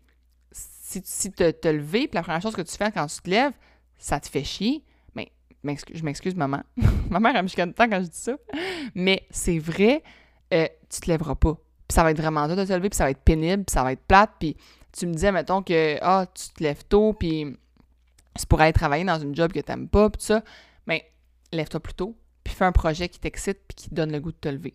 si, 0.53 1.01
si 1.05 1.31
te, 1.31 1.51
te 1.51 1.69
lever, 1.69 2.07
puis 2.07 2.15
la 2.15 2.23
première 2.23 2.43
chose 2.43 2.55
que 2.55 2.63
tu 2.63 2.77
fais 2.77 2.91
quand 2.93 3.07
tu 3.07 3.21
te 3.21 3.31
lèves, 3.31 3.55
ça 3.99 4.21
te 4.21 4.29
fait 4.29 4.45
chier, 4.45 4.85
mais 5.15 5.33
je 5.93 6.05
m'excuse, 6.05 6.35
maman. 6.35 6.63
Ma 7.11 7.21
mère, 7.21 7.37
elle 7.37 7.45
me 7.45 7.73
temps 7.73 7.89
quand 7.89 8.01
je 8.03 8.09
dis 8.09 8.19
ça. 8.19 8.37
Mais 8.95 9.27
c'est 9.31 9.59
vrai, 9.59 10.03
euh, 10.53 10.69
tu 10.91 11.01
te 11.01 11.11
lèveras 11.11 11.35
pas. 11.35 11.55
Puis 11.55 11.95
ça 11.95 12.03
va 12.03 12.11
être 12.11 12.21
vraiment 12.21 12.47
dur 12.47 12.57
de 12.57 12.65
te 12.65 12.73
lever, 12.73 12.91
puis 12.91 12.97
ça 12.97 13.05
va 13.05 13.11
être 13.11 13.23
pénible, 13.23 13.65
puis 13.65 13.73
ça 13.73 13.83
va 13.83 13.93
être 13.93 14.05
plate. 14.07 14.33
Puis 14.39 14.57
tu 14.97 15.07
me 15.07 15.13
disais, 15.13 15.33
mettons 15.33 15.63
que 15.63 15.99
ah, 16.03 16.27
tu 16.33 16.49
te 16.51 16.63
lèves 16.63 16.85
tôt, 16.85 17.13
puis 17.13 17.57
tu 18.39 18.47
pourrais 18.47 18.65
aller 18.65 18.73
travailler 18.73 19.05
dans 19.05 19.19
une 19.19 19.35
job 19.35 19.53
que 19.53 19.61
tu 19.61 19.71
n'aimes 19.71 19.89
pas, 19.89 20.11
puis 20.11 20.21
tout 20.21 20.27
ça. 20.27 20.43
Mais 20.87 21.11
lève-toi 21.53 21.81
plus 21.81 21.95
tôt, 21.95 22.17
puis 22.43 22.55
fais 22.55 22.65
un 22.65 22.73
projet 22.73 23.09
qui 23.09 23.19
t'excite 23.19 23.61
puis 23.67 23.75
qui 23.75 23.91
te 23.91 23.95
donne 23.95 24.13
le 24.13 24.21
goût 24.21 24.33
de 24.33 24.37
te 24.37 24.49
lever. 24.49 24.75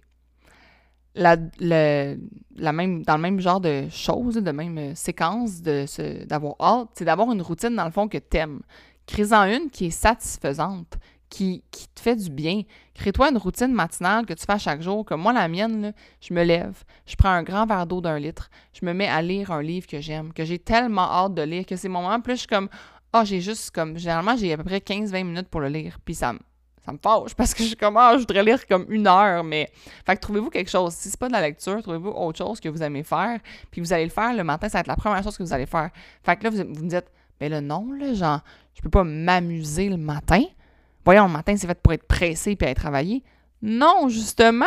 La, 1.15 1.35
la 1.59 2.71
même, 2.71 3.03
dans 3.03 3.15
le 3.15 3.21
même 3.21 3.39
genre 3.39 3.59
de 3.59 3.89
choses, 3.89 4.35
de 4.35 4.51
même 4.51 4.77
euh, 4.77 4.95
séquence 4.95 5.61
d'avoir 5.61 6.55
hâte, 6.61 6.89
c'est 6.93 7.05
d'avoir 7.05 7.31
une 7.31 7.41
routine 7.41 7.75
dans 7.75 7.85
le 7.85 7.91
fond 7.91 8.07
que 8.07 8.19
t'aimes. 8.19 8.61
Crée-en 9.07 9.45
une 9.45 9.69
qui 9.71 9.87
est 9.87 9.91
satisfaisante, 9.91 10.97
qui, 11.29 11.63
te 11.95 12.01
fait 12.01 12.15
du 12.15 12.29
bien. 12.29 12.63
Crée-toi 12.95 13.29
une 13.29 13.37
routine 13.37 13.71
matinale 13.71 14.25
que 14.25 14.33
tu 14.33 14.45
fais 14.45 14.59
chaque 14.59 14.81
jour. 14.81 15.05
Comme 15.05 15.21
moi, 15.21 15.33
la 15.33 15.47
mienne, 15.47 15.93
je 16.21 16.33
me 16.33 16.43
lève, 16.43 16.83
je 17.05 17.15
prends 17.15 17.29
un 17.29 17.43
grand 17.43 17.65
verre 17.65 17.85
d'eau 17.85 18.01
d'un 18.01 18.19
litre, 18.19 18.49
je 18.73 18.85
me 18.85 18.93
mets 18.93 19.07
à 19.07 19.21
lire 19.21 19.51
un 19.51 19.61
livre 19.61 19.87
que 19.87 20.01
j'aime, 20.01 20.33
que 20.33 20.43
j'ai 20.43 20.59
tellement 20.59 21.09
hâte 21.09 21.35
de 21.35 21.41
lire, 21.41 21.65
que 21.65 21.75
c'est 21.75 21.89
mon 21.89 22.01
moment. 22.01 22.19
Plus 22.19 22.33
je 22.33 22.39
suis 22.39 22.47
comme, 22.47 22.69
oh, 23.13 23.21
j'ai 23.23 23.41
juste 23.41 23.71
comme, 23.71 23.97
généralement, 23.97 24.35
j'ai 24.35 24.53
à 24.53 24.57
peu 24.57 24.63
près 24.63 24.79
15-20 24.79 25.23
minutes 25.23 25.49
pour 25.49 25.61
le 25.61 25.69
lire. 25.69 25.99
Puis 26.03 26.15
ça, 26.15 26.33
ça 26.85 26.91
me 26.91 26.97
parce 27.35 27.53
que 27.53 27.63
je 27.63 27.75
commence, 27.75 28.03
ah, 28.03 28.13
je 28.15 28.19
voudrais 28.19 28.43
lire 28.43 28.65
comme 28.65 28.85
une 28.89 29.07
heure, 29.07 29.43
mais. 29.43 29.69
Fait 30.05 30.15
que 30.15 30.21
trouvez-vous 30.21 30.49
quelque 30.49 30.71
chose. 30.71 30.93
Si 30.93 31.09
c'est 31.09 31.19
pas 31.19 31.27
de 31.27 31.33
la 31.33 31.41
lecture, 31.41 31.81
trouvez-vous 31.81 32.09
autre 32.09 32.37
chose 32.37 32.59
que 32.59 32.69
vous 32.69 32.81
aimez 32.81 33.03
faire, 33.03 33.39
puis 33.69 33.81
vous 33.81 33.93
allez 33.93 34.05
le 34.05 34.09
faire 34.09 34.33
le 34.33 34.43
matin, 34.43 34.69
ça 34.69 34.77
va 34.77 34.81
être 34.81 34.87
la 34.87 34.95
première 34.95 35.23
chose 35.23 35.37
que 35.37 35.43
vous 35.43 35.53
allez 35.53 35.65
faire. 35.65 35.89
Fait 36.23 36.35
que 36.35 36.45
là, 36.45 36.49
vous, 36.49 36.57
vous 36.57 36.83
me 36.83 36.89
dites, 36.89 37.05
mais 37.39 37.49
le 37.49 37.61
non, 37.61 37.91
là, 37.91 38.13
genre, 38.13 38.41
je 38.73 38.81
peux 38.81 38.89
pas 38.89 39.03
m'amuser 39.03 39.89
le 39.89 39.97
matin. 39.97 40.43
Voyons, 41.05 41.25
le 41.25 41.31
matin, 41.31 41.55
c'est 41.57 41.67
fait 41.67 41.81
pour 41.81 41.93
être 41.93 42.07
pressé 42.07 42.55
puis 42.55 42.65
aller 42.65 42.75
travailler. 42.75 43.23
Non, 43.61 44.07
justement! 44.07 44.65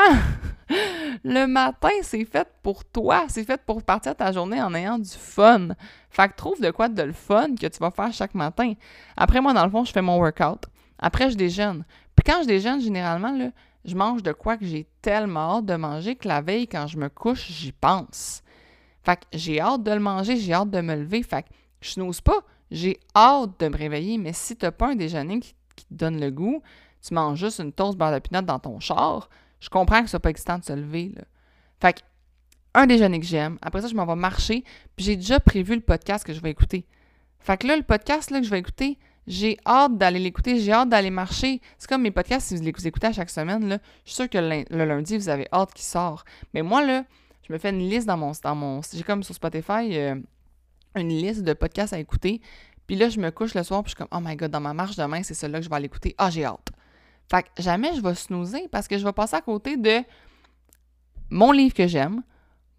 le 1.24 1.46
matin, 1.46 1.90
c'est 2.02 2.24
fait 2.24 2.48
pour 2.62 2.84
toi. 2.84 3.24
C'est 3.28 3.44
fait 3.44 3.60
pour 3.64 3.82
partir 3.82 4.14
ta 4.14 4.32
journée 4.32 4.60
en 4.60 4.74
ayant 4.74 4.98
du 4.98 5.10
fun. 5.10 5.68
Fait 6.10 6.28
que 6.28 6.36
trouve 6.36 6.60
de 6.60 6.70
quoi 6.70 6.88
de 6.88 7.02
le 7.02 7.12
fun 7.12 7.54
que 7.58 7.66
tu 7.66 7.78
vas 7.78 7.90
faire 7.90 8.12
chaque 8.12 8.34
matin. 8.34 8.74
Après, 9.16 9.40
moi, 9.40 9.52
dans 9.54 9.64
le 9.64 9.70
fond, 9.70 9.84
je 9.84 9.92
fais 9.92 10.02
mon 10.02 10.18
workout. 10.18 10.66
Après, 10.98 11.30
je 11.30 11.36
déjeune. 11.36 11.84
Puis 12.14 12.24
quand 12.24 12.42
je 12.42 12.48
déjeune, 12.48 12.80
généralement, 12.80 13.32
là, 13.32 13.50
je 13.84 13.94
mange 13.96 14.22
de 14.22 14.32
quoi 14.32 14.56
que 14.56 14.64
j'ai 14.64 14.86
tellement 15.00 15.58
hâte 15.58 15.66
de 15.66 15.74
manger 15.74 16.14
que 16.14 16.28
la 16.28 16.40
veille, 16.40 16.68
quand 16.68 16.86
je 16.86 16.98
me 16.98 17.08
couche, 17.08 17.50
j'y 17.50 17.72
pense. 17.72 18.42
Fait 19.02 19.16
que 19.16 19.24
j'ai 19.32 19.60
hâte 19.60 19.82
de 19.82 19.90
le 19.90 20.00
manger, 20.00 20.36
j'ai 20.36 20.52
hâte 20.52 20.70
de 20.70 20.80
me 20.80 20.94
lever. 20.94 21.22
Fait 21.22 21.42
que 21.42 21.48
je 21.80 21.98
n'ose 21.98 22.20
pas, 22.20 22.38
j'ai 22.70 23.00
hâte 23.16 23.58
de 23.58 23.68
me 23.68 23.76
réveiller. 23.76 24.18
Mais 24.18 24.32
si 24.32 24.56
tu 24.56 24.64
n'as 24.64 24.70
pas 24.70 24.90
un 24.90 24.94
déjeuner 24.94 25.40
qui, 25.40 25.54
donne 25.92 26.20
le 26.20 26.31
goût, 26.31 26.62
tu 27.07 27.14
manges 27.14 27.38
juste 27.38 27.59
une 27.61 27.72
toast 27.72 27.98
beurre 27.98 28.12
de 28.12 28.18
pinot 28.18 28.42
dans 28.42 28.59
ton 28.59 28.81
char, 28.81 29.28
je 29.61 29.68
comprends 29.68 30.00
que 30.00 30.07
ce 30.07 30.12
soit 30.12 30.20
pas 30.20 30.31
excitant 30.31 30.59
de 30.59 30.64
se 30.64 30.72
lever. 30.72 31.14
Fait 31.81 31.94
que 31.94 32.00
un 32.74 32.87
déjeuner 32.87 33.20
que 33.20 33.26
j'aime. 33.26 33.59
Après 33.61 33.83
ça, 33.83 33.88
je 33.88 33.94
m'en 33.94 34.07
vais 34.07 34.14
marcher, 34.14 34.64
puis 34.96 35.05
j'ai 35.05 35.16
déjà 35.16 35.40
prévu 35.40 35.74
le 35.74 35.81
podcast 35.81 36.24
que 36.24 36.33
je 36.33 36.40
vais 36.40 36.50
écouter. 36.50 36.87
Fait 37.38 37.57
que 37.57 37.66
là, 37.66 37.76
le 37.76 37.83
podcast 37.83 38.31
que 38.31 38.42
je 38.42 38.50
vais 38.50 38.61
écouter, 38.61 38.98
j'ai 39.26 39.59
hâte 39.66 39.98
d'aller 39.98 40.18
l'écouter, 40.18 40.59
j'ai 40.59 40.72
hâte 40.72 40.88
d'aller 40.88 41.11
marcher. 41.11 41.61
C'est 41.78 41.88
comme 41.88 42.02
mes 42.02 42.11
podcasts, 42.11 42.48
si 42.48 42.57
vous 42.57 42.62
les 42.62 42.87
écoutez 42.87 43.09
à 43.09 43.12
chaque 43.12 43.31
semaine, 43.31 43.78
je 44.05 44.11
suis 44.11 44.16
sûre 44.16 44.31
que 44.31 44.38
le, 44.38 44.85
lundi, 44.85 45.16
vous 45.16 45.28
avez 45.28 45.46
hâte 45.52 45.74
qu'il 45.74 45.85
sort. 45.85 46.24
Mais 46.55 46.62
moi, 46.62 46.85
là, 46.85 47.05
je 47.46 47.52
me 47.52 47.59
fais 47.59 47.70
une 47.70 47.88
liste 47.88 48.07
dans 48.07 48.16
mon... 48.16 48.33
Dans 48.42 48.55
mon 48.55 48.81
j'ai 48.92 49.02
comme 49.02 49.22
sur 49.22 49.35
Spotify 49.35 49.96
euh, 49.96 50.16
une 50.96 51.09
liste 51.09 51.42
de 51.42 51.52
podcasts 51.52 51.92
à 51.92 51.98
écouter. 51.98 52.40
Puis 52.92 52.98
là, 52.98 53.09
je 53.09 53.18
me 53.18 53.31
couche 53.31 53.55
le 53.55 53.62
soir, 53.62 53.83
puis 53.83 53.90
je 53.90 53.96
suis 53.96 54.07
comme, 54.07 54.14
oh 54.14 54.22
my 54.22 54.37
god, 54.37 54.50
dans 54.50 54.61
ma 54.61 54.74
marche 54.74 54.96
demain, 54.96 55.22
c'est 55.22 55.33
celui-là 55.33 55.61
que 55.61 55.64
je 55.64 55.70
vais 55.70 55.76
aller 55.76 55.87
écouter. 55.87 56.14
Ah, 56.18 56.28
j'ai 56.28 56.44
hâte. 56.44 56.68
Fait 57.31 57.42
que 57.42 57.62
jamais 57.62 57.94
je 57.94 58.02
vais 58.02 58.14
snoozer 58.14 58.68
parce 58.70 58.87
que 58.87 58.98
je 58.98 59.05
vais 59.07 59.14
passer 59.14 59.35
à 59.35 59.40
côté 59.40 59.78
de 59.78 60.02
mon 61.31 61.52
livre 61.52 61.72
que 61.72 61.87
j'aime, 61.87 62.22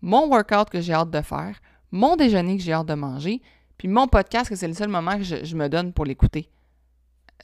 mon 0.03 0.27
workout 0.27 0.69
que 0.69 0.81
j'ai 0.81 0.93
hâte 0.93 1.09
de 1.09 1.21
faire, 1.21 1.59
mon 1.89 2.15
déjeuner 2.15 2.57
que 2.57 2.61
j'ai 2.61 2.73
hâte 2.73 2.85
de 2.85 2.93
manger, 2.93 3.41
puis 3.79 3.87
mon 3.87 4.07
podcast 4.07 4.49
que 4.49 4.55
c'est 4.55 4.67
le 4.67 4.75
seul 4.75 4.89
moment 4.89 5.17
que 5.17 5.23
je, 5.23 5.55
me 5.55 5.67
donne 5.67 5.93
pour 5.93 6.05
l'écouter. 6.05 6.47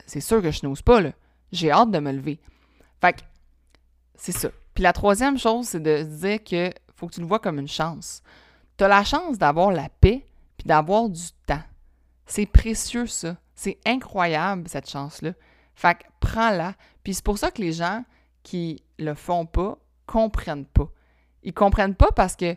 C'est 0.05 0.21
sûr 0.21 0.39
que 0.39 0.51
je 0.51 0.63
n'ose 0.63 0.83
pas, 0.83 1.01
là. 1.01 1.13
J'ai 1.51 1.71
hâte 1.71 1.89
de 1.89 1.97
me 1.97 2.11
lever. 2.11 2.39
Fait 3.01 3.13
que, 3.13 3.21
c'est 4.13 4.31
ça. 4.31 4.49
Puis 4.75 4.83
la 4.83 4.93
troisième 4.93 5.39
chose, 5.39 5.69
c'est 5.69 5.81
de 5.81 6.03
dire 6.03 6.43
que 6.43 6.69
faut 6.95 7.07
que 7.07 7.15
tu 7.15 7.21
le 7.21 7.25
vois 7.25 7.39
comme 7.39 7.57
une 7.57 7.67
chance. 7.67 8.21
Tu 8.77 8.83
as 8.83 8.87
la 8.87 9.03
chance 9.03 9.39
d'avoir 9.39 9.71
la 9.71 9.89
paix 9.89 10.23
puis 10.55 10.67
d'avoir 10.67 11.09
du 11.09 11.23
temps. 11.47 11.63
C'est 12.29 12.45
précieux, 12.45 13.07
ça. 13.07 13.37
C'est 13.55 13.79
incroyable, 13.85 14.69
cette 14.69 14.87
chance-là. 14.87 15.33
Fait 15.73 15.95
que 15.95 16.03
prends-la. 16.19 16.75
Puis 17.03 17.15
c'est 17.15 17.25
pour 17.25 17.39
ça 17.39 17.49
que 17.49 17.61
les 17.61 17.73
gens 17.73 18.05
qui 18.43 18.83
le 18.99 19.15
font 19.15 19.45
pas 19.45 19.79
comprennent 20.05 20.65
pas. 20.65 20.89
Ils 21.43 21.53
comprennent 21.53 21.95
pas 21.95 22.11
parce 22.15 22.35
que 22.35 22.55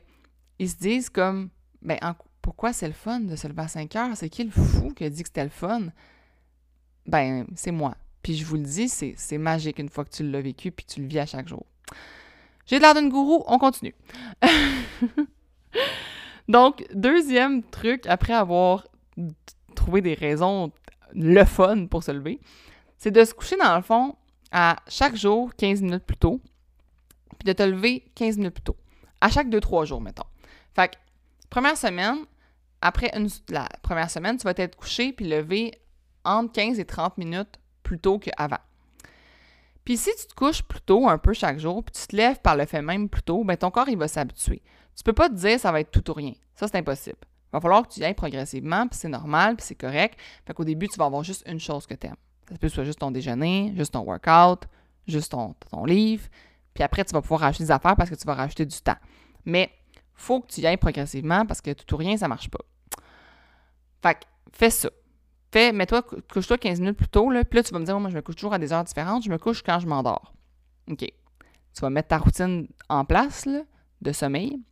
ils 0.58 0.68
se 0.68 0.76
disent 0.76 1.08
comme 1.08 1.48
ben 1.80 1.98
pourquoi 2.42 2.72
c'est 2.72 2.86
le 2.86 2.92
fun 2.92 3.20
de 3.20 3.34
se 3.34 3.48
lever 3.48 3.62
à 3.62 3.68
5 3.68 3.96
heures? 3.96 4.16
C'est 4.16 4.28
qui 4.28 4.44
le 4.44 4.50
fou 4.50 4.92
qui 4.94 5.04
a 5.04 5.10
dit 5.10 5.22
que 5.22 5.28
c'était 5.28 5.44
le 5.44 5.50
fun? 5.50 5.86
Ben, 7.06 7.46
c'est 7.56 7.72
moi. 7.72 7.94
Puis 8.22 8.36
je 8.36 8.44
vous 8.44 8.56
le 8.56 8.62
dis, 8.62 8.88
c'est 8.88 9.38
magique 9.38 9.78
une 9.78 9.88
fois 9.88 10.04
que 10.04 10.10
tu 10.10 10.28
l'as 10.28 10.40
vécu 10.40 10.70
puis 10.70 10.84
tu 10.84 11.00
le 11.00 11.06
vis 11.06 11.20
à 11.20 11.26
chaque 11.26 11.48
jour. 11.48 11.64
J'ai 12.66 12.78
l'air 12.78 12.94
d'une 12.94 13.08
gourou, 13.08 13.42
on 13.46 13.58
continue. 13.58 13.94
Donc, 16.48 16.84
deuxième 16.94 17.62
truc, 17.62 18.06
après 18.06 18.34
avoir 18.34 18.86
trouvé 19.72 20.00
des 20.00 20.14
raisons 20.14 20.72
le 21.14 21.44
fun 21.44 21.86
pour 21.86 22.02
se 22.02 22.10
lever, 22.10 22.40
c'est 22.98 23.10
de 23.10 23.24
se 23.24 23.34
coucher 23.34 23.56
dans 23.56 23.76
le 23.76 23.82
fond 23.82 24.16
à 24.50 24.76
chaque 24.88 25.16
jour 25.16 25.54
15 25.56 25.82
minutes 25.82 26.04
plus 26.04 26.16
tôt, 26.16 26.40
puis 27.38 27.46
de 27.46 27.52
te 27.52 27.62
lever 27.62 28.04
15 28.14 28.38
minutes 28.38 28.54
plus 28.54 28.62
tôt. 28.62 28.76
À 29.20 29.28
chaque 29.28 29.48
2-3 29.48 29.86
jours, 29.86 30.00
mettons. 30.00 30.26
Fait 30.74 30.88
que, 30.88 30.96
première 31.50 31.76
semaine, 31.76 32.18
après 32.80 33.12
la 33.48 33.68
première 33.82 34.10
semaine, 34.10 34.36
tu 34.36 34.44
vas 34.44 34.54
être 34.56 34.76
couché 34.76 35.12
puis 35.12 35.26
lever 35.26 35.72
entre 36.24 36.52
15 36.52 36.78
et 36.78 36.84
30 36.84 37.18
minutes 37.18 37.58
plus 37.82 37.98
tôt 37.98 38.18
qu'avant. 38.18 38.58
Puis 39.84 39.96
si 39.96 40.10
tu 40.16 40.26
te 40.26 40.34
couches 40.34 40.62
plus 40.62 40.80
tôt 40.80 41.08
un 41.08 41.18
peu 41.18 41.32
chaque 41.32 41.58
jour, 41.58 41.82
puis 41.82 41.92
tu 41.92 42.06
te 42.06 42.16
lèves 42.16 42.40
par 42.40 42.56
le 42.56 42.66
fait 42.66 42.82
même 42.82 43.08
plus 43.08 43.22
tôt, 43.22 43.42
ben 43.44 43.56
ton 43.56 43.70
corps, 43.70 43.88
il 43.88 43.98
va 43.98 44.08
s'habituer. 44.08 44.62
Tu 44.96 45.02
peux 45.02 45.12
pas 45.12 45.28
te 45.28 45.34
dire 45.34 45.58
ça 45.58 45.72
va 45.72 45.80
être 45.80 45.90
tout 45.90 46.08
ou 46.10 46.14
rien. 46.14 46.34
Ça, 46.54 46.68
c'est 46.68 46.76
impossible. 46.76 47.18
Il 47.52 47.56
va 47.56 47.60
falloir 47.60 47.86
que 47.86 47.92
tu 47.92 48.00
y 48.00 48.04
ailles 48.04 48.14
progressivement, 48.14 48.88
puis 48.88 48.98
c'est 48.98 49.08
normal, 49.08 49.56
puis 49.56 49.66
c'est 49.66 49.74
correct. 49.74 50.18
Fait 50.46 50.54
qu'au 50.54 50.64
début, 50.64 50.88
tu 50.88 50.98
vas 50.98 51.04
avoir 51.04 51.22
juste 51.22 51.44
une 51.46 51.60
chose 51.60 51.86
que 51.86 51.94
tu 51.94 52.06
aimes. 52.06 52.16
Ça 52.48 52.56
peut 52.56 52.66
être 52.66 52.84
juste 52.84 52.98
ton 52.98 53.10
déjeuner, 53.10 53.74
juste 53.76 53.92
ton 53.92 54.00
workout, 54.00 54.66
juste 55.06 55.32
ton, 55.32 55.54
ton 55.70 55.84
livre. 55.84 56.26
Puis 56.72 56.82
après, 56.82 57.04
tu 57.04 57.12
vas 57.12 57.20
pouvoir 57.20 57.40
rajouter 57.40 57.64
des 57.64 57.70
affaires 57.70 57.94
parce 57.94 58.08
que 58.08 58.14
tu 58.14 58.26
vas 58.26 58.34
rajouter 58.34 58.64
du 58.64 58.80
temps. 58.80 58.96
Mais 59.44 59.70
faut 60.14 60.40
que 60.40 60.46
tu 60.46 60.60
y 60.62 60.66
ailles 60.66 60.78
progressivement 60.78 61.44
parce 61.44 61.60
que 61.60 61.72
tout 61.72 61.94
ou 61.94 61.98
rien, 61.98 62.16
ça 62.16 62.26
marche 62.26 62.48
pas. 62.48 62.60
Fait 64.02 64.14
que 64.14 64.20
fais 64.52 64.70
ça. 64.70 64.88
Fais, 65.52 65.72
mets-toi, 65.72 66.02
couche-toi 66.32 66.56
15 66.56 66.80
minutes 66.80 66.96
plus 66.96 67.08
tôt, 67.08 67.30
là, 67.30 67.44
puis 67.44 67.58
là, 67.58 67.62
tu 67.62 67.74
vas 67.74 67.78
me 67.78 67.84
dire, 67.84 68.00
moi, 68.00 68.08
je 68.08 68.16
me 68.16 68.22
couche 68.22 68.36
toujours 68.36 68.54
à 68.54 68.58
des 68.58 68.72
heures 68.72 68.84
différentes, 68.84 69.22
je 69.22 69.30
me 69.30 69.36
couche 69.36 69.62
quand 69.62 69.78
je 69.80 69.86
m'endors. 69.86 70.32
OK. 70.90 71.00
Tu 71.00 71.80
vas 71.80 71.90
mettre 71.90 72.08
ta 72.08 72.16
routine 72.18 72.66
en 72.88 73.04
place, 73.04 73.46
de 74.00 74.12
sommeil, 74.12 74.62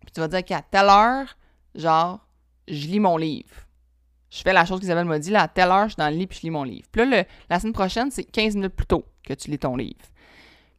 puis 0.00 0.10
tu 0.12 0.20
vas 0.20 0.26
dire 0.26 0.44
qu'à 0.44 0.60
telle 0.62 0.88
heure, 0.88 1.36
genre, 1.78 2.20
je 2.66 2.86
lis 2.86 3.00
mon 3.00 3.16
livre. 3.16 3.54
Je 4.30 4.42
fais 4.42 4.52
la 4.52 4.66
chose 4.66 4.80
qu'Isabelle 4.80 5.06
m'a 5.06 5.18
dit, 5.18 5.30
là, 5.30 5.42
à 5.42 5.48
telle 5.48 5.70
heure, 5.70 5.84
je 5.84 5.94
suis 5.94 5.96
dans 5.96 6.10
le 6.10 6.16
lit, 6.16 6.26
puis 6.26 6.38
je 6.38 6.42
lis 6.46 6.50
mon 6.50 6.64
livre. 6.64 6.86
Puis 6.92 7.08
là, 7.08 7.24
la 7.48 7.58
semaine 7.58 7.72
prochaine, 7.72 8.10
c'est 8.10 8.24
15 8.24 8.56
minutes 8.56 8.74
plus 8.74 8.86
tôt 8.86 9.04
que 9.24 9.32
tu 9.32 9.50
lis 9.50 9.58
ton 9.58 9.74
livre. 9.74 10.04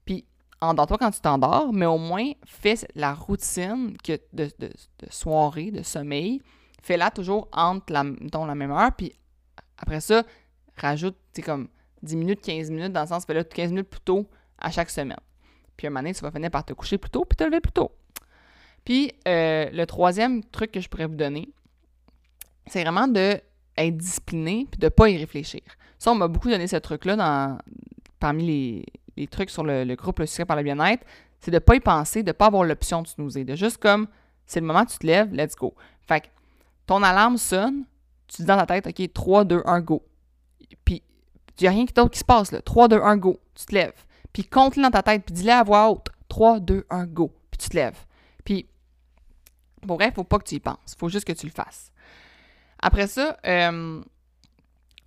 Puis, 0.05 0.25
endors-toi 0.61 0.97
quand 0.99 1.11
tu 1.11 1.21
t'endors, 1.21 1.73
mais 1.73 1.87
au 1.87 1.97
moins, 1.97 2.31
fais 2.45 2.75
la 2.93 3.15
routine 3.15 3.97
que 4.03 4.19
de, 4.33 4.51
soirée, 5.09 5.71
de 5.71 5.81
sommeil, 5.81 6.41
fais-la 6.83 7.09
toujours 7.09 7.47
entre 7.51 7.91
la, 7.91 8.03
la 8.03 8.55
même 8.55 8.71
heure, 8.71 8.91
puis 8.95 9.13
après 9.79 10.01
ça, 10.01 10.23
rajoute, 10.77 11.15
tu 11.33 11.41
comme 11.41 11.69
10 12.03 12.15
minutes, 12.17 12.41
15 12.41 12.69
minutes, 12.69 12.93
dans 12.93 13.01
le 13.01 13.07
sens, 13.07 13.25
fais-le 13.25 13.43
15 13.43 13.71
minutes 13.71 13.89
plus 13.89 14.01
tôt 14.01 14.29
à 14.59 14.69
chaque 14.69 14.89
semaine. 14.89 15.17
Puis 15.75 15.87
un 15.87 15.89
moment 15.89 16.01
donné, 16.01 16.13
tu 16.13 16.21
vas 16.21 16.31
finir 16.31 16.51
par 16.51 16.65
te 16.65 16.73
coucher 16.73 16.97
plus 16.97 17.09
tôt, 17.09 17.25
puis 17.25 17.35
te 17.35 17.43
lever 17.43 17.61
plus 17.61 17.71
tôt. 17.71 17.91
Puis 18.89 19.11
euh, 19.27 19.69
le 19.71 19.85
troisième 19.85 20.43
truc 20.43 20.71
que 20.71 20.79
je 20.79 20.89
pourrais 20.89 21.05
vous 21.05 21.13
donner, 21.13 21.47
c'est 22.65 22.81
vraiment 22.81 23.07
de 23.07 23.39
être 23.77 23.95
discipliné 23.95 24.65
puis 24.71 24.79
de 24.79 24.87
ne 24.87 24.89
pas 24.89 25.09
y 25.09 25.17
réfléchir. 25.17 25.61
Ça, 25.99 26.11
on 26.11 26.15
m'a 26.15 26.27
beaucoup 26.27 26.49
donné 26.49 26.65
ce 26.65 26.77
truc-là 26.77 27.15
dans, 27.15 27.59
parmi 28.19 28.83
les, 29.15 29.27
trucs 29.27 29.51
sur 29.51 29.63
le, 29.63 29.93
groupe 29.93 30.17
Le 30.17 30.25
Succès 30.25 30.43
par 30.43 30.57
le 30.57 30.63
bien-être, 30.63 31.05
c'est 31.39 31.51
de 31.51 31.57
ne 31.57 31.59
pas 31.59 31.75
y 31.75 31.79
penser, 31.79 32.23
de 32.23 32.29
ne 32.29 32.31
pas 32.31 32.47
avoir 32.47 32.63
l'option 32.63 33.03
de 33.03 33.07
snoozer, 33.07 33.43
de 33.43 33.55
juste 33.55 33.77
comme, 33.77 34.07
c'est 34.47 34.59
le 34.59 34.65
moment 34.65 34.83
tu 34.85 34.97
te 34.97 35.05
lèves, 35.05 35.31
let's 35.35 35.55
go. 35.55 35.75
Fait 36.01 36.21
que 36.21 36.27
ton 36.87 37.03
alarme 37.03 37.37
sonne, 37.37 37.83
tu 38.27 38.37
dis 38.41 38.47
dans 38.47 38.57
ta 38.57 38.65
tête, 38.65 38.87
OK, 38.87 39.13
3, 39.13 39.43
2, 39.43 39.61
1, 39.65 39.81
go. 39.81 40.03
Puis, 40.83 41.03
il 41.59 41.61
n'y 41.61 41.67
a 41.67 41.71
rien 41.71 41.85
d'autre 41.95 42.09
qui 42.09 42.19
se 42.19 42.25
passe, 42.25 42.51
là. 42.51 42.59
3, 42.63 42.87
2, 42.87 42.99
1, 43.03 43.17
go. 43.17 43.39
Tu 43.53 43.65
te 43.67 43.75
lèves. 43.75 44.03
Puis, 44.33 44.45
compte-le 44.45 44.81
dans 44.81 44.89
ta 44.89 45.03
tête, 45.03 45.25
puis 45.25 45.35
dis-le 45.35 45.51
à 45.51 45.61
voix 45.61 45.91
haute. 45.91 46.07
3, 46.27 46.59
2, 46.59 46.87
1, 46.89 47.05
go. 47.05 47.31
Puis, 47.51 47.59
tu 47.59 47.69
te 47.69 47.75
lèves. 47.75 48.03
Puis, 48.43 48.65
pour 49.85 49.97
vrai, 49.97 50.07
il 50.07 50.09
ne 50.09 50.15
faut 50.15 50.23
pas 50.23 50.39
que 50.39 50.43
tu 50.45 50.55
y 50.55 50.59
penses. 50.59 50.77
Il 50.93 50.97
faut 50.97 51.09
juste 51.09 51.25
que 51.25 51.33
tu 51.33 51.45
le 51.45 51.51
fasses. 51.51 51.91
Après 52.81 53.07
ça, 53.07 53.37
euh, 53.45 54.01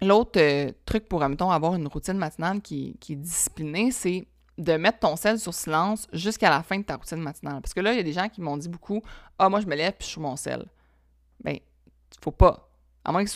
l'autre 0.01 0.39
euh, 0.41 0.73
truc 0.85 1.09
pour, 1.09 1.27
mettons, 1.27 1.51
avoir 1.51 1.75
une 1.75 1.87
routine 1.87 2.19
matinale 2.19 2.61
qui, 2.61 2.97
qui 3.01 3.15
est 3.15 3.17
disciplinée, 3.17 3.91
c'est 3.91 4.27
de 4.59 4.75
mettre 4.75 4.99
ton 5.01 5.17
sel 5.17 5.39
sur 5.39 5.55
silence 5.55 6.07
jusqu'à 6.13 6.51
la 6.51 6.63
fin 6.63 6.79
de 6.79 6.85
ta 6.85 6.97
routine 6.97 7.21
matinale. 7.21 7.61
Parce 7.63 7.73
que 7.73 7.81
là, 7.81 7.93
il 7.93 7.97
y 7.97 8.01
a 8.01 8.05
des 8.05 8.13
gens 8.13 8.29
qui 8.29 8.41
m'ont 8.41 8.57
dit 8.57 8.69
beaucoup 8.69 9.03
Ah, 9.39 9.49
moi, 9.49 9.61
je 9.61 9.67
me 9.67 9.75
lève 9.75 9.95
puis 9.99 10.07
je 10.07 10.13
suis 10.13 10.21
mon 10.21 10.37
sel. 10.37 10.67
Ben, 11.43 11.59
faut 12.21 12.31
pas. 12.31 12.69
À 13.05 13.11
moins, 13.11 13.25
que 13.25 13.31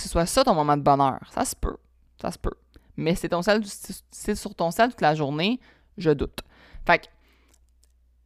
ce 0.00 0.08
soit 0.08 0.26
ça 0.26 0.44
ton 0.44 0.54
moment 0.54 0.76
de 0.76 0.82
bonheur. 0.82 1.20
Ça 1.32 1.44
se 1.44 1.56
peut. 1.56 1.76
Ça 2.20 2.30
se 2.30 2.38
peut. 2.38 2.54
Mais 2.96 3.14
c'est 3.14 3.30
ton 3.30 3.42
sel, 3.42 3.62
c'est 4.10 4.34
sur 4.34 4.54
ton 4.54 4.70
sel 4.70 4.90
toute 4.90 5.00
la 5.00 5.14
journée, 5.14 5.58
je 5.96 6.10
doute. 6.10 6.40
Fait 6.86 6.98
que, 6.98 7.06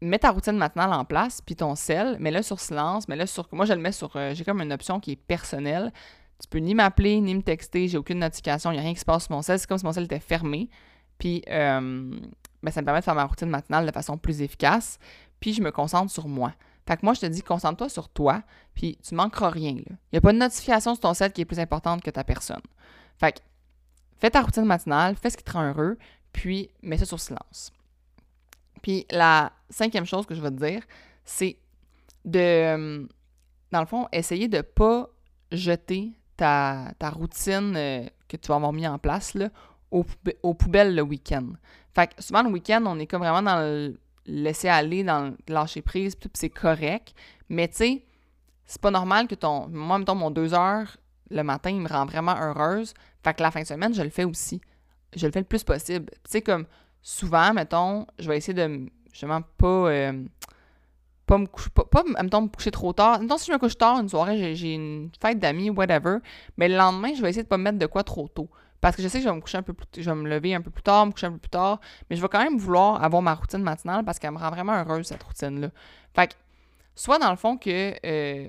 mets 0.05 0.19
ta 0.19 0.31
routine 0.31 0.57
matinale 0.57 0.93
en 0.93 1.05
place, 1.05 1.41
puis 1.41 1.57
ton 1.57 1.75
sel, 1.75 2.17
mets-le 2.19 2.43
sur 2.43 2.61
silence, 2.61 3.09
mets-le 3.09 3.27
sur. 3.27 3.49
Moi, 3.53 3.65
je 3.65 3.73
le 3.73 3.81
mets 3.81 3.93
sur. 3.93 4.15
Euh, 4.17 4.35
j'ai 4.35 4.45
comme 4.45 4.61
une 4.61 4.73
option 4.73 5.01
qui 5.01 5.13
est 5.13 5.17
personnelle. 5.17 5.93
Tu 6.41 6.49
peux 6.49 6.59
ni 6.59 6.75
m'appeler, 6.75 7.21
ni 7.21 7.35
me 7.35 7.43
texter, 7.43 7.89
j'ai 7.89 7.97
aucune 7.97 8.19
notification, 8.19 8.71
il 8.71 8.75
n'y 8.75 8.81
a 8.81 8.83
rien 8.83 8.95
qui 8.95 9.01
se 9.01 9.05
passe 9.05 9.25
sur 9.25 9.33
mon 9.33 9.43
sel. 9.43 9.59
C'est 9.59 9.67
comme 9.69 9.79
si 9.79 9.85
mon 9.85 9.93
sel 9.93 10.05
était 10.05 10.21
fermé. 10.21 10.69
Puis, 11.19 11.43
euh, 11.49 12.11
ben, 12.63 12.71
ça 12.71 12.81
me 12.81 12.85
permet 12.85 13.01
de 13.01 13.05
faire 13.05 13.15
ma 13.15 13.25
routine 13.25 13.49
matinale 13.49 13.87
de 13.87 13.93
façon 13.93 14.19
plus 14.19 14.43
efficace. 14.43 14.99
Puis, 15.41 15.53
je 15.53 15.63
me 15.63 15.71
concentre 15.71 16.11
sur 16.11 16.29
moi. 16.29 16.53
Fait 16.87 16.97
que 16.97 17.05
moi, 17.05 17.15
je 17.15 17.21
te 17.21 17.27
dis, 17.27 17.43
concentre-toi 17.43 17.89
sur 17.89 18.09
toi, 18.09 18.43
puis 18.75 18.99
tu 19.03 19.15
manqueras 19.15 19.49
rien. 19.49 19.71
Il 19.71 19.97
n'y 20.13 20.19
a 20.19 20.21
pas 20.21 20.33
de 20.33 20.39
notification 20.39 20.95
sur 20.95 21.01
ton 21.01 21.15
site 21.15 21.33
qui 21.33 21.41
est 21.41 21.47
plus 21.47 21.61
importante 21.61 22.03
que 22.03 22.11
ta 22.11 22.25
personne. 22.25 22.61
Fait 23.19 23.33
que 23.33 23.39
fais 24.19 24.31
ta 24.31 24.43
routine 24.43 24.65
matinale, 24.65 25.17
fais 25.17 25.31
ce 25.31 25.37
qui 25.37 25.45
te 25.45 25.53
rend 25.53 25.69
heureux, 25.69 25.99
puis 26.33 26.69
mets 26.83 26.99
ça 26.99 27.07
sur 27.07 27.21
silence. 27.21 27.73
Puis 28.85 29.07
la 29.11 29.51
cinquième 29.71 30.05
chose 30.05 30.27
que 30.27 30.35
je 30.35 30.43
vais 30.43 30.51
te 30.51 30.63
dire, 30.63 30.83
c'est 31.25 31.57
de, 32.27 33.09
dans 33.73 33.81
le 33.81 33.87
fond, 33.87 34.07
essayer 34.13 34.47
de 34.47 34.59
ne 34.59 34.63
pas 34.63 35.09
jeter 35.51 36.13
ta, 36.37 36.93
routine 37.01 37.75
euh, 37.79 38.05
que 38.29 38.37
tu 38.37 38.49
vas 38.49 38.57
avoir 38.57 38.75
mis 38.75 38.87
en 38.87 38.99
place 38.99 39.33
là, 39.33 39.49
aux, 39.91 40.05
poubelles 40.53 40.95
le 40.95 41.01
week-end. 41.01 41.47
Fait 41.95 42.09
que 42.09 42.23
souvent, 42.23 42.43
le 42.43 42.51
week-end, 42.51 42.85
on 42.85 42.99
est 42.99 43.07
comme 43.07 43.23
vraiment 43.23 43.41
dans 43.41 43.59
le, 43.59 43.99
laisser 44.27 44.69
aller 44.69 45.03
dans 45.03 45.35
lâcher 45.49 45.81
prise, 45.81 46.15
puis 46.15 46.29
c'est 46.35 46.51
correct. 46.51 47.15
Mais 47.49 47.69
tu 47.69 47.77
sais, 47.77 48.05
c'est 48.67 48.83
pas 48.83 48.91
normal 48.91 49.29
que 49.29 49.35
ton. 49.35 49.67
Moi, 49.69 49.99
mettons, 49.99 50.15
mon 50.15 50.31
deux 50.31 50.53
heures 50.53 50.99
le 51.31 51.43
matin, 51.43 51.71
il 51.71 51.81
me 51.81 51.89
rend 51.89 52.05
vraiment 52.05 52.37
heureuse. 52.39 52.93
Fait 53.23 53.33
que 53.33 53.43
la 53.43 53.51
fin 53.51 53.63
de 53.63 53.67
semaine, 53.67 53.95
je 53.95 54.03
le 54.03 54.11
fais 54.11 54.25
aussi. 54.25 54.61
Je 55.17 55.25
le 55.25 55.33
fais 55.33 55.41
le 55.41 55.47
plus 55.47 55.65
possible. 55.65 56.11
Tu 56.25 56.33
sais, 56.33 56.43
comme 56.43 56.67
souvent, 57.05 57.53
mettons, 57.53 58.07
je 58.19 58.29
vais 58.29 58.39
essayer 58.39 58.55
de 58.55 58.87
justement 59.13 59.43
pas. 59.59 59.67
Euh, 59.67 60.25
pas 61.27 61.39
me 61.39 61.47
coucher, 61.47 61.71
pas, 61.71 62.03
me 62.05 62.49
coucher 62.49 62.71
trop 62.71 62.93
tard. 62.93 63.21
Mettons, 63.21 63.39
si 63.39 63.47
je 63.47 63.53
me 63.53 63.59
couche 63.59 63.79
tard 63.79 63.99
une 63.99 64.11
soirée, 64.11 64.55
j'ai 64.55 64.75
une 64.75 65.11
fête 65.23 65.39
d'amis, 65.39 65.71
whatever. 65.71 66.19
Mais 66.59 66.69
le 66.69 66.77
lendemain, 66.77 67.15
je 67.15 67.23
vais 67.23 67.31
essayer 67.31 67.45
de 67.45 67.49
pas 67.49 67.57
me 67.57 67.63
mettre 67.63 67.79
de 67.79 67.87
quoi 67.87 68.03
trop 68.03 68.29
tôt. 68.29 68.51
Parce 68.83 68.95
que 68.95 69.03
je 69.03 69.09
sais 69.09 69.19
que 69.19 69.25
je 69.25 69.31
vais 69.31 69.35
me 69.35 69.41
coucher 69.41 69.57
un 69.57 69.63
peu 69.63 69.73
plus 69.73 69.87
je 69.97 70.03
vais 70.03 70.15
me 70.15 70.29
lever 70.29 70.55
un 70.55 70.61
peu 70.61 70.71
plus 70.71 70.83
tard, 70.83 71.07
me 71.07 71.13
coucher 71.13 71.29
un 71.29 71.33
peu 71.33 71.39
plus 71.39 71.49
tard, 71.49 71.81
mais 72.11 72.17
je 72.17 72.21
vais 72.21 72.29
quand 72.29 72.43
même 72.43 72.59
vouloir 72.59 73.03
avoir 73.03 73.23
ma 73.23 73.35
routine 73.35 73.63
matinale 73.63 74.05
parce 74.05 74.19
qu'elle 74.19 74.33
me 74.33 74.39
rend 74.39 74.51
vraiment 74.51 74.75
heureuse, 74.75 75.07
cette 75.07 75.23
routine-là. 75.23 75.71
Fait 76.15 76.27
que 76.27 76.35
soit 76.95 77.19
dans 77.19 77.31
le 77.31 77.37
fond 77.37 77.57
que 77.57 77.95
euh, 78.05 78.49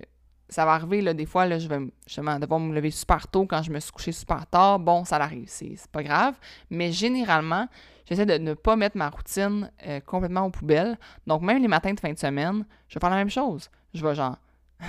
ça 0.50 0.66
va 0.66 0.74
arriver, 0.74 1.02
là, 1.02 1.14
des 1.14 1.26
fois, 1.26 1.46
là, 1.46 1.58
je 1.58 1.70
vais 1.70 1.80
justement 2.06 2.38
devoir 2.38 2.60
me 2.60 2.76
lever 2.76 2.92
super 2.92 3.30
tôt 3.30 3.46
quand 3.46 3.62
je 3.62 3.72
me 3.72 3.80
suis 3.80 3.94
couché 3.94 4.12
super 4.12 4.46
tard. 4.48 4.80
Bon, 4.80 5.06
ça 5.06 5.16
arrive, 5.16 5.48
c'est 5.48 5.78
pas 5.90 6.04
grave. 6.04 6.36
Mais 6.70 6.92
généralement, 6.92 7.70
j'essaie 8.06 8.26
de 8.26 8.38
ne 8.38 8.54
pas 8.54 8.76
mettre 8.76 8.98
ma 8.98 9.10
routine 9.10 9.72
euh, 9.88 10.00
complètement 10.00 10.46
aux 10.46 10.50
poubelles. 10.50 10.98
Donc, 11.28 11.42
même 11.42 11.62
les 11.62 11.68
matins 11.68 11.94
de 11.94 12.00
fin 12.00 12.12
de 12.12 12.18
semaine, 12.18 12.66
je 12.88 12.96
vais 12.96 13.00
faire 13.00 13.10
la 13.10 13.18
même 13.18 13.30
chose. 13.30 13.70
Je 13.94 14.06
vais 14.06 14.16
genre 14.16 14.38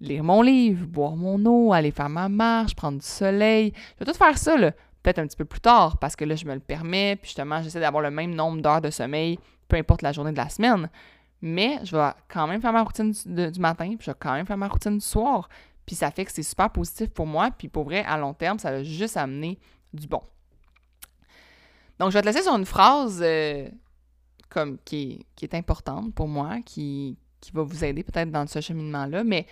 lire 0.00 0.24
mon 0.24 0.42
livre, 0.42 0.86
boire 0.86 1.16
mon 1.16 1.44
eau, 1.46 1.72
aller 1.72 1.90
faire 1.90 2.08
ma 2.08 2.28
marche, 2.28 2.74
prendre 2.74 2.98
du 2.98 3.06
soleil. 3.06 3.72
Je 3.98 4.04
vais 4.04 4.12
tout 4.12 4.16
faire 4.16 4.38
ça, 4.38 4.56
là, 4.56 4.72
peut-être 5.02 5.18
un 5.18 5.26
petit 5.26 5.36
peu 5.36 5.44
plus 5.44 5.60
tard, 5.60 5.98
parce 5.98 6.16
que 6.16 6.24
là, 6.24 6.36
je 6.36 6.44
me 6.44 6.54
le 6.54 6.60
permets. 6.60 7.16
Puis 7.16 7.28
justement, 7.28 7.62
j'essaie 7.62 7.80
d'avoir 7.80 8.02
le 8.02 8.10
même 8.10 8.34
nombre 8.34 8.60
d'heures 8.60 8.80
de 8.80 8.90
sommeil, 8.90 9.38
peu 9.68 9.76
importe 9.76 10.02
la 10.02 10.12
journée 10.12 10.32
de 10.32 10.36
la 10.36 10.48
semaine. 10.48 10.88
Mais 11.42 11.78
je 11.84 11.96
vais 11.96 12.10
quand 12.28 12.46
même 12.46 12.60
faire 12.60 12.72
ma 12.72 12.82
routine 12.82 13.12
du, 13.12 13.60
matin, 13.60 13.86
puis 13.86 13.98
je 14.00 14.10
vais 14.10 14.16
quand 14.18 14.32
même 14.32 14.46
faire 14.46 14.56
ma 14.56 14.68
routine 14.68 14.94
du 14.98 15.04
soir. 15.04 15.48
Puis 15.84 15.94
ça 15.94 16.10
fait 16.10 16.24
que 16.24 16.32
c'est 16.32 16.42
super 16.42 16.70
positif 16.70 17.10
pour 17.10 17.26
moi. 17.26 17.50
Puis 17.50 17.68
pour 17.68 17.84
vrai, 17.84 18.02
à 18.04 18.16
long 18.16 18.32
terme, 18.32 18.58
ça 18.58 18.70
va 18.70 18.82
juste 18.82 19.16
amener 19.16 19.58
du 19.92 20.06
bon. 20.06 20.22
Donc, 21.98 22.10
je 22.10 22.14
vais 22.14 22.22
te 22.22 22.26
laisser 22.26 22.42
sur 22.42 22.54
une 22.54 22.66
phrase 22.66 23.20
euh, 23.22 23.68
qui 24.84 25.26
est, 25.42 25.54
importante 25.54 26.14
pour 26.14 26.28
moi, 26.28 26.60
qui, 26.64 27.18
va 27.52 27.62
vous 27.62 27.84
aider 27.84 28.02
peut-être 28.02 28.30
dans 28.30 28.46
ce 28.46 28.60
cheminement-là. 28.60 29.24
Mais 29.24 29.46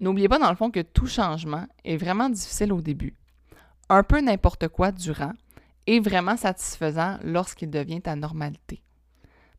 n'oubliez 0.00 0.28
pas, 0.28 0.38
dans 0.38 0.50
le 0.50 0.56
fond, 0.56 0.70
que 0.70 0.80
tout 0.80 1.06
changement 1.06 1.66
est 1.84 1.96
vraiment 1.96 2.28
difficile 2.28 2.72
au 2.72 2.80
début. 2.80 3.14
Un 3.88 4.02
peu 4.02 4.20
n'importe 4.20 4.68
quoi 4.68 4.92
durant 4.92 5.32
est 5.86 6.00
vraiment 6.00 6.36
satisfaisant 6.36 7.18
lorsqu'il 7.22 7.70
devient 7.70 8.00
ta 8.00 8.16
normalité. 8.16 8.82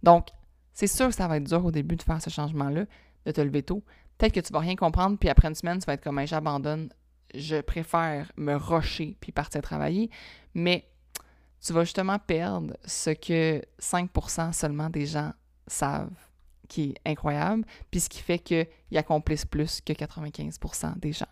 Donc, 0.03 0.28
c'est 0.74 0.88
sûr 0.88 1.07
que 1.07 1.16
ça 1.16 1.28
va 1.28 1.38
être 1.38 1.43
dur 1.45 1.63
au 1.63 1.72
début 1.72 1.95
de 1.95 2.03
faire 2.03 2.22
ce 2.22 2.30
changement-là, 2.30 2.86
de 3.26 3.32
te 3.32 3.41
lever 3.41 3.63
tôt. 3.63 3.84
Peut-être 4.18 4.34
que 4.34 4.39
tu 4.39 4.53
vas 4.53 4.59
rien 4.59 4.76
comprendre, 4.76 5.18
puis 5.18 5.30
après 5.30 5.47
une 5.47 5.55
semaine, 5.55 5.80
tu 5.80 5.86
vas 5.86 5.93
être 5.93 6.03
comme, 6.03 6.26
j'abandonne, 6.26 6.89
je 7.34 7.61
préfère 7.61 8.32
me 8.38 8.55
rocher 8.55 9.18
puis 9.20 9.32
partir 9.32 9.61
travailler. 9.61 10.09
Mais 10.53 10.88
tu 11.66 11.74
vas 11.74 11.84
justement 11.84 12.20
perdre 12.20 12.78
ce 12.86 13.09
que 13.09 13.59
5% 13.82 14.53
seulement 14.53 14.89
des 14.91 15.07
gens 15.07 15.32
savent, 15.66 16.13
qui 16.68 16.91
est 16.91 17.09
incroyable, 17.09 17.66
puis 17.89 17.99
ce 17.99 18.07
qui 18.07 18.22
fait 18.22 18.38
qu'ils 18.38 18.68
accomplissent 18.95 19.45
plus 19.45 19.82
que 19.82 19.91
95% 19.91 20.99
des 20.99 21.11
gens. 21.11 21.26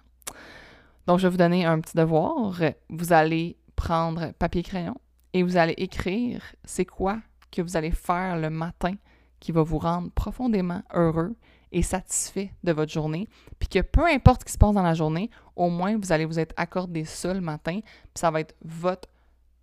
Donc, 1.05 1.19
je 1.19 1.27
vais 1.27 1.31
vous 1.31 1.37
donner 1.37 1.65
un 1.65 1.79
petit 1.79 1.95
devoir. 1.95 2.59
Vous 2.89 3.13
allez 3.13 3.57
prendre 3.75 4.31
papier-crayon 4.31 4.95
et 5.33 5.43
vous 5.43 5.57
allez 5.57 5.75
écrire 5.77 6.41
c'est 6.63 6.85
quoi 6.85 7.19
que 7.51 7.61
vous 7.61 7.77
allez 7.77 7.91
faire 7.91 8.37
le 8.37 8.49
matin 8.49 8.95
qui 9.39 9.51
va 9.51 9.61
vous 9.61 9.77
rendre 9.77 10.09
profondément 10.11 10.81
heureux 10.93 11.35
et 11.71 11.83
satisfait 11.83 12.53
de 12.63 12.71
votre 12.71 12.91
journée, 12.91 13.27
puis 13.59 13.67
que 13.67 13.81
peu 13.81 14.05
importe 14.05 14.41
ce 14.41 14.45
qui 14.45 14.51
se 14.53 14.57
passe 14.57 14.73
dans 14.73 14.83
la 14.83 14.93
journée, 14.93 15.29
au 15.55 15.69
moins 15.69 15.97
vous 15.97 16.11
allez 16.11 16.25
vous 16.25 16.39
être 16.39 16.53
accordé 16.55 17.03
ça 17.03 17.33
le 17.33 17.41
matin, 17.41 17.79
puis 17.81 18.13
ça 18.15 18.31
va 18.31 18.39
être 18.39 18.55
votre 18.63 19.09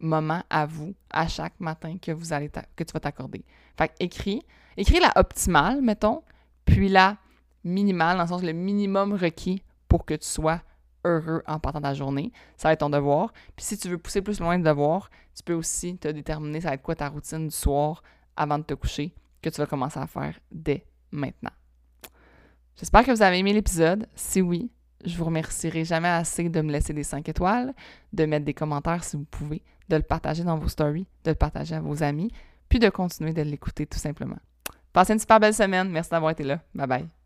moment 0.00 0.42
à 0.50 0.66
vous 0.66 0.94
à 1.10 1.28
chaque 1.28 1.58
matin 1.60 1.96
que 2.00 2.12
vous 2.12 2.32
allez 2.32 2.50
que 2.76 2.84
tu 2.84 2.92
vas 2.92 3.00
t'accorder. 3.00 3.44
Fait 3.76 3.92
écris, 4.00 4.42
écris 4.76 5.00
la 5.00 5.12
optimale, 5.16 5.80
mettons, 5.82 6.22
puis 6.64 6.88
la 6.88 7.18
minimale, 7.64 8.16
dans 8.16 8.24
le 8.24 8.28
sens 8.28 8.42
le 8.42 8.52
minimum 8.52 9.12
requis 9.14 9.62
pour 9.88 10.04
que 10.04 10.14
tu 10.14 10.26
sois 10.26 10.62
heureux 11.04 11.42
en 11.46 11.58
partant 11.58 11.80
de 11.80 11.94
journée. 11.94 12.32
Ça 12.56 12.68
va 12.68 12.72
être 12.72 12.80
ton 12.80 12.90
devoir. 12.90 13.32
Puis 13.56 13.64
si 13.64 13.78
tu 13.78 13.88
veux 13.88 13.98
pousser 13.98 14.22
plus 14.22 14.40
loin 14.40 14.56
le 14.56 14.64
devoir, 14.64 15.10
tu 15.34 15.42
peux 15.42 15.54
aussi 15.54 15.96
te 15.96 16.08
déterminer 16.08 16.60
ça 16.60 16.68
va 16.68 16.74
être 16.74 16.82
quoi 16.82 16.94
ta 16.94 17.08
routine 17.08 17.48
du 17.48 17.54
soir 17.54 18.02
avant 18.36 18.58
de 18.58 18.64
te 18.64 18.74
coucher 18.74 19.14
que 19.42 19.48
tu 19.48 19.60
vas 19.60 19.66
commencer 19.66 19.98
à 19.98 20.06
faire 20.06 20.38
dès 20.50 20.84
maintenant. 21.10 21.50
J'espère 22.76 23.04
que 23.04 23.10
vous 23.10 23.22
avez 23.22 23.38
aimé 23.38 23.52
l'épisode. 23.52 24.06
Si 24.14 24.40
oui, 24.40 24.70
je 25.04 25.16
vous 25.16 25.24
remercierai 25.24 25.84
jamais 25.84 26.08
assez 26.08 26.48
de 26.48 26.60
me 26.60 26.72
laisser 26.72 26.92
des 26.92 27.02
5 27.02 27.28
étoiles, 27.28 27.74
de 28.12 28.24
mettre 28.26 28.44
des 28.44 28.54
commentaires 28.54 29.04
si 29.04 29.16
vous 29.16 29.24
pouvez, 29.24 29.62
de 29.90 29.96
le 29.96 30.02
partager 30.02 30.44
dans 30.44 30.56
vos 30.56 30.68
stories, 30.68 31.06
de 31.24 31.30
le 31.30 31.36
partager 31.36 31.74
à 31.74 31.80
vos 31.80 32.02
amis, 32.02 32.32
puis 32.68 32.78
de 32.78 32.88
continuer 32.88 33.34
de 33.34 33.42
l'écouter 33.42 33.86
tout 33.86 33.98
simplement. 33.98 34.38
Passez 34.92 35.12
une 35.12 35.18
super 35.18 35.38
belle 35.38 35.54
semaine. 35.54 35.90
Merci 35.90 36.10
d'avoir 36.10 36.30
été 36.32 36.44
là. 36.44 36.60
Bye 36.74 36.86
bye. 36.86 37.19